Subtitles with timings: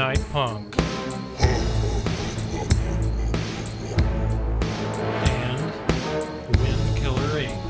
[0.00, 0.76] Goodnight Punk.
[5.28, 5.60] And
[6.56, 7.60] Wind Killer Inc.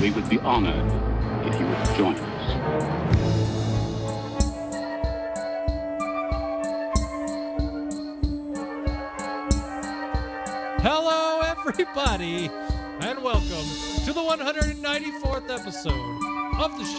[0.00, 0.86] We would be honored
[1.44, 2.27] if you would join us.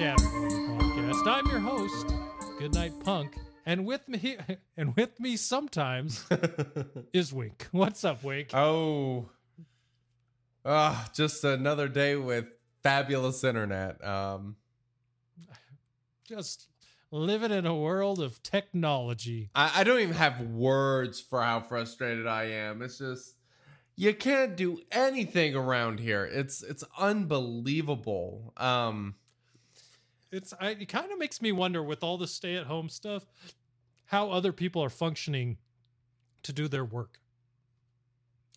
[0.01, 1.27] Of the Shattered Order Podcast.
[1.27, 2.13] I'm your host,
[2.57, 4.37] Goodnight Punk, and with me,
[4.77, 6.25] and with me sometimes
[7.13, 7.67] is Wink.
[7.71, 8.49] What's up, Wink?
[8.53, 9.29] Oh,
[10.63, 12.45] ah, just another day with
[12.81, 14.01] fabulous internet.
[14.05, 14.55] Um,
[16.25, 16.67] Just
[17.11, 19.49] living in a world of technology.
[19.53, 22.81] I, I don't even have words for how frustrated I am.
[22.81, 23.35] It's just
[23.97, 26.23] you can't do anything around here.
[26.23, 28.53] It's it's unbelievable.
[28.55, 29.15] Um,
[30.31, 33.25] It's I, it kind of makes me wonder with all the stay-at-home stuff,
[34.05, 35.57] how other people are functioning
[36.43, 37.19] to do their work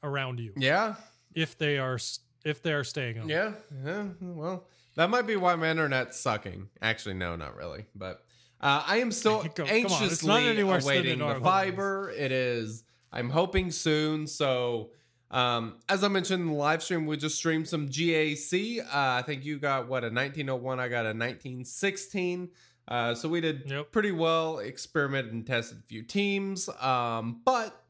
[0.02, 0.94] around you yeah,
[1.34, 1.98] if they are
[2.44, 3.28] if they are staying home.
[3.30, 3.52] yeah,
[3.84, 4.04] yeah.
[4.20, 6.68] Well, that might be why my internet's sucking.
[6.80, 7.86] Actually, no, not really.
[7.94, 8.24] But
[8.60, 11.40] uh, I am still Come- come on, it's anxiously not any worse than awaiting the
[11.40, 12.12] fiber.
[12.16, 12.84] It is.
[13.12, 14.26] I'm hoping soon.
[14.26, 14.90] So,
[15.32, 18.80] um, as I mentioned in the live stream, we just streamed some GAC.
[18.80, 20.78] Uh, I think you got what a 1901.
[20.78, 22.50] I got a 1916.
[22.88, 23.92] Uh, so we did Yep.
[23.92, 24.58] pretty well.
[24.58, 26.68] Experimented and tested a few teams.
[26.80, 27.82] Um, but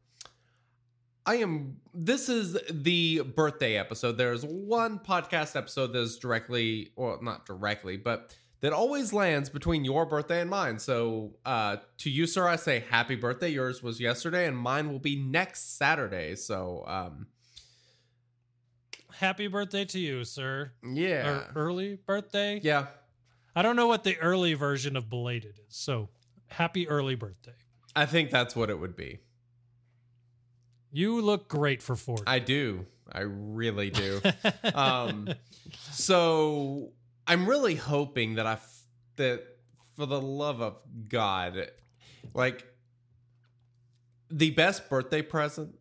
[1.24, 1.76] I am.
[1.94, 4.18] This is the birthday episode.
[4.18, 10.06] There's one podcast episode that's directly, well, not directly, but that always lands between your
[10.06, 10.78] birthday and mine.
[10.78, 13.48] So, uh, to you, sir, I say happy birthday.
[13.50, 16.34] Yours was yesterday, and mine will be next Saturday.
[16.36, 17.26] So, um,
[19.16, 20.72] Happy birthday to you, sir.
[20.82, 22.58] yeah, Or early birthday?
[22.62, 22.86] yeah.
[23.54, 25.76] I don't know what the early version of belated is.
[25.76, 26.08] So,
[26.46, 27.52] happy early birthday.
[27.94, 29.18] I think that's what it would be.
[30.90, 32.24] You look great for 40.
[32.26, 32.86] I do.
[33.10, 34.20] I really do.
[34.74, 35.28] um,
[35.90, 36.92] so
[37.26, 38.82] I'm really hoping that I f-
[39.16, 39.42] that
[39.96, 40.76] for the love of
[41.08, 41.70] God,
[42.34, 42.66] like
[44.30, 45.74] the best birthday present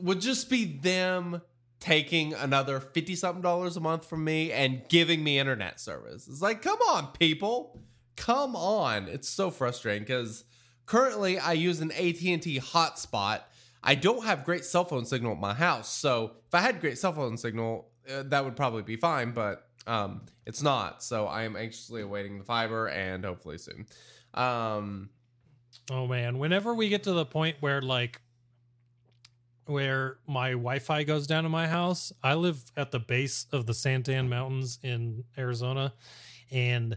[0.00, 1.42] would just be them
[1.80, 6.26] taking another 50 something dollars a month from me and giving me internet service.
[6.28, 7.80] It's like, come on, people.
[8.16, 9.08] Come on.
[9.08, 10.44] It's so frustrating because
[10.86, 13.42] currently I use an AT&T hotspot.
[13.82, 15.88] I don't have great cell phone signal at my house.
[15.88, 19.67] So if I had great cell phone signal, uh, that would probably be fine, but
[19.86, 21.02] um, it's not.
[21.02, 23.86] So I am anxiously awaiting the fiber and hopefully soon.
[24.34, 25.10] Um,
[25.90, 28.20] oh man, whenever we get to the point where like
[29.66, 33.74] where my Wi-Fi goes down in my house, I live at the base of the
[33.74, 35.92] San Tan Mountains in Arizona
[36.50, 36.96] and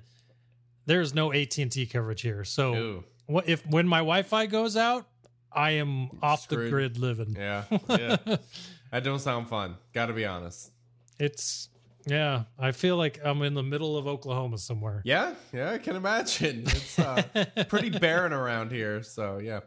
[0.85, 2.43] there's no AT&T coverage here.
[2.43, 5.07] So ooh, what if when my Wi-Fi goes out,
[5.51, 7.35] I am off the grid living.
[7.37, 8.17] yeah, yeah.
[8.91, 9.75] that don't sound fun.
[9.93, 10.71] Got to be honest.
[11.19, 11.69] It's
[12.05, 15.01] yeah, I feel like I'm in the middle of Oklahoma somewhere.
[15.05, 16.63] Yeah, yeah, I can imagine.
[16.65, 17.23] It's uh,
[17.69, 19.03] pretty barren around here.
[19.03, 19.61] So yeah.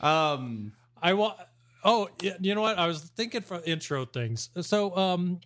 [0.00, 1.38] Um, I want.
[1.84, 2.78] Oh, you know what?
[2.78, 4.48] I was thinking for intro things.
[4.62, 5.40] So, um,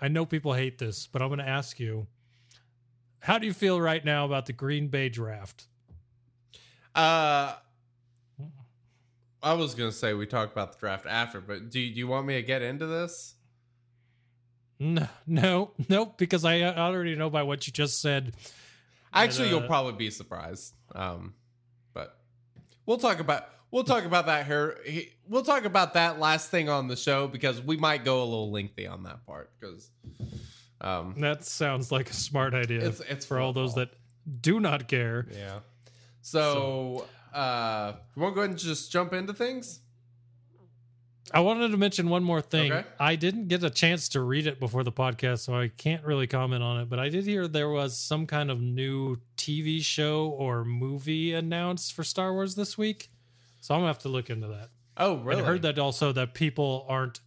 [0.00, 2.06] I know people hate this, but I'm going to ask you:
[3.18, 5.66] How do you feel right now about the Green Bay draft?
[6.94, 7.54] uh,
[9.42, 12.26] I was gonna say we talk about the draft after, but do, do you want
[12.26, 13.34] me to get into this?
[14.80, 16.16] No, no, nope.
[16.18, 18.34] Because I uh, already know by what you just said.
[19.12, 20.74] Actually, uh, you'll probably be surprised.
[20.94, 21.34] Um,
[21.92, 22.18] but
[22.86, 24.78] we'll talk about we'll talk about that here.
[25.28, 28.50] We'll talk about that last thing on the show because we might go a little
[28.50, 29.90] lengthy on that part because
[30.80, 32.78] um, That sounds like a smart idea.
[32.78, 33.90] It's- it's for all those that
[34.40, 35.26] do not care.
[35.30, 35.58] yeah.
[36.22, 39.80] So, uh, you want to go ahead and just jump into things?
[41.32, 42.72] I wanted to mention one more thing.
[42.72, 42.86] Okay.
[42.98, 46.26] I didn't get a chance to read it before the podcast, so I can't really
[46.26, 46.88] comment on it.
[46.88, 51.92] But I did hear there was some kind of new TV show or movie announced
[51.92, 53.10] for Star Wars this week.
[53.60, 54.70] So I'm gonna have to look into that.
[54.96, 55.38] Oh, really?
[55.38, 57.20] And heard that also that people aren't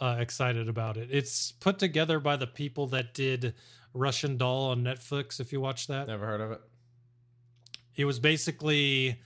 [0.00, 1.08] uh, excited about it.
[1.12, 3.54] It's put together by the people that did
[3.92, 5.38] Russian Doll on Netflix.
[5.40, 6.60] If you watch that, Never heard of it.
[7.96, 9.20] it was basically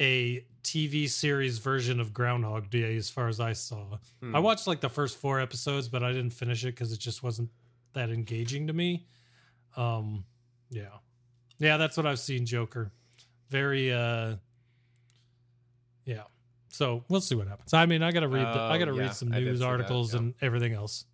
[0.00, 3.98] a TV series version of Groundhog Day, as far as I saw.
[4.20, 4.34] Hmm.
[4.34, 7.22] I watched like the first four episodes, but I didn't finish it because it just
[7.22, 7.50] wasn't
[7.92, 9.06] that engaging to me.
[9.76, 10.24] Um,
[10.70, 10.86] yeah,
[11.58, 12.46] yeah, that's what I've seen.
[12.46, 12.92] Joker,
[13.50, 14.36] very, uh,
[16.04, 16.22] yeah.
[16.70, 17.72] So we'll see what happens.
[17.72, 18.46] I mean, I gotta read.
[18.46, 20.20] The, I Oh, gotta yeah, read some news see that, articles yeah.
[20.20, 21.04] and everything else.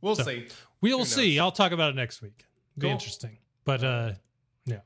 [0.00, 0.48] We'll So- see.
[0.80, 1.38] We'll see.
[1.40, 2.44] I'll talk about it next week.
[2.78, 2.90] Be Cool.
[2.90, 3.38] interesting.
[3.64, 4.12] But uh,
[4.66, 4.80] yeah.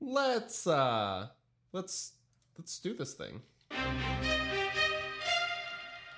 [0.00, 1.28] Let's uh
[1.76, 2.14] let's
[2.58, 3.42] let's do this thing.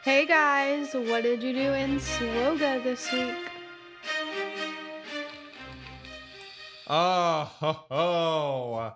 [0.04, 3.34] Hey guys, what did you do in SWGOH this week?
[6.86, 8.92] Oh, ho, ho.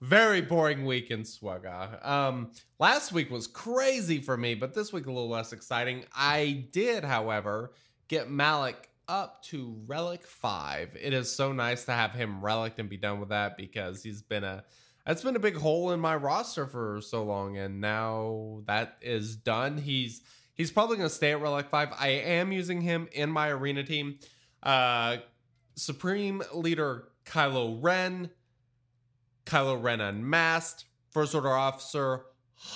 [0.00, 2.04] very boring week in SWGOH.
[2.04, 6.04] Um, last week was crazy for me, but this week a little less exciting.
[6.14, 7.72] I did, however,
[8.08, 10.96] get Malak up to Relic Five.
[11.00, 14.22] It is so nice to have him relic and be done with that because he's
[14.22, 14.64] been a
[15.06, 19.36] that's been a big hole in my roster for so long, and now that is
[19.36, 19.78] done.
[19.78, 20.22] He's
[20.54, 21.88] he's probably going to stay at Relic Five.
[21.98, 24.18] I am using him in my arena team.
[24.62, 25.18] Uh,
[25.74, 28.30] Supreme Leader Kylo Ren,
[29.46, 32.24] Kylo Ren Unmasked, First Order Officer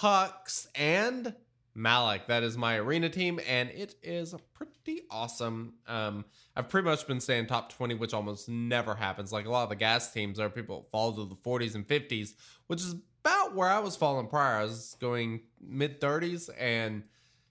[0.00, 1.34] Hux, and
[1.74, 2.28] Malak.
[2.28, 4.73] That is my arena team, and it is pretty
[5.10, 5.74] awesome.
[5.86, 6.24] Um,
[6.56, 9.32] I've pretty much been staying top 20, which almost never happens.
[9.32, 12.34] Like a lot of the gas teams, are people fall to the 40s and 50s,
[12.66, 12.94] which is
[13.24, 14.58] about where I was falling prior.
[14.58, 17.04] I was going mid 30s, and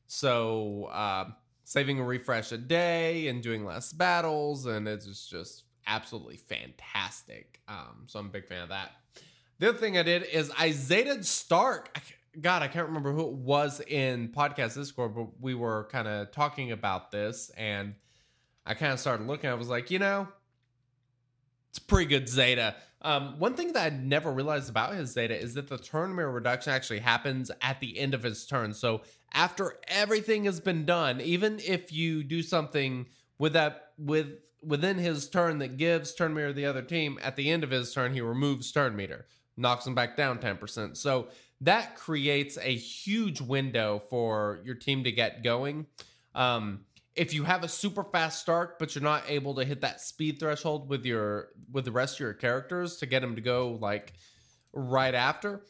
[0.07, 1.25] so uh,
[1.63, 7.61] saving a refresh a day and doing less battles, and it's just, absolutely fantastic.
[7.67, 8.91] Um, so I'm a big fan of that.
[9.59, 11.89] The other thing I did is I Zetaed Starck.
[11.95, 12.01] I
[12.41, 16.31] God, I can't remember who it was in podcast Discord, but we were kind of
[16.31, 17.95] talking about this, and
[18.65, 19.49] I kind of started looking.
[19.49, 20.27] I was like, you know,
[21.69, 22.75] it's pretty good Zeta.
[23.01, 26.31] Um, one thing that I never realized about his Zeta is that the turn meter
[26.31, 28.73] reduction actually happens at the end of his turn.
[28.73, 29.01] So
[29.33, 33.07] after everything has been done, even if you do something
[33.37, 37.51] with that with within his turn that gives turn meter the other team, at the
[37.51, 39.25] end of his turn he removes turn meter,
[39.57, 40.95] knocks him back down ten percent.
[40.97, 41.27] So
[41.63, 45.85] that creates a huge window for your team to get going.
[46.35, 50.01] Um, if you have a super fast start, but you're not able to hit that
[50.01, 53.77] speed threshold with your with the rest of your characters to get them to go
[53.79, 54.13] like
[54.73, 55.61] right after,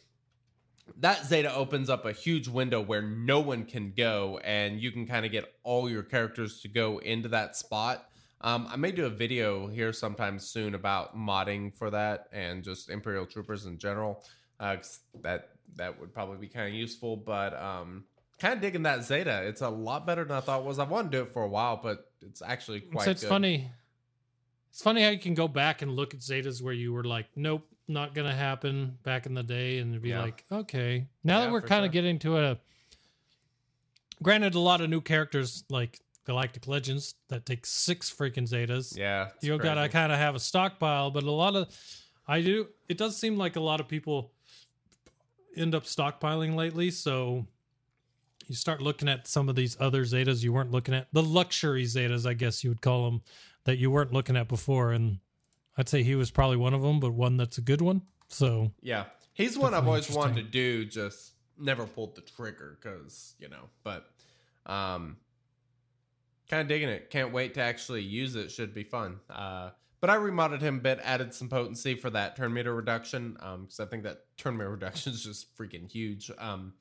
[0.99, 5.05] that Zeta opens up a huge window where no one can go, and you can
[5.05, 8.09] kind of get all your characters to go into that spot.
[8.41, 12.89] Um, I may do a video here sometime soon about modding for that and just
[12.89, 14.23] Imperial Troopers in general.
[14.59, 14.77] Uh,
[15.21, 18.03] that that would probably be kind of useful, but um,
[18.39, 19.43] kind of digging that Zeta.
[19.47, 20.79] It's a lot better than I thought it was.
[20.79, 23.05] I wanted to do it for a while, but it's actually quite.
[23.05, 23.29] so it's good.
[23.29, 23.69] funny.
[24.69, 27.27] It's funny how you can go back and look at Zetas where you were like,
[27.35, 30.21] nope, not gonna happen back in the day, and be Yeah.
[30.21, 31.07] like, okay.
[31.23, 31.93] Now Yeah, that we're kind of sure.
[31.93, 32.57] getting to a,
[34.21, 38.97] granted, a lot of new characters like Galactic Legends that take six freaking Zetas.
[38.97, 41.67] Yeah, you gotta kind of have a stockpile, but a lot of,
[42.27, 42.67] I do.
[42.87, 44.31] It does seem like a lot of people
[45.55, 47.45] end up stockpiling lately, so.
[48.47, 51.85] You start looking at some of these other Zetas you weren't looking at, the luxury
[51.85, 53.21] Zetas, I guess you would call them,
[53.63, 54.91] that you weren't looking at before.
[54.91, 55.19] And
[55.77, 58.01] I'd say he was probably one of them, but one that's a good one.
[58.27, 63.35] So Yeah, he's one I've always wanted to do, just never pulled the trigger because
[63.39, 63.69] you know.
[63.83, 64.09] But
[64.65, 65.17] um,
[66.49, 67.09] kind of digging it.
[67.09, 68.51] Can't wait to actually use it.
[68.51, 69.19] Should be fun.
[69.29, 69.69] Uh,
[70.03, 73.37] but I remodded him a bit, added some potency for that turn meter reduction.
[73.39, 76.29] Um, because I think that turn meter reduction is just freaking huge.
[76.37, 76.73] Um,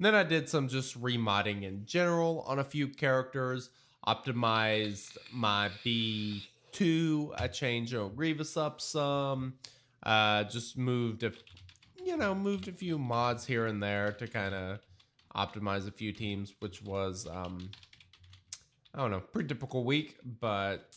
[0.00, 3.70] then I did some just remodding in general on a few characters.
[4.04, 6.42] Optimized my B
[6.72, 7.32] two.
[7.38, 9.54] I changed you Grievous up some.
[10.02, 11.30] Uh, just moved a,
[12.04, 14.80] you know, moved a few mods here and there to kind of
[15.36, 17.70] optimize a few teams, which was um,
[18.92, 20.96] I don't know, pretty typical week, but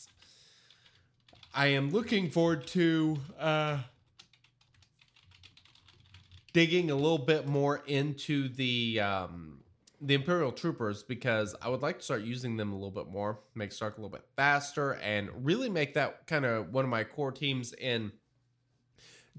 [1.53, 3.79] I am looking forward to uh
[6.53, 9.59] digging a little bit more into the um
[10.01, 13.39] the Imperial Troopers because I would like to start using them a little bit more,
[13.55, 17.05] make Starck a little bit faster, and really make that kind of one of my
[17.05, 18.11] core teams in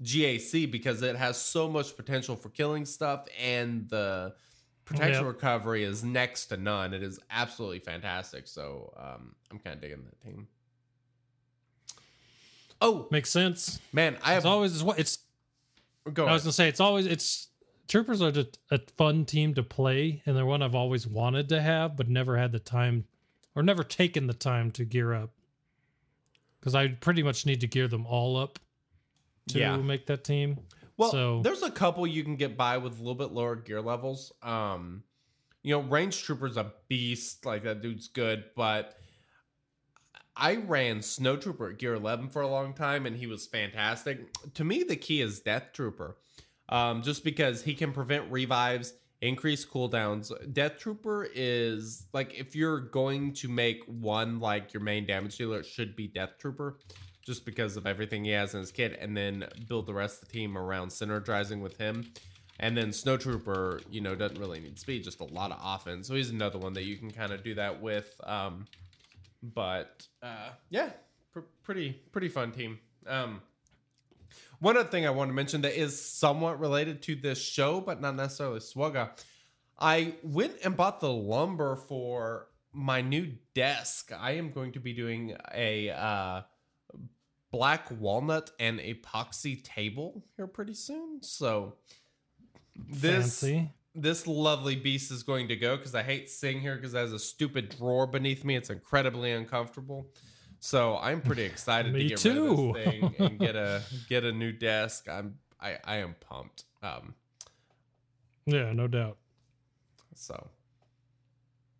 [0.01, 4.33] GAC because it has so much potential for killing stuff and the
[4.85, 6.93] protection recovery is next to none.
[6.93, 8.47] It is absolutely fantastic.
[8.47, 10.47] So um, I'm kind of digging that team.
[12.81, 13.79] Oh makes sense.
[13.93, 15.19] man, I have It's always it's.
[16.13, 17.47] go I was gonna say it's always it's
[17.87, 21.61] troopers are just a fun team to play, and they're one I've always wanted to
[21.61, 23.05] have, but never had the time
[23.55, 25.31] or never taken the time to gear up.
[26.59, 28.59] Because I pretty much need to gear them all up
[29.49, 29.77] to Yeah.
[29.77, 30.59] make that team.
[30.97, 33.81] Well, So- there's a couple you can get by with a little bit lower gear
[33.81, 34.31] levels.
[34.41, 35.03] Um,
[35.61, 37.45] you know, range trooper's a beast.
[37.45, 38.97] Like that dude's good, but
[40.37, 44.19] I ran Snowtrooper gear 11 for a long time, and he was fantastic.
[44.53, 46.17] To me, the key is death trooper,
[46.69, 50.31] um, just because he can prevent revives, increase cooldowns.
[50.53, 55.59] Death trooper is like if you're going to make one like your main damage dealer,
[55.59, 56.77] it should be death trooper
[57.25, 60.27] just because of everything he has in his kit, and then build the rest of
[60.27, 62.05] the team around synergizing with him.
[62.59, 66.07] And then Snowtrooper, you know, doesn't really need speed, just a lot of offense.
[66.07, 68.15] So he's another one that you can kind of do that with.
[68.23, 68.65] Um,
[69.41, 70.89] but uh, yeah,
[71.33, 72.79] pr- pretty pretty fun team.
[73.07, 73.41] Um,
[74.59, 78.01] one other thing I want to mention that is somewhat related to this show, but
[78.01, 79.09] not necessarily SWGOH.
[79.77, 84.11] I went and bought the lumber for my new desk.
[84.17, 86.41] I am going to be doing a uh,
[87.51, 91.21] black walnut and epoxy table here pretty soon.
[91.21, 91.75] So
[92.75, 93.71] this Fancy.
[93.95, 97.13] This lovely beast is going to go because I hate sitting here because it has
[97.13, 98.55] a stupid drawer beneath me.
[98.55, 100.07] It's incredibly uncomfortable.
[100.59, 102.73] So I'm pretty excited to get too.
[102.73, 105.07] rid of this thing and get a get a new desk.
[105.09, 106.65] I'm I, I am pumped.
[106.83, 107.15] Um
[108.45, 109.17] Yeah, no doubt.
[110.15, 110.49] so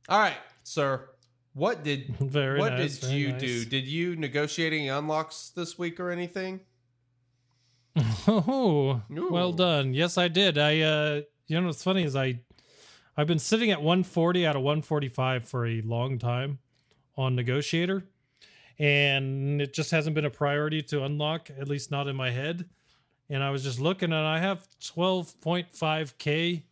[0.07, 1.09] all right, sir.
[1.53, 3.41] What did Very what nice, did you nice.
[3.41, 3.65] do?
[3.65, 6.59] Did you negotiate any unlocks this week or anything?
[8.27, 9.93] Oh, well done.
[9.93, 10.57] Yes, I did.
[10.57, 12.39] I uh you know what's funny is I
[13.17, 16.59] I've been sitting at 140 out of 145 for a long time
[17.17, 18.03] on negotiator
[18.77, 22.65] and it just hasn't been a priority to unlock at least not in my head.
[23.29, 26.63] And I was just looking and I have 12.5k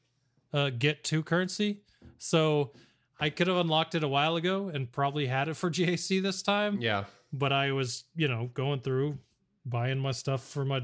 [0.53, 1.81] uh get to currency.
[2.17, 2.71] So
[3.19, 6.41] I could have unlocked it a while ago and probably had it for GAC this
[6.41, 7.05] time Yeah.
[7.31, 9.17] but I was, you know, going through
[9.65, 10.83] buying my stuff for my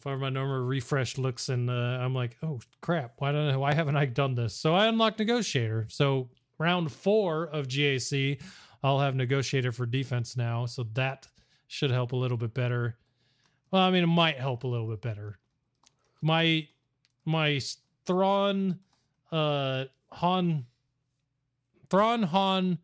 [0.00, 3.96] for my normal refresh looks, and uh, I'm like, oh crap, why don't why haven't
[3.96, 4.54] I done this?
[4.54, 5.86] So I unlocked negotiator.
[5.88, 8.40] So round four of GAC,
[8.82, 11.26] I'll have negotiator for defense now, so that
[11.68, 12.96] should help a little bit better.
[13.70, 15.38] Well, I mean, it might help a little bit better.
[16.22, 16.68] My
[17.24, 17.60] my
[18.06, 18.78] Thrawn,
[19.32, 20.64] uh, Han,
[21.90, 22.78] Thrawn Han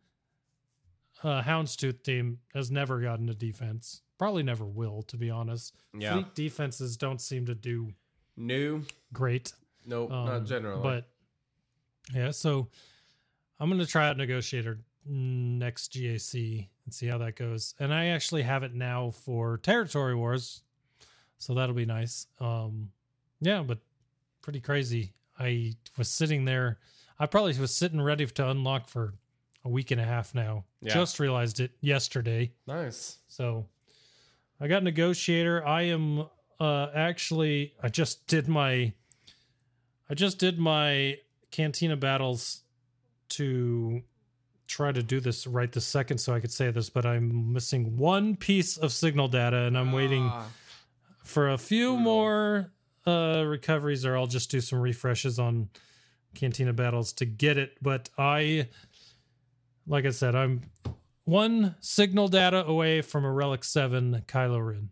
[1.23, 4.01] uh, Houndstooth team has never gotten to defense.
[4.23, 5.75] Probably never will, to be honest.
[5.93, 6.13] Yeah.
[6.13, 7.91] Fleet defenses don't seem to do
[8.37, 8.83] New?
[9.11, 9.51] great.
[9.85, 10.81] Nope, um, not generally.
[10.81, 11.09] But
[12.15, 12.69] yeah, so
[13.59, 17.75] I'm going to try out Negotiator next GAC and see how that goes.
[17.81, 20.61] And I actually have it now for Territory Wars,
[21.37, 22.27] so that'll be nice.
[22.39, 22.91] Um,
[23.41, 23.79] yeah, but
[24.41, 25.11] pretty crazy.
[25.37, 26.79] I was sitting there.
[27.19, 29.15] I probably was sitting ready to unlock for
[29.65, 30.63] a week and a half now.
[30.79, 30.93] Yeah.
[30.93, 32.53] Just realized it yesterday.
[32.65, 33.17] nice.
[33.27, 33.65] So
[34.63, 35.65] I got negotiator.
[35.67, 36.25] I am
[36.57, 38.93] uh actually I just did my
[40.09, 41.17] I just did my
[41.51, 42.61] cantina battles
[43.29, 44.01] to
[44.67, 47.97] try to do this right this second so I could say this, but I'm missing
[47.97, 50.47] one piece of signal data and I'm waiting Ah,
[51.25, 52.71] for a few more
[53.05, 55.67] uh recoveries or I'll just do some refreshes on
[56.35, 57.73] Cantina battles to get it.
[57.81, 58.69] But I
[59.87, 60.61] like I said, I'm
[61.25, 64.89] one signal data away from a Relic 7 Kylo Ren.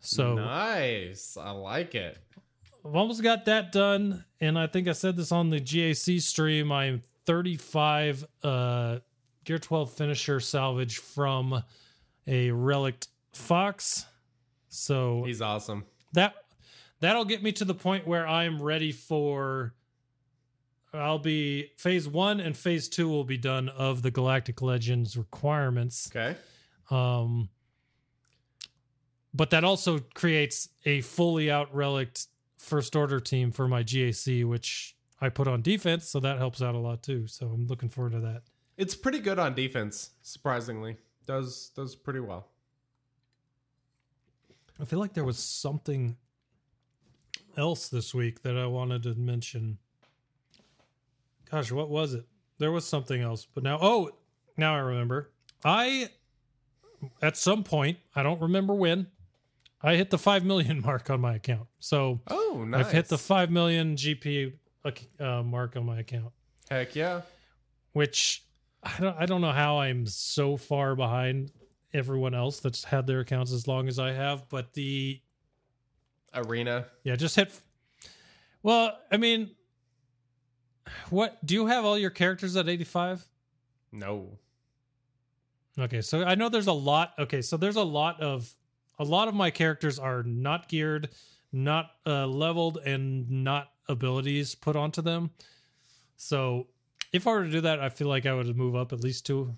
[0.00, 1.36] So nice.
[1.40, 2.18] I like it.
[2.84, 4.24] I've almost got that done.
[4.40, 6.70] And I think I said this on the GAC stream.
[6.70, 8.98] I'm 35 uh
[9.44, 11.62] Gear 12 finisher salvage from
[12.26, 14.06] a Relic Fox.
[14.68, 15.84] So He's awesome.
[16.12, 16.34] that
[17.00, 19.74] that'll get me to the point where I'm ready for
[20.94, 26.10] I'll be phase 1 and phase 2 will be done of the Galactic Legends requirements.
[26.14, 26.36] Okay.
[26.90, 27.48] Um
[29.36, 34.96] but that also creates a fully out relict first order team for my GAC which
[35.20, 37.26] I put on defense, so that helps out a lot too.
[37.26, 38.42] So I'm looking forward to that.
[38.76, 40.96] It's pretty good on defense, surprisingly.
[41.26, 42.48] Does does pretty well.
[44.80, 46.16] I feel like there was something
[47.56, 49.78] else this week that I wanted to mention.
[51.54, 52.24] Gosh, what was it?
[52.58, 54.10] There was something else, but now, oh,
[54.56, 55.30] now I remember.
[55.64, 56.08] I,
[57.22, 59.06] at some point, I don't remember when,
[59.80, 61.68] I hit the 5 million mark on my account.
[61.78, 62.86] So Oh, nice.
[62.86, 64.54] I've hit the 5 million GP
[65.20, 66.32] uh, mark on my account,
[66.68, 67.20] Heck yeah.
[67.92, 68.42] which
[68.82, 71.52] I don't, I don't know how I'm so far behind
[71.92, 75.20] everyone else that's had their accounts as long as I have, but the
[76.34, 76.86] Arena.
[77.04, 77.52] Yeah, just hit.
[78.64, 79.52] Well, I mean,
[81.10, 83.26] what do you have all your characters at 85?
[83.92, 84.38] No.
[85.78, 87.12] Okay, so I know there's a lot.
[87.18, 88.52] Okay, so there's a lot of
[88.98, 91.08] a lot of my characters are not geared,
[91.52, 95.30] not uh, leveled, and not abilities put onto them.
[96.16, 96.68] So
[97.12, 99.26] if I were to do that, I feel like I would move up at least
[99.26, 99.52] two.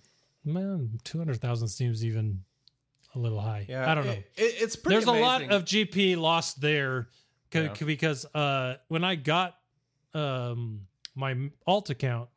[0.45, 2.43] Man, two hundred thousand seems even
[3.15, 3.67] a little high.
[3.69, 4.13] Yeah, I don't know.
[4.13, 4.95] It, it- it's pretty.
[4.95, 7.09] There's a lot of GP lost there
[7.53, 7.75] c- Yeah.
[7.75, 9.55] c- because uh, when I got
[10.15, 12.29] um, my alt account,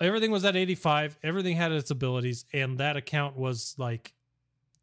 [0.00, 1.18] everything was at 85.
[1.22, 4.14] Everything had its abilities, and that account was like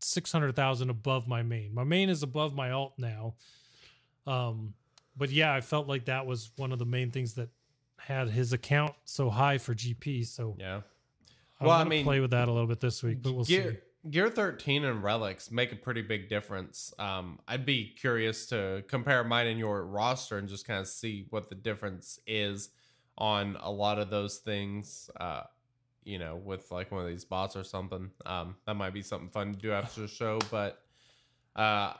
[0.01, 1.73] 600,000 above my main.
[1.73, 3.35] My main is above my alt now.
[4.27, 4.73] Um,
[5.17, 7.49] but yeah, I felt like that was one of the main things that
[7.97, 10.25] had his account so high for GP.
[10.25, 10.81] So Yeah.
[11.59, 13.55] I Well, I mean, play with that a little bit this week, but we'll see.
[13.55, 16.93] Gear, Gear 13 and Relics make a pretty big difference.
[16.97, 21.25] Um, I'd be curious to compare mine and your roster and just kind of see
[21.31, 22.69] what the difference is
[23.19, 25.09] on a lot of those things.
[25.19, 25.43] Uh,
[26.03, 28.09] you know, with like one of these bots or something.
[28.25, 30.39] Um, that might be something fun to do after the show.
[30.49, 30.81] But
[31.55, 31.93] uh,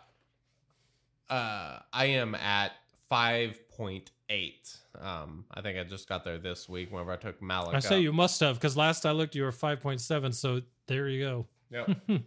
[1.30, 2.72] uh, I am at
[3.12, 4.78] 5.8.
[5.00, 7.76] Um, I think I just got there this week whenever I took Malak.
[7.76, 8.02] I say up.
[8.02, 10.34] you must have because last I looked, you were 5.7.
[10.34, 11.46] So there you go.
[11.72, 11.98] Yep.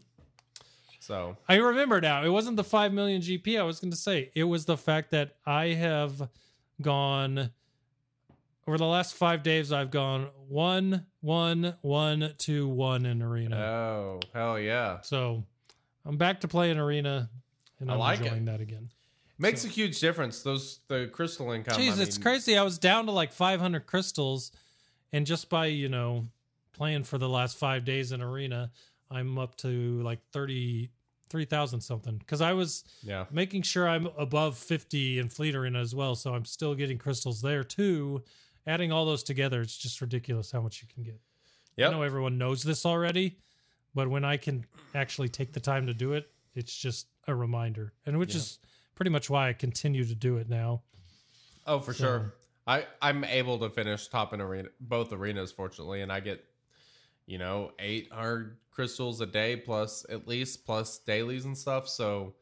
[1.00, 2.24] so I remember now.
[2.24, 4.30] It wasn't the 5 million GP I was going to say.
[4.34, 6.28] It was the fact that I have
[6.80, 7.50] gone
[8.66, 13.56] over the last five days, I've gone one, one, one, two, one in arena.
[13.56, 15.00] Oh, hell yeah.
[15.02, 15.44] so
[16.04, 17.28] I'm back to playing arena
[17.80, 18.24] and I I'm like it.
[18.26, 18.90] enjoying that again.
[19.38, 20.42] Makes a huge difference.
[20.42, 21.74] Those the crystal income.
[21.80, 22.56] Jeez, I it's crazy.
[22.56, 24.52] I was down to like 500 crystals,
[25.12, 26.28] and just by you know
[26.72, 28.70] playing for the last five days in arena,
[29.10, 32.16] I'm up to like 33,000 something.
[32.18, 33.24] Because I was Yeah.
[33.30, 37.42] making sure I'm above 50 in fleet arena as well, so I'm still getting crystals
[37.42, 38.22] there too.
[38.66, 41.20] Adding all those together, it's just ridiculous how much you can get.
[41.78, 43.38] I know everyone knows this already,
[43.94, 47.92] but when I can actually take the time to do it, it's just a reminder,
[48.06, 48.40] and which Yeah.
[48.40, 48.58] is
[48.94, 50.82] pretty much why I continue to do it now.
[51.66, 52.34] Oh, for So- sure.
[52.66, 56.44] I I'm able to finish top in arena both arenas fortunately, and I get
[57.26, 61.88] you know eight hard crystals a day plus at least plus dailies and stuff.
[61.88, 62.34] So.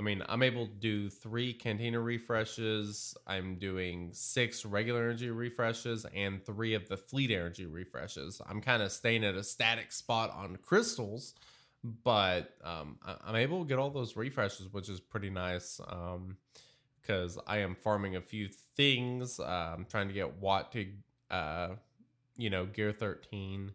[0.00, 3.14] I mean, I'm able to do three Cantina refreshes.
[3.26, 8.40] I'm doing six regular energy refreshes and three of the fleet energy refreshes.
[8.48, 11.34] I'm kind of staying at a static spot on crystals,
[12.02, 15.78] but um, I- I'm able to get all those refreshes, which is pretty nice.
[15.86, 16.38] Um,
[17.02, 19.38] because I am farming a few things.
[19.38, 20.86] Uh, I'm trying to get Watt to,
[21.30, 21.68] uh,
[22.38, 23.70] you know, Gear 13,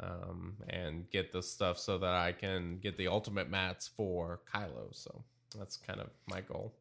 [0.00, 4.94] um, and get the stuff so that I can get the ultimate mats for Kylo.
[4.94, 5.24] So
[5.60, 6.72] that's kind of my goal.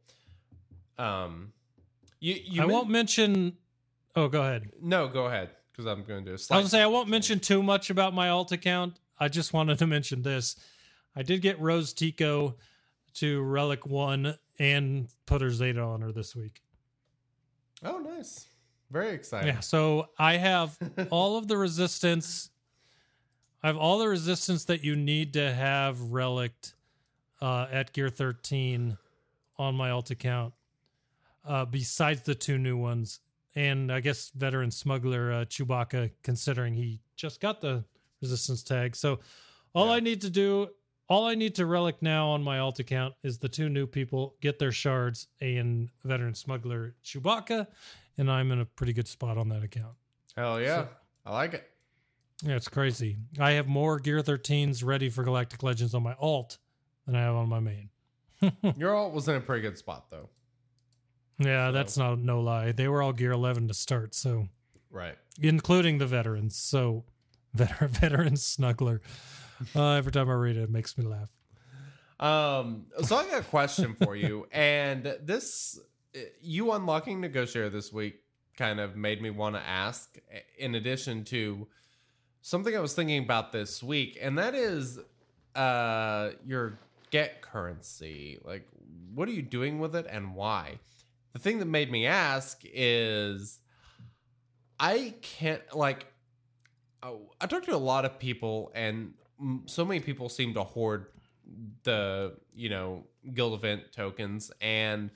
[0.97, 1.53] Um,
[2.19, 3.57] you, you I men- won't mention.
[4.15, 4.71] Oh, go ahead.
[4.81, 6.61] No, go ahead because I'm going to do a I slight.
[6.61, 8.99] was say I won't mention too much about my alt account.
[9.19, 10.55] I just wanted to mention this.
[11.15, 12.55] I did get Rose Tico
[13.15, 16.61] to Relic One and put her Zeta on her this week.
[17.83, 18.47] Oh, nice.
[18.91, 19.47] Very exciting.
[19.49, 20.77] Yeah, so I have
[21.09, 22.49] all of the resistance.
[23.63, 26.75] I have all the resistance that you need to have relict
[27.41, 28.97] uh, at Gear 13
[29.57, 30.53] on my alt account,
[31.45, 33.19] uh, besides the two new ones.
[33.55, 37.83] And I guess veteran smuggler uh, Chewbacca, considering he just got the
[38.21, 38.95] resistance tag.
[38.95, 39.19] So
[39.73, 39.93] all Yeah.
[39.93, 40.69] I need to do,
[41.07, 44.35] all I need to relic now on my alt account is the two new people
[44.41, 47.67] get their shards and veteran smuggler Chewbacca,
[48.17, 49.93] and I'm in a pretty good spot on that account.
[50.35, 50.85] Hell yeah.
[51.25, 51.69] I like it.
[52.43, 53.17] Yeah, it's crazy.
[53.39, 56.57] I have more Gear 13s ready for Galactic Legends on my alt
[57.05, 57.89] than I have on my main.
[58.77, 60.29] Your alt was in a pretty good spot though.
[61.39, 62.71] Yeah, that's not no lie.
[62.71, 64.47] They were all Gear 11 to start, so
[64.91, 65.15] Right.
[65.41, 66.55] including the veterans.
[66.55, 67.05] So
[67.53, 68.99] veteran veteran snuggler.
[69.75, 71.29] Uh, every time I read it, it makes me laugh.
[72.19, 75.79] Um, so I got a question for you, and this
[76.41, 78.19] you unlocking negotiator this week
[78.57, 80.17] kind of made me want to ask.
[80.57, 81.67] In addition to
[82.41, 84.99] something I was thinking about this week, and that is
[85.55, 86.79] uh your
[87.13, 88.39] get currency.
[88.43, 88.67] Like,
[89.13, 90.79] what are you doing with it, and why?
[91.33, 93.59] The thing that made me ask is,
[94.79, 96.07] I can't like.
[97.03, 99.13] I talked to a lot of people, and
[99.65, 101.05] so many people seem to hoard
[101.83, 105.11] the you know guild event tokens and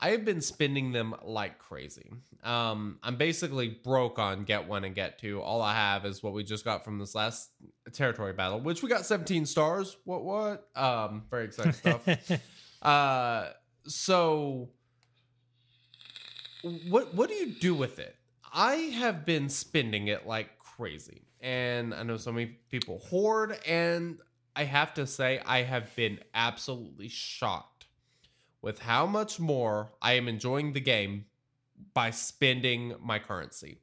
[0.00, 2.10] i've been spending them like crazy.
[2.44, 5.40] Um i'm basically broke on get one and get two.
[5.40, 7.50] All i have is what we just got from this last
[7.92, 9.96] territory battle which we got 17 stars.
[10.04, 10.68] What what?
[10.76, 12.02] Um very exciting stuff.
[12.82, 13.48] Uh
[13.86, 14.68] so
[16.88, 18.16] what what do you do with it?
[18.52, 24.18] I have been spending it like crazy, and I know so many people hoard, and
[24.54, 27.75] I have to say I have been absolutely shocked
[28.66, 31.26] with how much more I am enjoying the game
[31.94, 33.78] by spending my currency.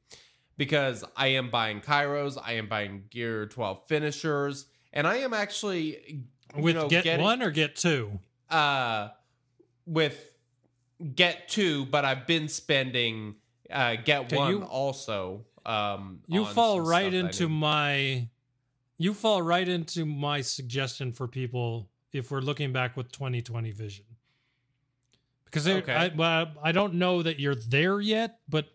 [0.58, 6.24] Because I am buying Kyros, I am buying Gear 12 finishers, and I am actually
[6.54, 8.20] With know, get getting- one or get two?
[8.50, 9.08] uh
[9.86, 10.30] with
[11.14, 13.34] get two but i've been spending
[13.70, 18.28] uh get Okay, one you- also um You fall right into my
[18.98, 24.04] you fall right into my suggestion for people if we're looking back with 2020 vision.
[25.54, 25.92] Because Okay.
[25.92, 28.66] I, well, I don't know that you're there yet, but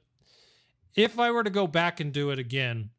[0.95, 2.89] if I were to go back and do it again,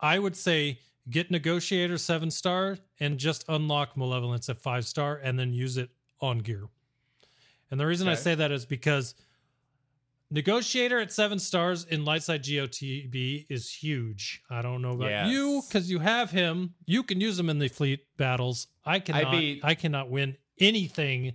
[0.00, 5.38] I would say get negotiator seven star and just unlock malevolence at five star and
[5.38, 5.90] then use it
[6.20, 6.68] on gear.
[7.70, 9.14] And the reason I say that is because
[10.30, 14.42] negotiator at seven stars in Lightside GOTB is huge.
[14.50, 16.74] I don't know about you because you have him.
[16.84, 18.66] You can use him in the fleet battles.
[18.84, 19.26] I cannot.
[19.26, 21.32] I, beat- cannot win anything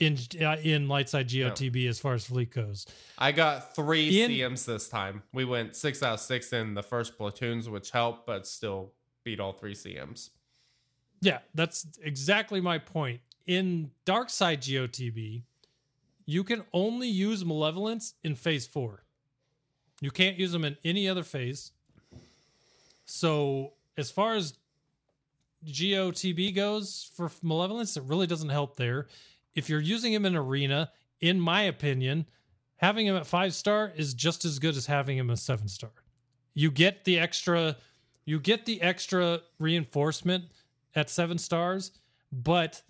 [0.00, 2.86] in uh, in Lightside GOTB as far as fleet goes.
[3.18, 6.82] i got three In- cms this time we went six out of six in the
[6.82, 8.92] first platoons which helped but still
[9.24, 10.30] beat all three cms
[11.22, 13.20] Yeah, that's exactly my point.
[13.46, 15.42] In Dark Side GOTB,
[16.24, 19.04] you can only use Malevolence in phase four.
[20.00, 21.72] You can't use them in any other phase.
[23.04, 24.54] So, as far as
[25.66, 29.08] GOTB goes for Malevolence, it really doesn't help there.
[29.54, 32.26] If you're using him in Arena, in my opinion,
[32.76, 35.90] having him at five star is just as good as having him as seven star.
[36.54, 37.76] You get the extra,
[38.24, 40.44] you get the extra reinforcement
[40.94, 41.92] at seven stars,
[42.32, 42.82] but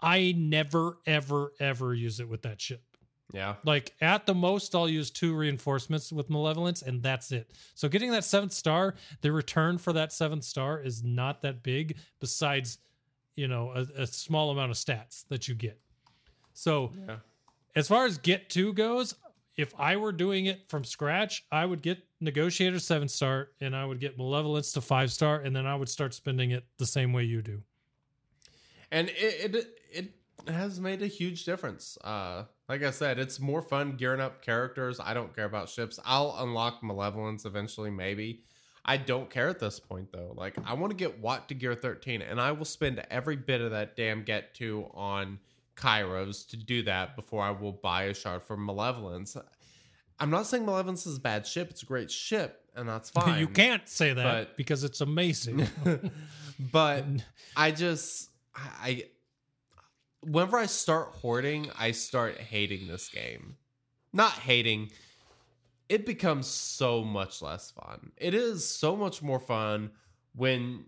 [0.00, 2.82] I never, ever, ever use it with that ship.
[3.32, 7.52] yeah Like at the most, I'll use two reinforcements with malevolence, and that's it.
[7.74, 11.98] So getting that seventh star, the return for that seventh star is not that big.
[12.20, 12.78] Besides,
[13.38, 15.80] you know, a, a small amount of stats that you get.
[16.54, 17.16] So yeah.
[17.76, 19.14] as far as get two goes,
[19.56, 23.84] if I were doing it from scratch, I would get negotiator seven star, and I
[23.84, 27.12] would get malevolence to five star, and then I would start spending it the same
[27.12, 27.62] way you do.
[28.90, 30.12] and it, it it
[30.52, 31.96] has made a huge difference.
[32.02, 35.00] Uh like i said it's more fun gearing up characters.
[35.00, 36.00] I don't care about ships.
[36.04, 38.42] I'll unlock malevolence eventually maybe
[38.88, 41.74] i don't care at this point though like i want to get watt to gear
[41.74, 45.38] 13 and i will spend every bit of that damn get to on
[45.76, 49.36] Kyros to do that before i will buy a shard for malevolence
[50.18, 53.38] i'm not saying malevolence is a bad ship it's a great ship and that's fine
[53.38, 55.68] you can't say that but- because it's amazing.
[56.72, 57.04] but
[57.56, 59.04] I just I
[60.20, 63.56] whenever I start hoarding, I start hating this game.
[64.12, 64.90] Not hating.
[65.88, 68.12] It becomes so much less fun.
[68.16, 69.90] It is so much more fun
[70.34, 70.84] when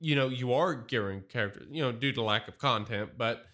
[0.00, 3.44] you know you are gearing characters, you know, due to lack of content, but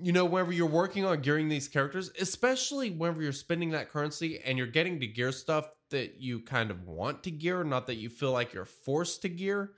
[0.00, 4.40] you know, whenever you're working on gearing these characters, especially whenever you're spending that currency
[4.44, 7.96] and you're getting to gear stuff that you kind of want to gear, not that
[7.96, 9.72] you feel like you're forced to gear.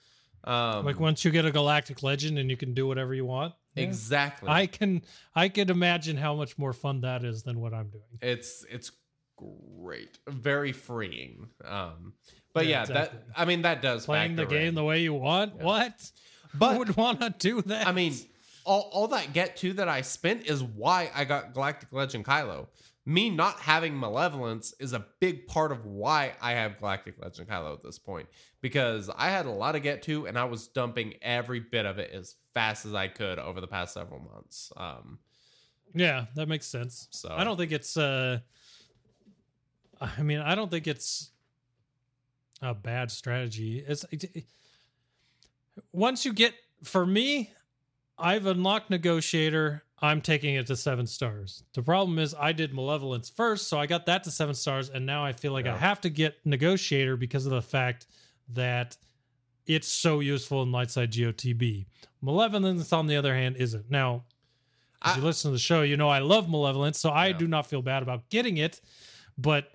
[0.45, 3.55] Um, like once you get a galactic legend and you can do whatever you want.
[3.75, 3.85] Yeah.
[3.85, 4.49] exactly.
[4.49, 5.03] I can
[5.35, 8.05] I can imagine how much more fun that is than what I'm doing.
[8.21, 8.93] it's it's
[9.81, 11.49] great, very freeing.
[11.65, 12.15] Um,
[12.53, 13.19] but yeah, Yeah, exactly.
[13.19, 14.75] that I mean that does Playing the game in.
[14.75, 15.55] the way you want.
[15.57, 16.11] What?
[16.57, 17.87] But- Who would want to do that?
[17.89, 18.15] I mean,
[18.65, 22.69] all, all that get to that I spent is why I got Galactic Legend Kylo.
[23.05, 27.73] Me not having malevolence is a big part of why I have Galactic Legend Kylo
[27.75, 28.29] at this point
[28.63, 31.99] because I had a lot of get to and I was dumping every bit of
[31.99, 34.73] it as fast as I could over the past several months.
[34.77, 35.19] Um,
[35.93, 37.09] Yeah, that makes sense.
[37.11, 38.39] So- I don't think it's uh
[40.01, 41.31] I mean, I don't think it's
[42.63, 43.85] a bad strategy.
[43.87, 44.45] It's it,
[45.93, 47.53] once you get for me,
[48.19, 49.83] I've unlocked negotiator.
[50.01, 51.63] I'm taking it to 7 stars.
[51.73, 55.07] The problem is I did malevolence first, so I got that to 7 stars and
[55.07, 58.07] now I feel like I have to get negotiator because of the fact
[58.53, 58.97] that
[59.67, 61.87] it's so useful in Lightside GOTB.
[62.21, 63.91] Malevolence, on the other hand, isn't.
[63.91, 64.25] Now,
[65.03, 67.39] if I- you listen to the show, you know I love Malevolence, so I Yeah.
[67.39, 68.83] do not feel bad about getting it.
[69.39, 69.75] But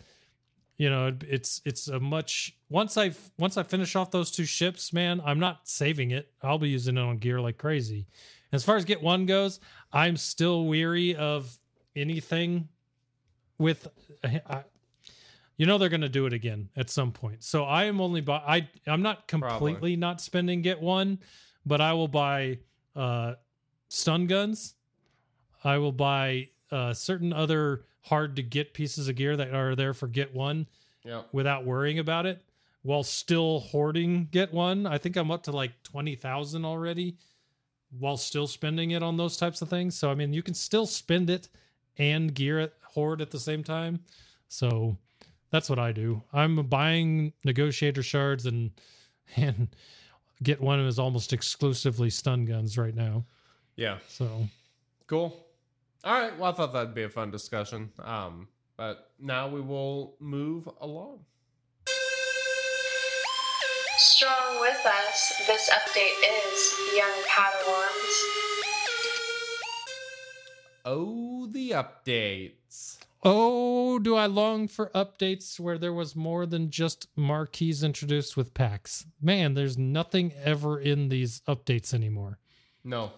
[0.80, 4.94] you know, it's it's a much once I once I finish off those two ships,
[4.94, 6.32] man, I'm not saving it.
[6.42, 8.08] I'll be using it on gear like crazy.
[8.54, 9.60] As far as get one goes,
[9.92, 11.54] I'm still weary of
[11.98, 12.70] anything
[13.58, 13.90] with.
[14.24, 14.64] I,
[15.58, 17.44] you know they're going to do it again at some point.
[17.44, 18.42] So I am only buy.
[18.48, 21.20] I I'm not completely not spending get one,
[21.66, 22.60] but I will buy
[22.96, 23.34] uh
[23.90, 24.76] stun guns.
[25.62, 29.94] I will buy uh, certain other hard to get pieces of gear that are there
[29.94, 30.68] for get one
[31.04, 31.24] Yeah.
[31.32, 32.42] without worrying about it
[32.82, 34.86] while still hoarding get one.
[34.86, 37.18] I think I'm up to like 20,000 already
[37.98, 39.96] while still spending it on those types of things.
[39.98, 41.50] So, I mean, you can still spend it
[41.98, 44.00] and gear it, hoard at the same time.
[44.48, 44.98] So,
[45.52, 46.22] that's what I do.
[46.32, 48.72] I'm buying negotiator shards and,
[49.36, 49.68] and
[50.44, 53.26] get one is almost exclusively stun guns right now.
[53.76, 53.98] Yeah.
[54.08, 54.48] So,
[55.08, 55.46] Cool.
[56.04, 56.38] All right.
[56.38, 57.92] Well, I thought that'd be a fun discussion.
[58.04, 61.20] Um, but now we will move along.
[63.98, 68.24] Strong with us, this update is Young Padawans.
[70.86, 72.98] Oh, the updates.
[73.24, 78.54] oh, do I long for updates where there was more than just marquees introduced with
[78.54, 79.06] packs?
[79.22, 82.40] Man, there's nothing ever in these updates anymore.
[82.86, 83.12] No.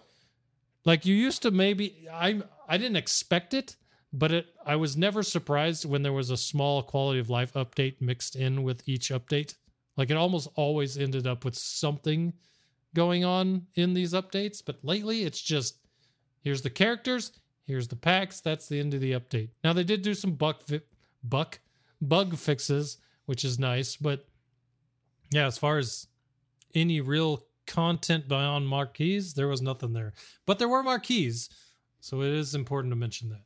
[0.84, 2.42] Like you used to maybe I
[2.72, 3.76] I didn't expect it,
[4.14, 8.00] but it I was never surprised when there was a small quality of life update
[8.00, 9.56] mixed in with each update.
[9.98, 12.32] Like it almost always ended up with something
[12.94, 15.80] going on in these updates, but lately it's just
[16.40, 17.32] here's the characters,
[17.66, 19.50] here's the packs, that's the end of the update.
[19.62, 20.80] Now they did do some buck fi-
[21.22, 21.60] buck
[22.00, 24.26] bug fixes, which is nice, but
[25.30, 26.06] yeah, as far as
[26.74, 30.14] any real content beyond marquees, there was nothing there.
[30.46, 31.50] But there were marquees,
[32.02, 33.44] so it is important to mention that.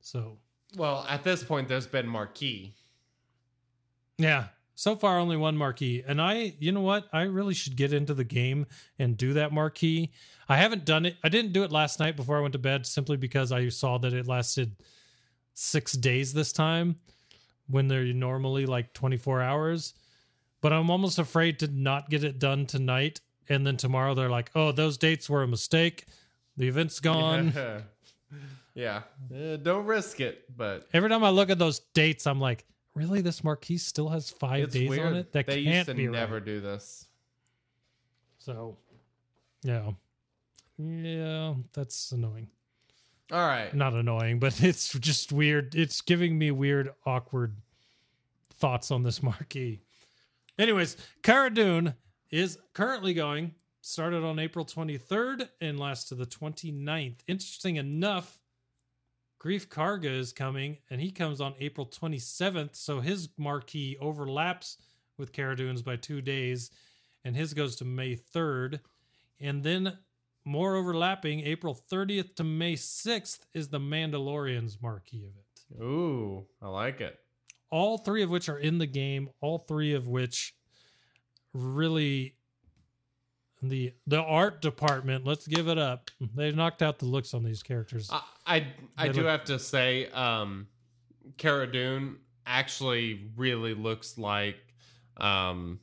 [0.00, 0.38] So
[0.76, 2.74] Well, at this point, there's been Marquee.
[4.18, 7.92] yeah, so far only one marquee, and I, you know what, I really should get
[7.92, 8.64] into the game
[8.98, 10.10] and do that marquee.
[10.48, 11.16] I haven't done it.
[11.22, 13.98] I didn't do it last night before I went to bed, simply because I saw
[13.98, 14.74] that it lasted
[15.52, 16.96] six days this time,
[17.68, 19.92] when they're normally like twenty four hours.
[20.62, 24.50] But I'm almost afraid to not get it done tonight, and then tomorrow they're like,
[24.54, 26.06] "Oh, those dates were a mistake.
[26.56, 27.52] The event's gone."
[28.74, 29.02] yeah.
[29.34, 33.20] Uh, don't risk it, but Every time I look at those dates, I'm like, really?
[33.20, 35.06] This marquee still has five it's days weird.
[35.06, 35.32] on it?
[35.32, 36.44] That they can't used to be never right.
[36.44, 37.06] do this.
[38.38, 38.76] So,
[39.62, 39.90] yeah.
[40.78, 42.48] Yeah, that's annoying.
[43.30, 43.72] All right.
[43.74, 45.74] Not annoying, but it's just weird.
[45.74, 47.56] It's giving me weird, awkward
[48.54, 49.80] thoughts on this marquee.
[50.58, 51.94] Anyways, Cara Dune
[52.30, 57.18] is currently going, started on April 23rd and lasts to the 29th.
[57.26, 58.38] Interesting enough,
[59.42, 62.76] Greef Karga is coming, and he comes on April 27th.
[62.76, 64.76] So his marquee overlaps
[65.16, 66.70] with Cara Dune's by two days,
[67.24, 68.80] and his goes to May 3rd.
[69.40, 69.96] And then
[70.44, 75.82] more overlapping, April 30th to May 6th is the Mandalorian's marquee event.
[75.82, 77.18] Ooh, I like it.
[77.70, 80.54] All three of which are in the game, all three of which
[81.54, 82.34] really
[83.62, 86.10] the the art department, let's give it up.
[86.34, 88.08] They knocked out the looks on these characters.
[88.12, 90.66] I I, I do look- have to say, um,
[91.36, 94.56] Cara Dune actually really looks like,
[95.18, 95.78] um,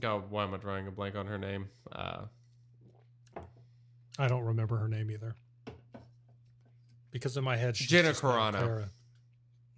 [0.00, 1.68] God, why am I drawing a blank on her name?
[1.90, 2.22] Uh,
[4.18, 5.36] I don't remember her name either.
[7.10, 8.58] Because in my head she's Gina Carano.
[8.58, 8.88] Cara.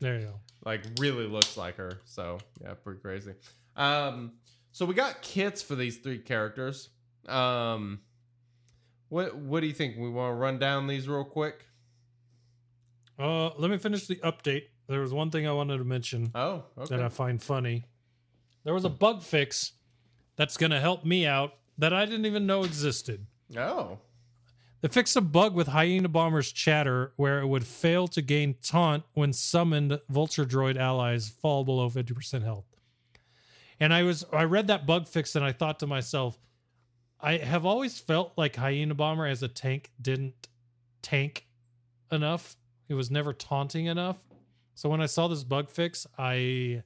[0.01, 0.35] There you go.
[0.65, 2.01] like really looks like her.
[2.05, 3.35] So yeah, pretty crazy.
[3.77, 4.33] Um,
[4.73, 6.89] so we got kits for these three characters.
[7.29, 8.01] Um,
[9.09, 9.97] what what do you think?
[9.97, 11.65] We want to run down these real quick.
[13.19, 14.65] Uh, let me finish the update.
[14.89, 16.31] There was one thing I wanted to mention.
[16.35, 16.97] Oh, okay.
[16.97, 17.85] that I find funny.
[18.65, 19.73] There was a bug fix
[20.37, 23.27] that's going to help me out that I didn't even know existed.
[23.57, 23.99] oh,
[24.81, 29.05] They fixed a bug with Hyena Bomber's chatter where it would fail to gain taunt
[29.15, 32.65] when summoned Vulture Droid allies fall below 50% health.
[33.81, 36.39] And I was I read that bug fix and I thought to myself,
[37.21, 40.49] I have always felt like Hyena Bomber as a tank didn't
[41.03, 41.47] tank
[42.13, 42.57] enough.
[42.89, 44.19] It was never taunting enough.
[44.75, 46.83] So when I saw this bug fix, I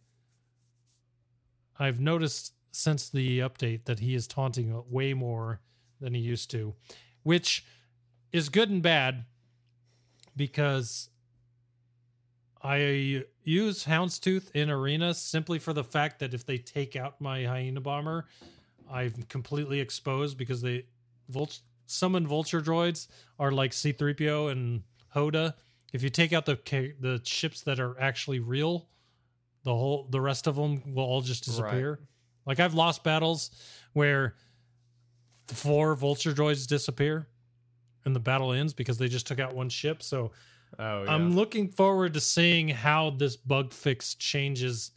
[1.79, 5.61] I've noticed since the update that he is taunting way more
[6.01, 6.75] than he used to,
[7.23, 7.65] which
[8.33, 9.25] is good and bad
[10.37, 11.09] because
[12.65, 17.45] I use Houndstooth in arena simply for the fact that if they take out my
[17.45, 18.25] hyena bomber,
[18.91, 20.87] I'm completely exposed because they
[21.29, 24.83] vult- summon vulture droids are like C3PO and
[25.15, 25.53] Hoda.
[25.93, 26.57] If you take out the
[27.01, 28.89] the ships that are actually real,
[29.65, 32.01] the whole the rest of them will all just disappear.
[32.47, 33.51] Like I've lost battles
[33.93, 34.37] where
[35.49, 37.29] the four vulture droids disappear
[38.07, 40.03] and the battle ends because they just took out one ship.
[40.03, 40.33] So
[40.79, 41.11] oh, yeah.
[41.11, 44.93] I'm looking forward to seeing how this bug fix changes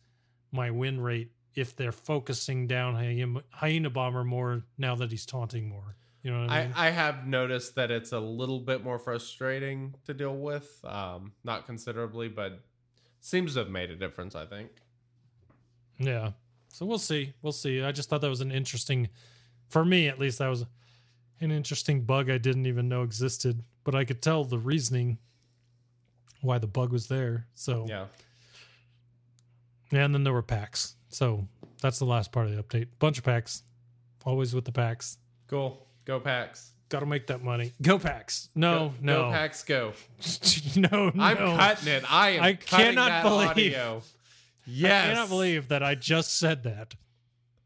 [0.51, 5.67] my win rate if they're focusing down hyena, hyena bomber more now that he's taunting
[5.67, 5.95] more.
[6.23, 6.73] You know what I I, mean?
[6.75, 10.79] I have noticed that it's a little bit more frustrating to deal with.
[10.83, 12.59] Um, not considerably, but
[13.21, 14.35] seems to have made a difference.
[14.35, 14.69] I think.
[15.99, 16.31] yeah.
[16.69, 17.33] So we'll see.
[17.41, 17.81] We'll see.
[17.81, 19.09] I just thought that was an interesting,
[19.69, 20.65] for me at least, that was
[21.39, 25.17] an interesting bug I didn't even know existed, but I could tell the reasoning
[26.41, 27.45] why the bug was there.
[27.55, 28.05] So Yeah.
[29.91, 30.95] And then there were packs.
[31.09, 31.47] So
[31.81, 32.87] that's the last part of the update.
[32.99, 33.63] Bunch of packs.
[34.25, 35.17] Always with the packs.
[35.47, 35.87] Cool.
[36.05, 36.71] Go packs.
[36.89, 37.73] Got to make that money.
[37.81, 38.49] Go packs.
[38.55, 39.21] No, Go, no.
[39.23, 39.63] Go packs.
[39.63, 39.93] Go.
[40.75, 41.21] no, no.
[41.23, 42.03] I'm cutting it.
[42.11, 42.43] I am.
[42.43, 44.01] I cannot believe- Audio.
[44.65, 45.05] Yes.
[45.05, 46.95] I cannot believe that I just said that.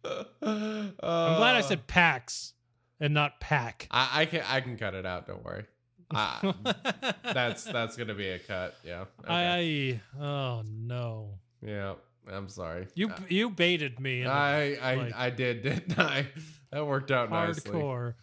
[0.41, 2.53] I'm glad I said packs
[2.99, 3.88] and not pack.
[3.89, 4.43] Uh, I, I can.
[4.47, 5.25] I can cut it out.
[5.27, 5.65] Don't worry.
[6.13, 6.54] Uh,
[7.24, 8.76] that's that's gonna be a cut.
[8.84, 9.06] Yeah.
[9.24, 10.00] Okay.
[10.19, 11.39] I oh no.
[11.62, 11.93] yeah.
[12.32, 12.88] I'm sorry.
[12.93, 14.26] You Uh, you baited me.
[14.26, 16.28] I I like, I did, didn't I?
[16.71, 17.69] That worked out nicely.
[17.69, 18.13] hardcore.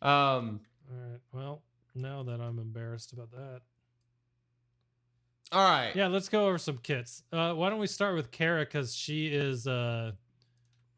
[0.00, 0.60] Um.
[0.88, 1.20] All right.
[1.32, 1.62] Well,
[1.96, 3.62] now that I'm embarrassed about that.
[5.50, 5.92] All right.
[5.94, 7.22] Yeah, let's go over some kits.
[7.32, 10.12] Uh, why don't we start with Cara because she is uh,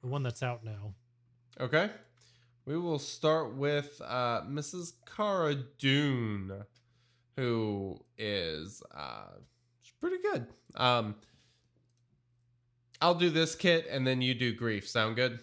[0.03, 0.95] the one that's out now.
[1.61, 1.91] Okay.
[2.67, 4.95] We will start with uh, Mrs.
[5.17, 6.65] Cara Dune,
[7.37, 9.29] who is uh,
[10.01, 10.49] pretty good.
[10.75, 11.15] Um,
[13.01, 14.85] I'll do this kit and then you do Greef.
[14.89, 15.39] Sound good?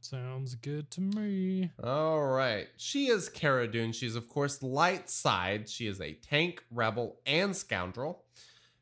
[0.00, 1.70] Sounds good to me.
[1.82, 2.68] All right.
[2.78, 3.92] She is Cara Dune.
[3.92, 5.68] She's, of course, light side.
[5.68, 8.23] She is a tank, rebel, and scoundrel.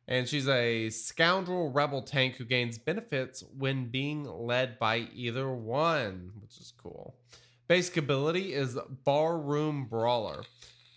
[0.08, 6.32] And she's a scoundrel rebel tank who gains benefits when being led by either one,
[6.40, 7.14] which is cool.
[7.68, 10.42] Basic ability is Barroom Brawler.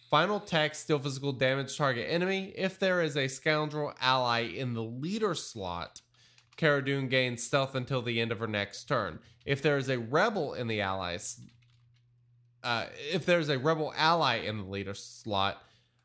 [0.09, 2.53] Final text, deal physical damage target enemy.
[2.55, 6.01] If there is a scoundrel ally in the leader slot,
[6.57, 9.19] Cara Dune gains stealth until the end of her next turn.
[9.45, 11.39] If there is a rebel in the allies,
[12.63, 15.61] uh, if there's a rebel ally in the leader slot,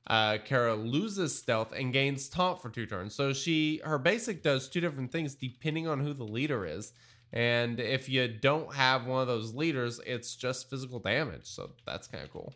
[0.06, 3.14] uh, Cara loses stealth and gains taunt for two turns.
[3.14, 6.92] So she her basic does two different things depending on who the leader is.
[7.32, 11.44] And if you don't have one of those leaders, it's just physical damage.
[11.44, 12.52] So that's kind of cool.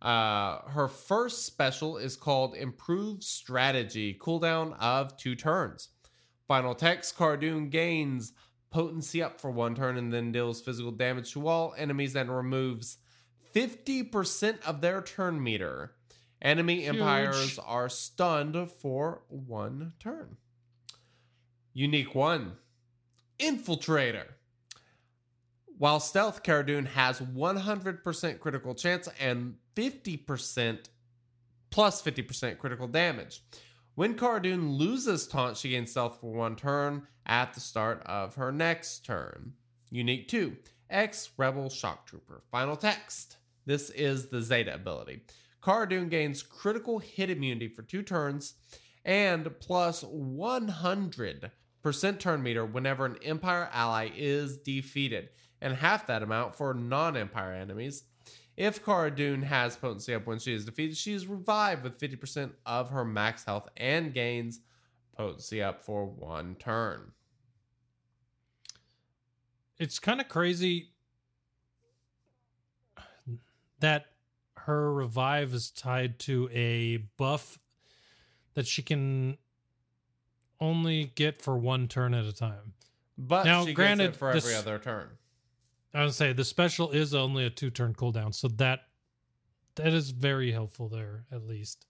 [0.00, 5.88] Uh, her first special is called Improved Strategy, cooldown of two turns.
[6.46, 8.32] Final text Cara Dune gains
[8.70, 12.98] potency up for one turn and then deals physical damage to all enemies and removes
[13.54, 15.92] 50% of their turn meter.
[16.40, 16.94] Enemy Huge.
[16.94, 20.36] empires are stunned for one turn.
[21.72, 22.52] Unique one
[23.38, 24.26] Infiltrator.
[25.78, 30.86] While Stealth Cara Dune has 100% critical chance and 50%
[31.70, 33.44] plus 50% critical damage.
[33.94, 38.34] When Cara Dune loses taunt, she gains stealth for one turn at the start of
[38.36, 39.52] her next turn.
[39.90, 40.56] Unique 2
[40.90, 42.42] X Rebel Shock Trooper.
[42.50, 43.36] Final text.
[43.66, 45.22] This is the Zeta ability.
[45.62, 48.54] Cara Dune gains critical hit immunity for two turns
[49.04, 51.50] and plus 100%
[52.18, 57.52] turn meter whenever an Empire ally is defeated, and half that amount for non Empire
[57.52, 58.04] enemies.
[58.56, 62.50] If Cara Dune has potency up when she is defeated, she is revived with 50%
[62.66, 64.60] of her max health and gains
[65.16, 67.12] potency up for one turn.
[69.78, 70.90] It's kind of crazy
[73.78, 74.06] that
[74.68, 77.58] her revive is tied to a buff
[78.52, 79.38] that she can
[80.60, 82.74] only get for one turn at a time.
[83.16, 85.08] But Now, she granted, for every this- other turn.
[85.94, 88.80] I would say the special is only a two turn cooldown, so that
[89.76, 91.86] that is very helpful there at least.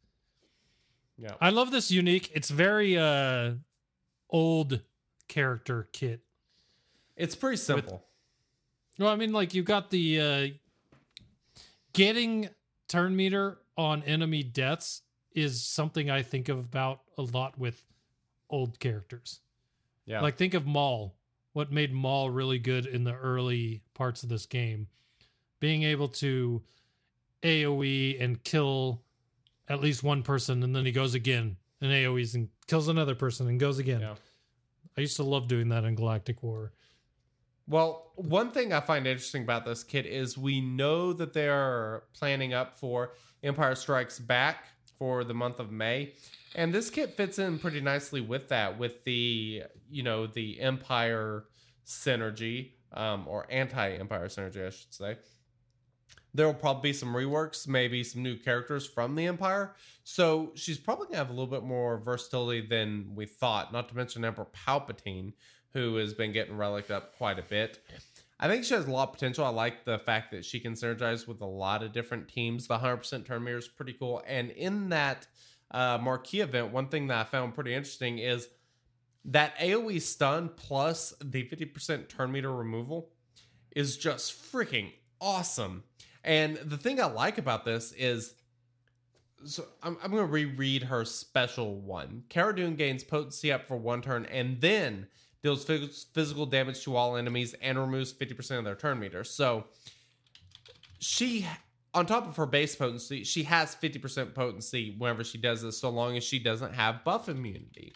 [1.16, 1.34] Yeah.
[1.40, 2.30] I love this unique.
[2.32, 3.54] It's very uh
[4.30, 4.82] old
[5.26, 6.20] character kit.
[7.16, 8.04] It's pretty simple.
[9.00, 10.46] No, I mean like you got the uh
[11.92, 12.48] getting
[12.88, 17.82] turn meter on enemy deaths is something I think of about a lot with
[18.50, 19.40] old characters.
[20.06, 20.20] yeah.
[20.20, 21.14] Like think of Maul.
[21.52, 24.86] What made Maul really good in the early parts of this game,
[25.60, 26.62] being able to
[27.42, 29.02] AOE and kill
[29.68, 33.48] at least one person, and then he goes again and AOE's and kills another person
[33.48, 34.00] and goes again.
[34.00, 34.14] Yeah.
[34.96, 36.72] I used to love doing that in Galactic War.
[37.68, 42.04] Well, one thing I find interesting about this kit is we know that they are
[42.14, 43.12] planning up for
[43.42, 44.64] Empire Strikes Back
[44.98, 46.14] for the month of May.
[46.54, 51.44] And this kit fits in pretty nicely with that, with the, you know, the Empire
[51.86, 55.18] synergy, um, or anti-Empire synergy, I should say.
[56.32, 59.74] There will probably be some reworks, maybe some new characters from the Empire.
[60.04, 63.72] So she's probably gonna have a little bit more versatility than we thought.
[63.72, 65.34] Not to mention Emperor Palpatine,
[65.72, 67.78] who has been getting relicked up quite a bit.
[68.40, 69.44] I think she has a lot of potential.
[69.44, 72.68] I like the fact that she can synergize with a lot of different teams.
[72.68, 74.22] The 100% turn meter is pretty cool.
[74.26, 75.26] And in that
[75.72, 78.48] uh, marquee event, one thing that I found pretty interesting is
[79.24, 83.10] that AoE stun plus the 50% turn meter removal
[83.74, 85.82] is just freaking awesome.
[86.22, 88.34] And the thing I like about this is
[89.44, 92.24] so I'm, I'm going to reread her special one.
[92.28, 95.06] Cara Dune gains potency up for one turn and then
[95.42, 99.24] deals physical damage to all enemies and removes 50% of their turn meter.
[99.24, 99.64] So
[100.98, 101.46] she,
[101.94, 105.90] on top of her base potency, she has 50% potency whenever she does this, so
[105.90, 107.92] long as she doesn't have buff immunity.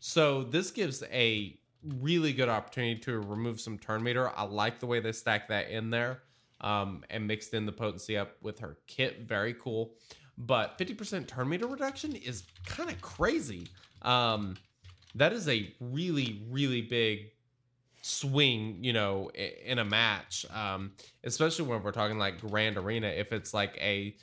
[0.00, 1.58] So this gives a
[1.98, 4.30] really good opportunity to remove some turn meter.
[4.36, 6.22] I like the way they stack that in there
[6.60, 9.22] um, and mixed in the potency up with her kit.
[9.26, 9.94] Very cool.
[10.36, 13.68] But 50% turn meter reduction is kind of crazy.
[14.02, 14.56] Um,
[15.14, 17.30] that is a really, really big
[18.02, 19.30] swing, you know,
[19.64, 20.46] in a match.
[20.54, 20.92] Um,
[21.24, 23.08] especially when we're talking like Grand Arena.
[23.08, 24.14] If it's like a,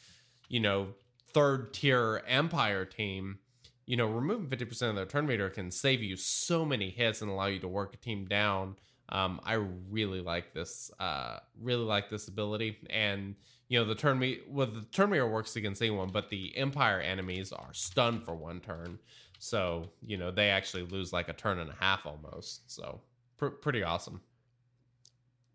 [0.50, 0.88] you know,
[1.34, 3.40] third tier Empire team,
[3.86, 7.32] you know, removing 50% of their turn meter can save you so many hits and
[7.32, 8.76] allow you to work a team down.
[9.10, 9.54] Um, I
[9.90, 12.78] really like this, uh, really like this ability.
[12.90, 13.36] And,
[13.70, 17.00] you know, the turn me well, the turn meter works against anyone, but the Empire
[17.00, 19.00] enemies are stunned for one turn.
[19.40, 22.70] So, you know, they actually lose like a turn and a half almost.
[22.72, 23.02] So,
[23.38, 24.22] pr- pretty awesome.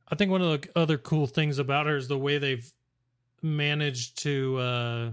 [0.09, 2.71] I think one of the other cool things about her is the way they've
[3.41, 5.11] managed to uh,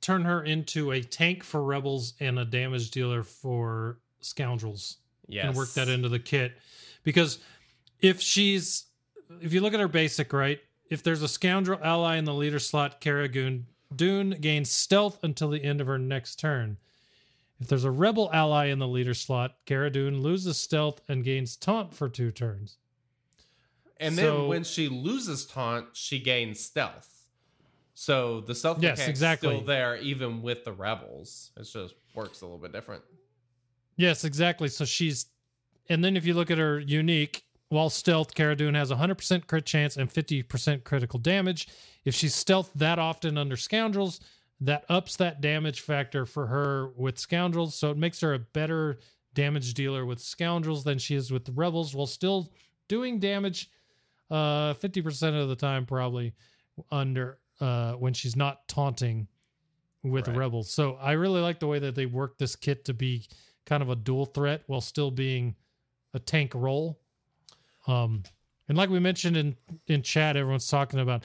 [0.00, 4.98] turn her into a tank for rebels and a damage dealer for scoundrels.
[5.30, 5.44] Yes.
[5.44, 6.56] and work that into the kit
[7.04, 7.38] because
[8.00, 8.86] if she's
[9.42, 10.58] if you look at her basic right
[10.88, 15.50] if there's a scoundrel ally in the leader slot Cara Dune Dune gains stealth until
[15.50, 16.76] the end of her next turn
[17.60, 21.56] if there's a rebel ally in the leader slot Cara Dune loses stealth and gains
[21.56, 22.76] taunt for two turns
[24.00, 27.14] And then So- when she loses taunt, she gains stealth.
[27.94, 29.56] So the stealth Yes, exactly.
[29.56, 31.50] still there even with the rebels.
[31.56, 33.02] It just works a little bit different.
[33.96, 35.26] yes exactly so she's
[35.88, 39.66] and then if you look at her unique while stealth Cara Dune has 100% crit
[39.66, 41.68] chance and 50% critical damage.
[42.04, 44.20] If she's stealth that often under scoundrels
[44.60, 47.74] that ups that damage factor for her with scoundrels.
[47.76, 48.98] So it makes her a better
[49.34, 52.50] damage dealer with scoundrels than she is with the rebels while still
[52.88, 53.70] doing damage
[54.30, 56.34] uh 50% of the time probably
[56.90, 59.28] under uh when she's not taunting
[60.02, 60.36] with Right.
[60.36, 60.70] rebels.
[60.70, 63.26] So i really like the way that they work this kit to be
[63.66, 65.54] kind of a dual threat while still being
[66.14, 66.98] a tank role
[67.88, 68.22] um
[68.68, 71.24] and like we mentioned in in chat everyone's talking about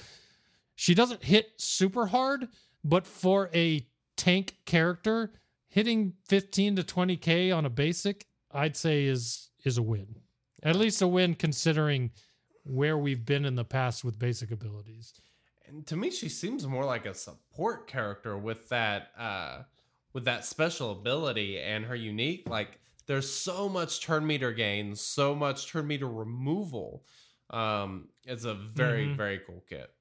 [0.75, 2.47] she doesn't hit super hard
[2.83, 3.85] but for a
[4.17, 5.31] tank character
[5.67, 10.15] hitting 15 to 20k on a basic i'd say is is a win
[10.63, 12.09] at least a win considering
[12.63, 15.13] where we've been in the past with basic abilities
[15.67, 19.63] And to me, she seems more like a support character with that uh
[20.13, 22.47] with that special ability and her unique.
[22.47, 27.03] Like there's so much turn meter gain, so much turn meter removal.
[27.49, 29.15] Um, it's a very, Mhm.
[29.17, 29.93] very cool kit.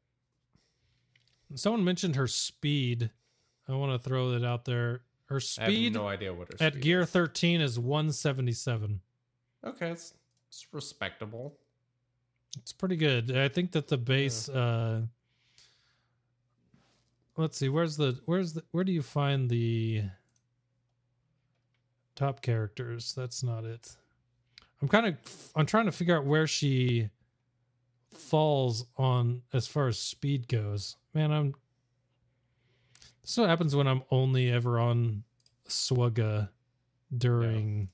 [1.55, 3.11] someone mentioned her speed
[3.69, 7.03] i want to throw that out there her speed no idea what her at gear
[7.03, 7.11] is.
[7.11, 9.03] 13 is 177
[9.63, 10.15] Okay, it's,
[10.49, 11.59] it's respectable.
[12.57, 13.37] It's pretty good.
[13.37, 15.03] I think that the base uh
[17.37, 20.05] let's see, where's the where's the where do you find the
[22.15, 23.15] top characters?
[23.15, 23.97] That's not it.
[24.81, 25.17] I'm kind of
[25.55, 27.09] I'm trying to figure out where she
[28.13, 30.97] falls on as far as speed goes.
[31.15, 31.55] Man, I'm
[33.23, 35.23] this is what happens when I'm only ever on
[35.69, 36.49] SWGOH
[37.17, 37.89] during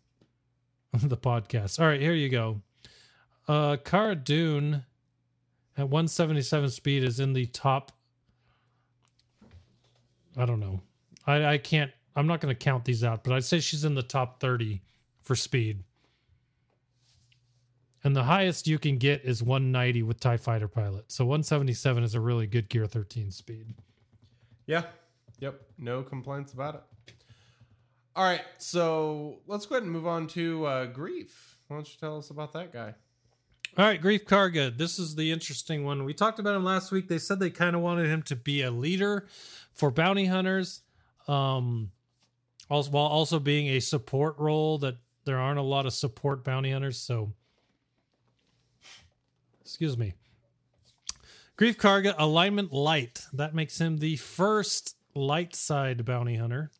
[0.95, 1.79] the podcast.
[1.79, 2.63] All right, here you go.
[3.47, 4.85] Uh Cara Dune
[5.77, 7.93] at 177 speed is in the top
[10.37, 10.81] I don't know.
[11.27, 13.95] I I can't I'm not going to count these out, but I'd say she's in
[13.95, 14.83] the top 30
[15.23, 15.85] for speed.
[18.03, 21.11] And the highest you can get is 190 with TIE Fighter Pilot.
[21.13, 23.75] So 177 is a really good Gear 13 speed.
[24.67, 24.85] Yeah.
[25.41, 25.61] Yep.
[25.79, 27.15] No complaints about it.
[28.17, 28.43] All right.
[28.59, 31.31] So let's go ahead and move on to uh, Greef.
[31.69, 32.95] Why don't you tell us about that guy?
[33.77, 34.77] All right, Greef Karga.
[34.77, 36.05] This is the interesting one.
[36.05, 37.07] We talked about him last week.
[37.07, 39.29] They said they kind of wanted him to be a leader
[39.73, 40.83] for bounty hunters,
[41.29, 41.93] um,
[42.71, 44.79] also while also being a support role.
[44.79, 46.99] That there aren't a lot of support bounty hunters.
[46.99, 47.33] So,
[49.61, 50.15] excuse me.
[51.59, 53.27] Greef Karga alignment light.
[53.33, 56.71] That makes him the first light side bounty hunter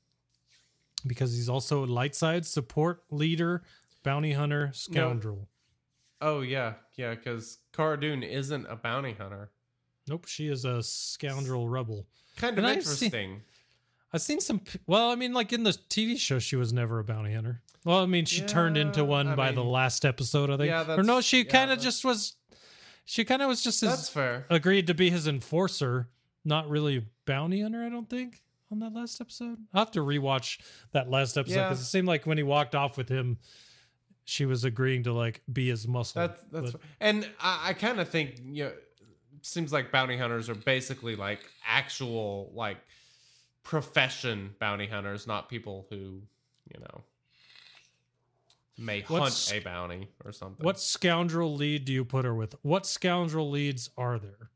[1.07, 3.63] because he's also a light side support leader,
[4.03, 5.49] bounty hunter, scoundrel.
[6.21, 9.51] Oh yeah, yeah, because Cara Dune isn't a bounty hunter.
[10.09, 12.07] Nope, she is a scoundrel rebel.
[12.37, 13.43] Kind of And interesting.
[14.13, 14.61] I've seen some.
[14.87, 17.61] Well, I mean, like in the TV show, she was never a bounty hunter.
[17.85, 20.69] Well, I mean, she turned into one I by the last episode, I think.
[20.71, 22.35] Yeah, or no, she yeah, kind of just was.
[23.05, 24.45] She kind of was just his, That's fair.
[24.51, 26.09] agreed to be his enforcer,
[26.45, 27.83] not really a bounty hunter.
[27.85, 29.57] I don't think on that last episode.
[29.73, 30.59] I'll have to rewatch
[30.93, 31.69] that last episode Yeah.
[31.69, 33.39] because it seemed like when he walked off with him,
[34.27, 36.21] she was agreeing to like be his muscle.
[36.29, 38.73] That's that's But- and I, I kind of think you know,
[39.41, 42.77] seems like bounty hunters are basically like actual like
[43.69, 46.23] profession bounty hunters, not people who
[46.75, 47.05] you know
[48.79, 50.65] may What's- hunt a bounty or something.
[50.65, 52.55] What scoundrel lead do you put her with?
[52.63, 54.51] What scoundrel leads are there?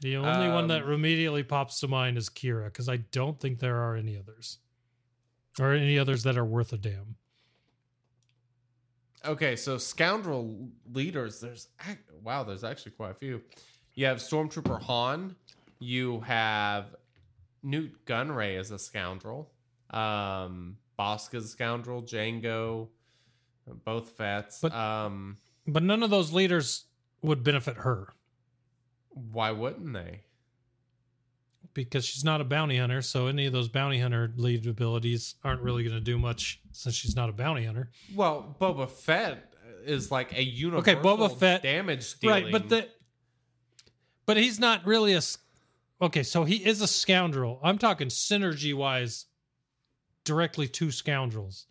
[0.00, 3.60] The only one that Um, immediately pops to mind is Qi'ra, because I don't think
[3.60, 4.58] there are any others.
[5.60, 7.16] Or any others that are worth a damn.
[9.24, 11.40] Okay, so scoundrel leaders.
[11.40, 11.68] There's
[12.22, 13.42] wow, there's actually quite a few.
[13.94, 15.36] You have Stormtrooper Han.
[15.78, 16.94] You have
[17.66, 19.50] Nute Gunray is a scoundrel.
[19.90, 22.02] Um, Bossk's a scoundrel.
[22.02, 22.88] Jango,
[23.84, 24.60] both vets.
[24.60, 26.84] But- um, But none of those leaders
[27.22, 28.12] would benefit her
[29.32, 30.20] why wouldn't they?
[31.74, 33.02] because she's not a bounty hunter.
[33.02, 36.94] So any of those bounty hunter lead abilities aren't really going to do much since
[36.94, 37.90] she's not a bounty hunter.
[38.14, 39.52] Well, Boba Fett
[39.84, 42.44] is like a universal okay, Boba Fett- damage dealing.
[42.44, 42.88] Right, but the
[44.24, 45.20] but he's not really a
[46.00, 46.22] okay.
[46.22, 47.60] So he is a scoundrel.
[47.62, 49.26] I'm talking synergy wise,
[50.24, 51.66] directly to scoundrels.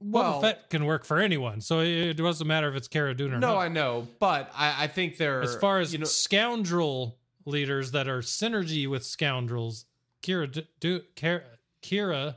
[0.00, 3.32] well, Boba Fett can work for anyone, so it, doesn't matter if it's Cara Dune
[3.34, 3.58] or no, not.
[3.58, 8.08] I know, but I, I think they're as far as you know scoundrel leaders that
[8.08, 9.86] are synergy with scoundrels,
[10.22, 11.42] Qi'ra D- Qi'ra,
[11.82, 12.36] Qi'ra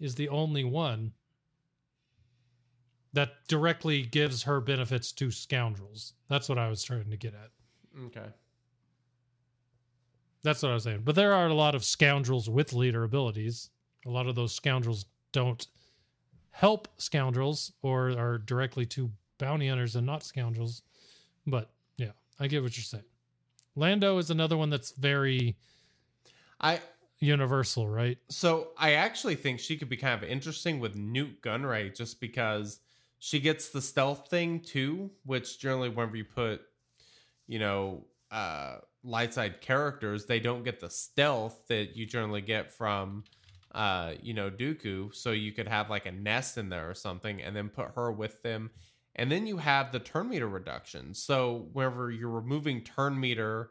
[0.00, 1.12] is the only one
[3.12, 6.14] that directly gives her benefits to scoundrels.
[6.28, 7.50] That's what I was trying to get at.
[8.06, 8.28] okay.
[10.42, 11.02] That's what I was saying.
[11.04, 13.70] But there are a lot of scoundrels with leader abilities.
[14.06, 15.66] A lot of those scoundrels don't
[16.50, 20.82] help scoundrels or are directly to bounty hunters and not scoundrels.
[21.46, 23.04] But yeah, I get what you're saying.
[23.76, 25.56] Lando is another one that's very
[26.60, 26.80] I
[27.20, 28.18] universal, right?
[28.28, 32.80] So I actually think she could be kind of interesting with Nute Gunray just because
[33.20, 36.62] she gets the stealth thing too, which generally whenever you put,
[37.46, 42.72] you know, uh light side characters, they don't get the stealth that you generally get
[42.72, 43.24] from
[43.74, 45.14] uh, you know, Dooku.
[45.14, 48.10] So you could have like a nest in there or something and then put her
[48.10, 48.70] with them.
[49.14, 51.12] And then you have the turn meter reduction.
[51.14, 53.70] So whenever you're removing turn meter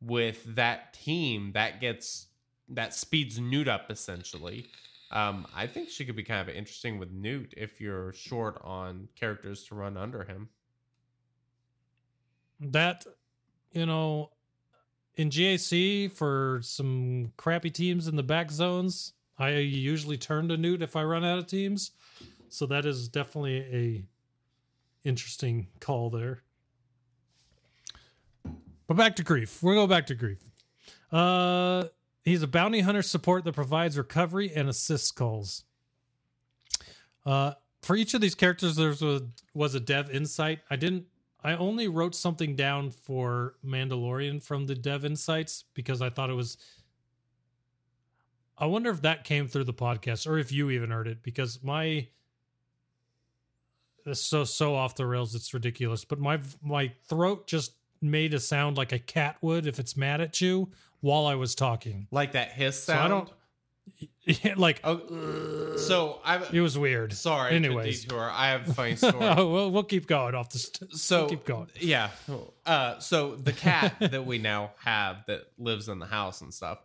[0.00, 2.26] with that team, that gets
[2.70, 4.66] that speeds Nute up essentially.
[5.10, 9.08] Um, I think she could be kind of interesting with Nute if you're short on
[9.16, 10.50] characters to run under him.
[12.60, 13.06] That,
[13.72, 14.30] you know,
[15.18, 20.80] in GAC for some crappy teams in the back zones, I usually turn to Nute
[20.80, 21.90] if I run out of teams.
[22.48, 24.04] So that is definitely a
[25.06, 26.42] interesting call there.
[28.86, 29.62] But back to Greef.
[29.62, 30.38] We'll go back to Greef.
[31.12, 31.88] Uh
[32.24, 35.64] he's a bounty hunter support that provides recovery and assist calls.
[37.26, 40.60] Uh for each of these characters there was a, was a dev insight.
[40.70, 41.06] I didn't
[41.48, 46.34] I only wrote something down for Mandalorian from the dev insights because I thought it
[46.34, 46.58] was
[48.58, 51.62] I wonder if that came through the podcast or if you even heard it because
[51.62, 52.08] my
[54.04, 57.72] it's so so off the rails it's ridiculous but my my throat just
[58.02, 60.70] made a sound like a cat would if it's mad at you
[61.00, 62.08] while I was talking.
[62.10, 63.04] Like that hiss So sound.
[63.04, 63.30] I don't
[64.56, 67.12] like Oh, so I've it was weird.
[67.12, 67.54] sorry.
[67.54, 68.02] Anyways.
[68.02, 68.30] to detour.
[68.30, 69.14] I have a funny story.
[69.20, 71.68] oh, we'll, we'll keep going off the st- so we'll keep going.
[71.80, 72.10] Yeah.
[72.66, 76.78] Uh, so the cat that we now have that lives in the house and stuff.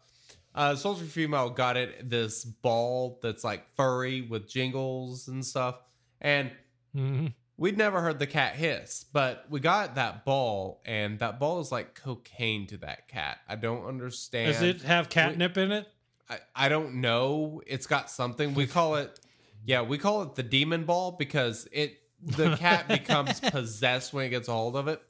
[0.56, 5.76] Uh, Soldier Female got it this ball that's like furry with jingles and stuff,
[6.22, 6.52] and
[6.96, 7.34] Mhm.
[7.58, 11.72] we'd never heard the cat hiss, but we got that ball, and that ball is
[11.72, 13.40] like cocaine to that cat.
[13.50, 14.54] I don't understand.
[14.54, 15.88] Does it have catnip in it?
[16.30, 17.62] I, I don't know.
[17.68, 18.54] It's got something.
[18.54, 19.20] We call it,
[19.66, 24.30] yeah, we call it the demon ball because it the cat becomes possessed when it
[24.30, 25.02] gets a hold of it.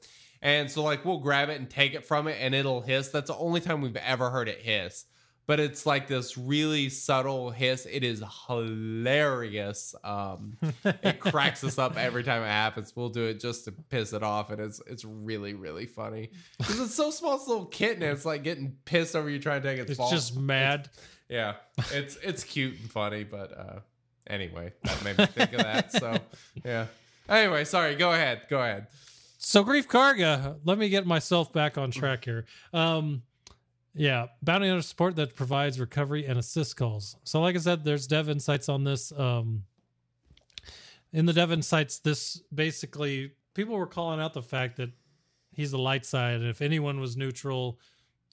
[0.42, 3.08] And so like we'll grab it and take it from it and it'll hiss.
[3.08, 5.06] That's the only time we've ever heard it hiss.
[5.46, 7.86] But it's like this really subtle hiss.
[7.90, 9.94] It is hilarious.
[10.02, 12.94] Um, it cracks us up every time it happens.
[12.96, 16.80] We'll do it just to piss it off, and it's it's really really funny because
[16.80, 18.02] it's so small, it's a little kitten.
[18.02, 20.10] It's like getting pissed over you trying to take its It's ball.
[20.10, 20.88] just mad.
[21.28, 21.54] Yeah,
[21.92, 23.80] it's it's cute and funny, but uh,
[24.26, 25.92] anyway, that made me think of that.
[25.92, 26.18] So
[26.64, 26.86] yeah,
[27.28, 27.94] Anyway, sorry.
[27.96, 28.42] Go ahead.
[28.48, 28.86] Go ahead.
[29.38, 32.46] So Grief Karga, let me get myself back on track here.
[32.72, 33.22] Um,
[33.94, 37.16] yeah, bounty hunter support that provides recovery and assist calls.
[37.24, 39.12] So, like I said, there's dev insights on this.
[39.12, 39.64] Um,
[41.12, 44.90] in the dev insights, this basically people were calling out the fact that
[45.52, 47.78] he's the light side, and if anyone was neutral,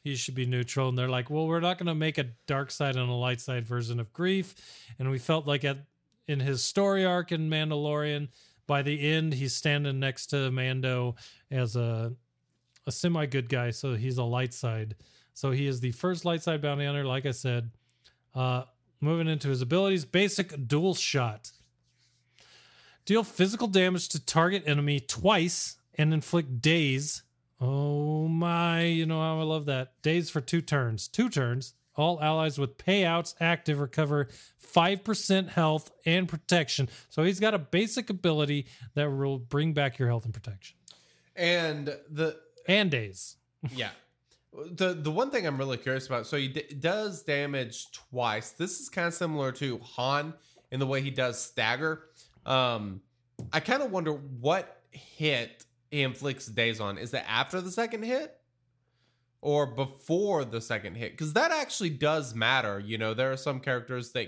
[0.04, 0.90] he should be neutral.
[0.90, 3.40] And they're like, well, we're not going to make a dark side and a light
[3.40, 4.56] side version of Greef.
[4.98, 5.78] And we felt like at
[6.28, 8.30] in his story arc in Mandalorian,
[8.66, 11.16] by the end, he's standing next to Mando
[11.52, 12.14] as a
[12.88, 14.96] a semi good guy, so he's a light side.
[15.34, 17.72] So he is the first light side bounty hunter, like I said.
[18.36, 18.64] Uh,
[19.00, 21.52] moving into his abilities, basic dual shot.
[23.06, 27.24] Deal physical damage to target enemy twice and inflict daze.
[27.60, 29.94] Oh my, you know how I love that.
[30.02, 31.08] Daze for two turns.
[31.08, 31.74] Two turns.
[31.96, 34.30] All allies with payouts active recover
[34.74, 36.88] 5% health and protection.
[37.10, 40.78] So he's got a basic ability that will bring back your health and protection.
[41.36, 43.36] And the And daze.
[43.76, 43.90] yeah.
[44.74, 48.52] The the one thing I'm really curious about, so he d- does damage twice.
[48.52, 50.34] This is kind of similar to Han
[50.72, 52.04] in the way he does stagger.
[52.46, 53.02] Um,
[53.54, 56.98] I kind of wonder what hit he inflicts daze on.
[56.98, 58.38] Is that after the second hit
[59.42, 61.12] or before the second hit?
[61.12, 62.78] Because that actually does matter.
[62.80, 64.28] You know, there are some characters that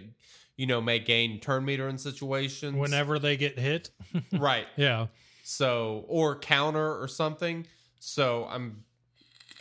[0.56, 3.90] you know may gain turn meter in situations Whenever they get hit.
[4.34, 4.68] right.
[4.78, 5.08] yeah.
[5.44, 7.68] So or counter or something.
[8.00, 8.84] So I'm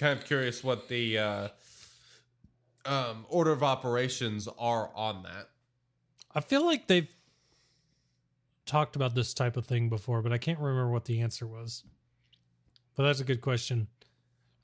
[0.03, 1.49] kind of curious what the uh,
[2.85, 5.49] um, order of operations are on that.
[6.35, 7.09] I feel like they've
[8.67, 11.85] talked about this type of thing before, but I can't remember what the answer was.
[12.97, 13.87] But that's a good question.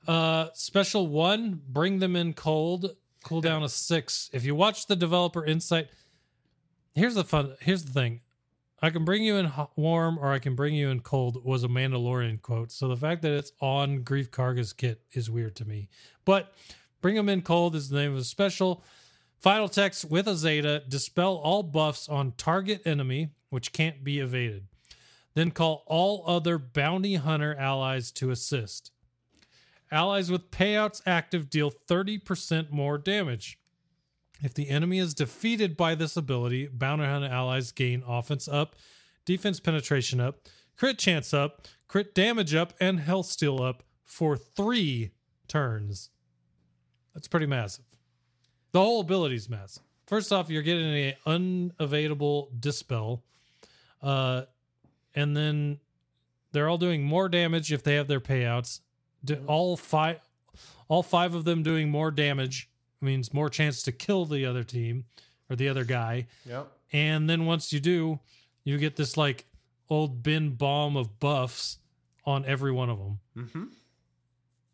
[0.07, 4.29] Uh special one, bring them in cold, cool down a six.
[4.33, 5.87] If you watch the developer insight,
[6.93, 8.21] here's the fun here's the thing.
[8.81, 11.63] I can bring you in hot, warm or I can bring you in cold was
[11.63, 12.71] a Mandalorian quote.
[12.71, 15.89] So the fact that it's on Greef Karga's kit is weird to me.
[16.23, 16.53] But
[17.01, 18.83] bring them in cold is the name of the special.
[19.39, 24.67] Final text with a Zeta dispel all buffs on target enemy, which can't be evaded.
[25.33, 28.91] Then call all other bounty hunter allies to assist.
[29.91, 33.59] Allies with payouts active deal 30% more damage.
[34.41, 38.75] If the enemy is defeated by this ability, bounty hunter allies gain offense up,
[39.25, 45.11] defense penetration up, crit chance up, crit damage up, and health steal up for three
[45.47, 46.09] turns.
[47.13, 47.85] That's pretty massive.
[48.71, 49.83] The whole ability is massive.
[50.07, 53.23] First off, you're getting an unevadable dispel,
[54.01, 54.43] uh,
[55.13, 55.79] and then
[56.51, 58.79] they're all doing more damage if they have their payouts.
[59.47, 60.19] All five,
[60.87, 62.68] all five of them doing more damage
[63.01, 65.05] means more chance to kill the other team
[65.49, 66.27] or the other guy.
[66.45, 66.67] Yep.
[66.91, 68.19] And then once you do,
[68.63, 69.45] you get this like
[69.89, 71.77] old bin bomb of buffs
[72.25, 73.19] on every one of them.
[73.37, 73.63] Mm-hmm.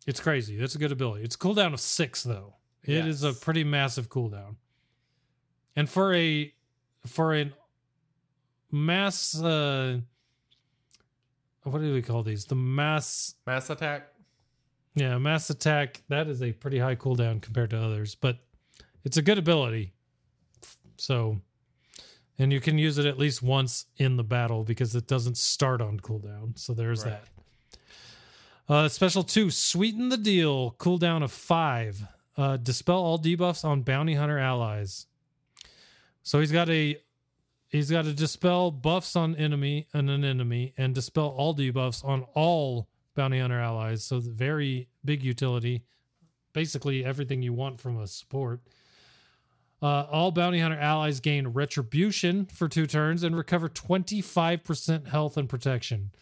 [0.06, 0.56] It's crazy.
[0.56, 1.24] That's a good ability.
[1.24, 2.54] It's a cooldown of six though.
[2.84, 4.54] It is a pretty massive cooldown.
[5.74, 6.52] And for a
[7.04, 7.50] for a
[8.70, 9.98] mass uh
[11.64, 12.44] what do we call these?
[12.44, 14.08] The mass Mass attack.
[14.96, 18.38] Yeah, mass attack, that is a pretty high cooldown compared to others, but
[19.04, 19.92] it's a good ability.
[20.96, 21.40] So
[22.38, 25.80] and you can use it at least once in the battle because it doesn't start
[25.80, 26.58] on cooldown.
[26.58, 27.18] So there's Right.
[27.22, 27.28] that.
[28.68, 30.72] Uh, special two, sweeten the deal.
[30.72, 32.06] Cooldown of five.
[32.36, 35.06] Uh, dispel all debuffs on bounty hunter allies.
[36.22, 37.00] So he's got a
[37.68, 42.24] he's got to dispel buffs on enemy and an enemy, and dispel all debuffs on
[42.34, 44.04] all bounty hunter allies.
[44.04, 45.82] So very big utility.
[46.52, 48.60] Basically everything you want from a support.
[49.82, 55.48] Uh, all bounty hunter allies gain retribution for two turns and recover 25% health and
[55.48, 56.12] protection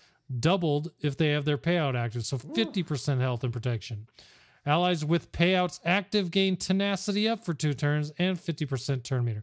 [0.41, 2.25] doubled if they have their payout active.
[2.25, 4.07] So 50% health and protection.
[4.67, 9.43] Allies with payouts active gain tenacity up for two turns and 50% turn meter.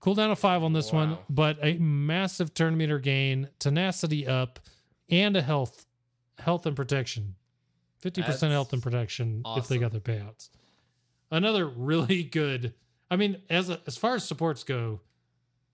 [0.00, 4.60] Cooldown of five on this one, but a massive turn meter gain, tenacity up,
[5.08, 5.86] and a health
[6.38, 7.34] health and protection.
[8.02, 10.50] 50% That's health and protection if they got their payouts.
[11.30, 12.74] Another really good.
[13.10, 15.00] I mean, as a, as far as supports go,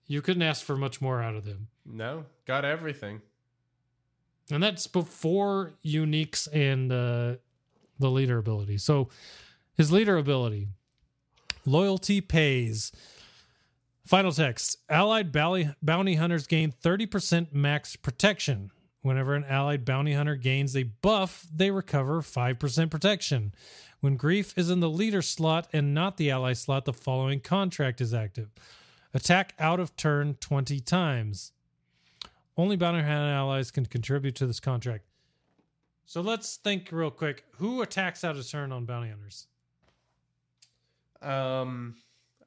[0.07, 1.67] you couldn't ask for much more out of them.
[1.85, 3.21] No, got everything.
[4.49, 7.35] And that's before uniques and uh,
[7.99, 8.77] the leader ability.
[8.77, 9.09] So
[9.75, 10.67] his leader ability,
[11.65, 12.91] loyalty pays.
[14.05, 18.71] Final text: Allied bounty, bounty hunters gain thirty percent max protection.
[19.01, 23.53] Whenever an allied bounty hunter gains a buff, they recover five percent protection.
[23.99, 27.99] When Greef is in the leader slot and not the ally slot, the following contract
[28.01, 28.49] is active:
[29.13, 31.51] attack out of turn twenty times.
[32.57, 35.05] Only bounty hunter allies can contribute to this contract.
[36.05, 37.45] So let's think real quick.
[37.57, 39.47] Who attacks out of turn on bounty hunters?
[41.21, 41.95] Um,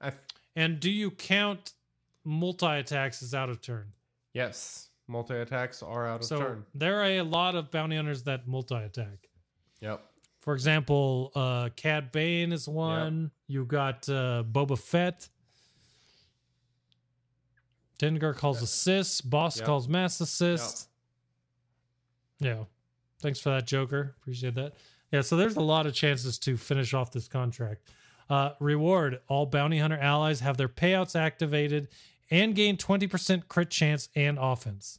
[0.00, 0.12] I
[0.55, 1.72] And do you count
[2.24, 3.92] multi attacks as out of turn?
[4.32, 6.64] yes, multi attacks are out of so turn.
[6.74, 9.28] there are a lot of bounty hunters that multi attack.
[9.80, 10.02] Yep.
[10.40, 13.30] For example, uh, Cad Bane is one.
[13.46, 15.28] You got uh, Boba Fett.
[17.98, 19.28] Dengar calls assist.
[19.30, 19.66] Bossk Yep.
[19.66, 20.88] calls mass assist.
[22.40, 22.64] Yeah.
[23.20, 24.16] Thanks for that, Joker.
[24.20, 24.74] Appreciate that.
[25.12, 27.88] Yeah, so there's a lot of chances to finish off this contract.
[28.28, 31.88] Uh, reward all bounty hunter allies have their payouts activated
[32.31, 34.99] and gain 20% crit chance and offense.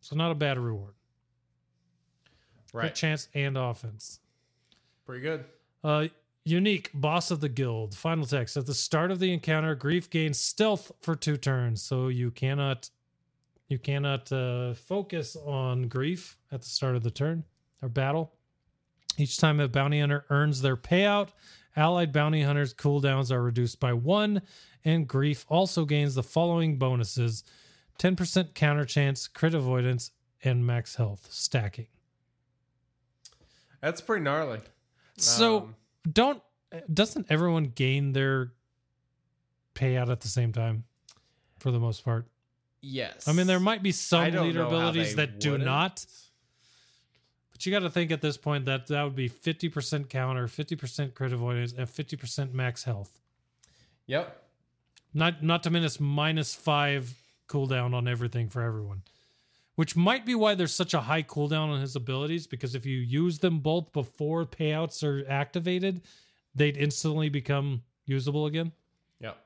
[0.00, 0.94] So, not a bad reward.
[2.72, 4.20] Crit chance and offense.
[5.06, 5.44] Pretty good.
[5.82, 6.08] Uh,
[6.44, 7.94] unique boss of the guild.
[7.94, 12.08] Final text: At the start of the encounter, Greef gains stealth for two turns, so
[12.08, 12.90] you cannot
[13.68, 17.44] you cannot uh, focus on Greef at the start of the turn
[17.82, 18.32] or battle.
[19.18, 21.30] Each time a bounty hunter earns their payout,
[21.78, 24.42] allied bounty hunters' cooldowns are reduced by one,
[24.84, 27.44] and Greef also gains the following bonuses:
[27.96, 30.10] ten percent counter chance, crit avoidance,
[30.44, 31.86] and max health stacking.
[33.80, 34.60] That's pretty gnarly.
[35.16, 35.76] So Um,
[36.10, 36.42] don't
[36.92, 38.52] doesn't everyone gain their
[39.74, 40.84] payout at the same time
[41.58, 42.26] for the most part?
[42.80, 43.26] Yes.
[43.26, 45.66] I mean, there might be some leader abilities that do wouldn't.
[45.66, 46.04] not,
[47.58, 50.46] but you got to think at this point that that would be fifty percent counter,
[50.46, 53.18] fifty percent crit avoidance, and fifty percent max health.
[54.06, 54.44] Yep.
[55.12, 57.12] Not not to minus minus five
[57.48, 59.02] cooldown on everything for everyone.
[59.74, 62.98] Which might be why there's such a high cooldown on his abilities, because if you
[62.98, 66.02] use them both before payouts are activated,
[66.54, 68.70] they'd instantly become usable again.
[69.18, 69.36] Yep.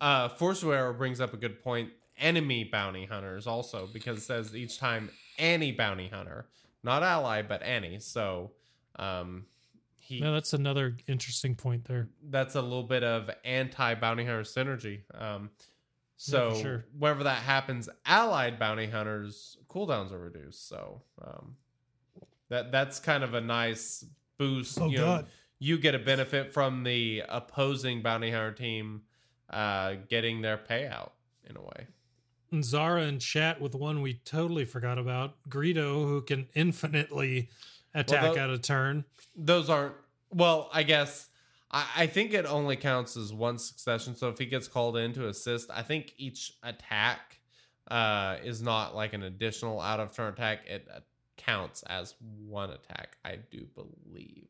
[0.00, 1.90] Uh, Forswear brings up a good point.
[2.16, 6.46] Enemy bounty hunters also because it says each time any bounty hunter,
[6.82, 7.98] not ally, but any.
[7.98, 8.52] So,
[8.96, 9.46] um,
[9.98, 12.08] he No, that's another interesting point there.
[12.30, 15.02] that's a little bit of anti bounty hunter synergy.
[15.14, 15.50] Um,
[16.16, 16.84] so for sure.
[16.98, 20.68] whenever that happens, allied bounty hunters cooldowns are reduced.
[20.68, 21.56] So um,
[22.48, 24.04] that that's kind of a nice
[24.36, 24.78] boost.
[24.80, 25.24] Oh, you know,
[25.58, 29.02] you get a benefit from the opposing bounty hunter team
[29.48, 31.10] uh, getting their payout
[31.48, 31.86] in a way.
[32.52, 37.48] And Zara in chat with one we totally forgot about, Greedo, who can infinitely
[37.94, 39.04] attack tho- out of turn.
[39.36, 39.94] Those aren't
[40.30, 40.68] well.
[40.72, 41.28] I guess
[41.70, 44.16] I, I think it only counts as one succession.
[44.16, 47.40] So if he gets called in to assist, I think each attack
[47.88, 50.66] uh, is not like an additional out of turn attack.
[50.66, 51.00] It uh,
[51.36, 53.16] counts as one attack.
[53.24, 54.48] I do believe.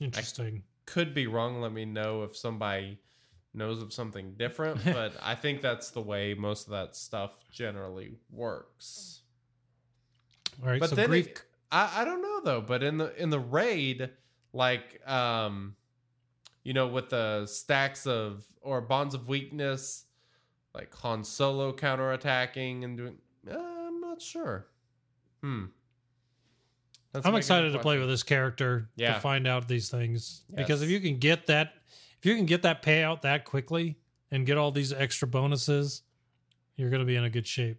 [0.00, 0.62] Interesting.
[0.86, 1.60] Could be wrong.
[1.60, 2.98] Let me know if somebody
[3.54, 4.84] knows of something different.
[4.84, 9.22] but I think that's the way most of that stuff generally works.
[10.62, 11.26] All right, but so then Greef.
[11.26, 11.42] it-
[11.72, 14.10] I, I don't know though but in the in the raid
[14.52, 15.74] like um
[16.62, 20.04] you know with the stacks of or bonds of weakness
[20.72, 23.16] like han solo counterattacking and doing
[23.50, 24.66] uh, i'm not sure
[25.42, 25.64] hmm
[27.12, 29.14] That's I'm excited to play with this character Yeah.
[29.14, 31.72] to find out these things because if you can get that,
[32.24, 33.98] if you can get that payout that quickly
[34.30, 36.00] and get all these extra bonuses,
[36.74, 37.76] you're going to be in a good shape.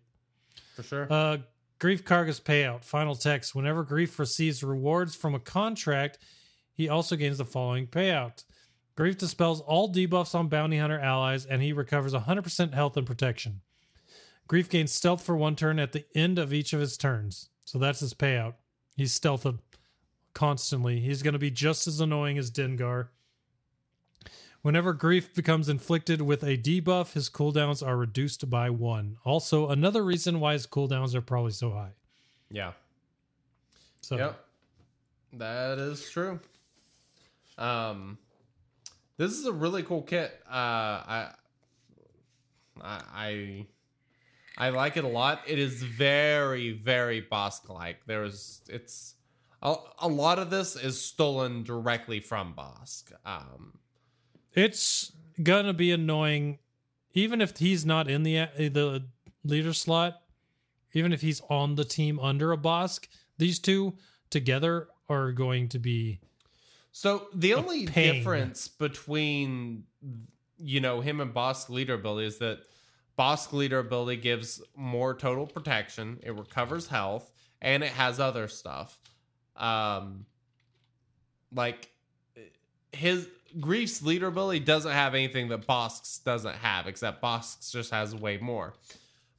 [0.76, 1.38] for sure Uh,
[1.80, 2.84] Greef Karga's payout.
[2.84, 3.56] Final text.
[3.56, 6.20] Whenever Greef receives rewards from a contract,
[6.74, 8.44] he also gains the following payout.
[8.96, 13.62] Greef dispels all debuffs on bounty hunter allies, and he recovers 100% health and protection.
[14.48, 17.50] Greef gains stealth for one turn at the end of each of his turns.
[17.66, 18.54] So that's his payout.
[18.96, 19.58] He's stealthed
[20.36, 21.00] constantly.
[21.00, 23.08] He's going to be just as annoying as Dengar.
[24.66, 29.16] Whenever Greef becomes inflicted with a debuff, his cooldowns are reduced by one.
[29.24, 31.92] Also, another reason why his cooldowns are probably so high.
[32.50, 32.72] yeah
[34.02, 34.46] So, Yep.
[35.34, 36.40] That is true.
[37.60, 38.18] Um
[39.18, 40.32] this is a really cool kit.
[40.50, 41.32] Uh I
[42.82, 43.68] I
[44.58, 45.44] I, like it a lot.
[45.46, 47.98] It is very very Bossk like.
[48.08, 49.14] There's it's
[49.62, 53.12] a, a lot of this is stolen directly from Bossk.
[53.28, 53.74] Um
[54.56, 55.12] it's
[55.44, 56.60] gonna be annoying,
[57.14, 59.06] even if he's not in the the
[59.44, 60.22] leader slot.
[60.94, 63.98] Even if he's on the team under a Bossk, these two
[64.30, 66.22] together are going to be
[66.94, 68.16] So the only pain.
[68.16, 69.84] difference between
[70.58, 72.60] you know him and Bossk leader ability is that
[73.20, 77.30] Bossk leader ability gives more total protection, it recovers health,
[77.62, 78.98] and it has other stuff.
[79.58, 80.26] Um
[81.54, 81.90] like
[82.94, 83.28] his
[83.60, 88.38] Greef's leader ability doesn't have anything that Bossk's doesn't have, except Bossk's just has way
[88.38, 88.74] more.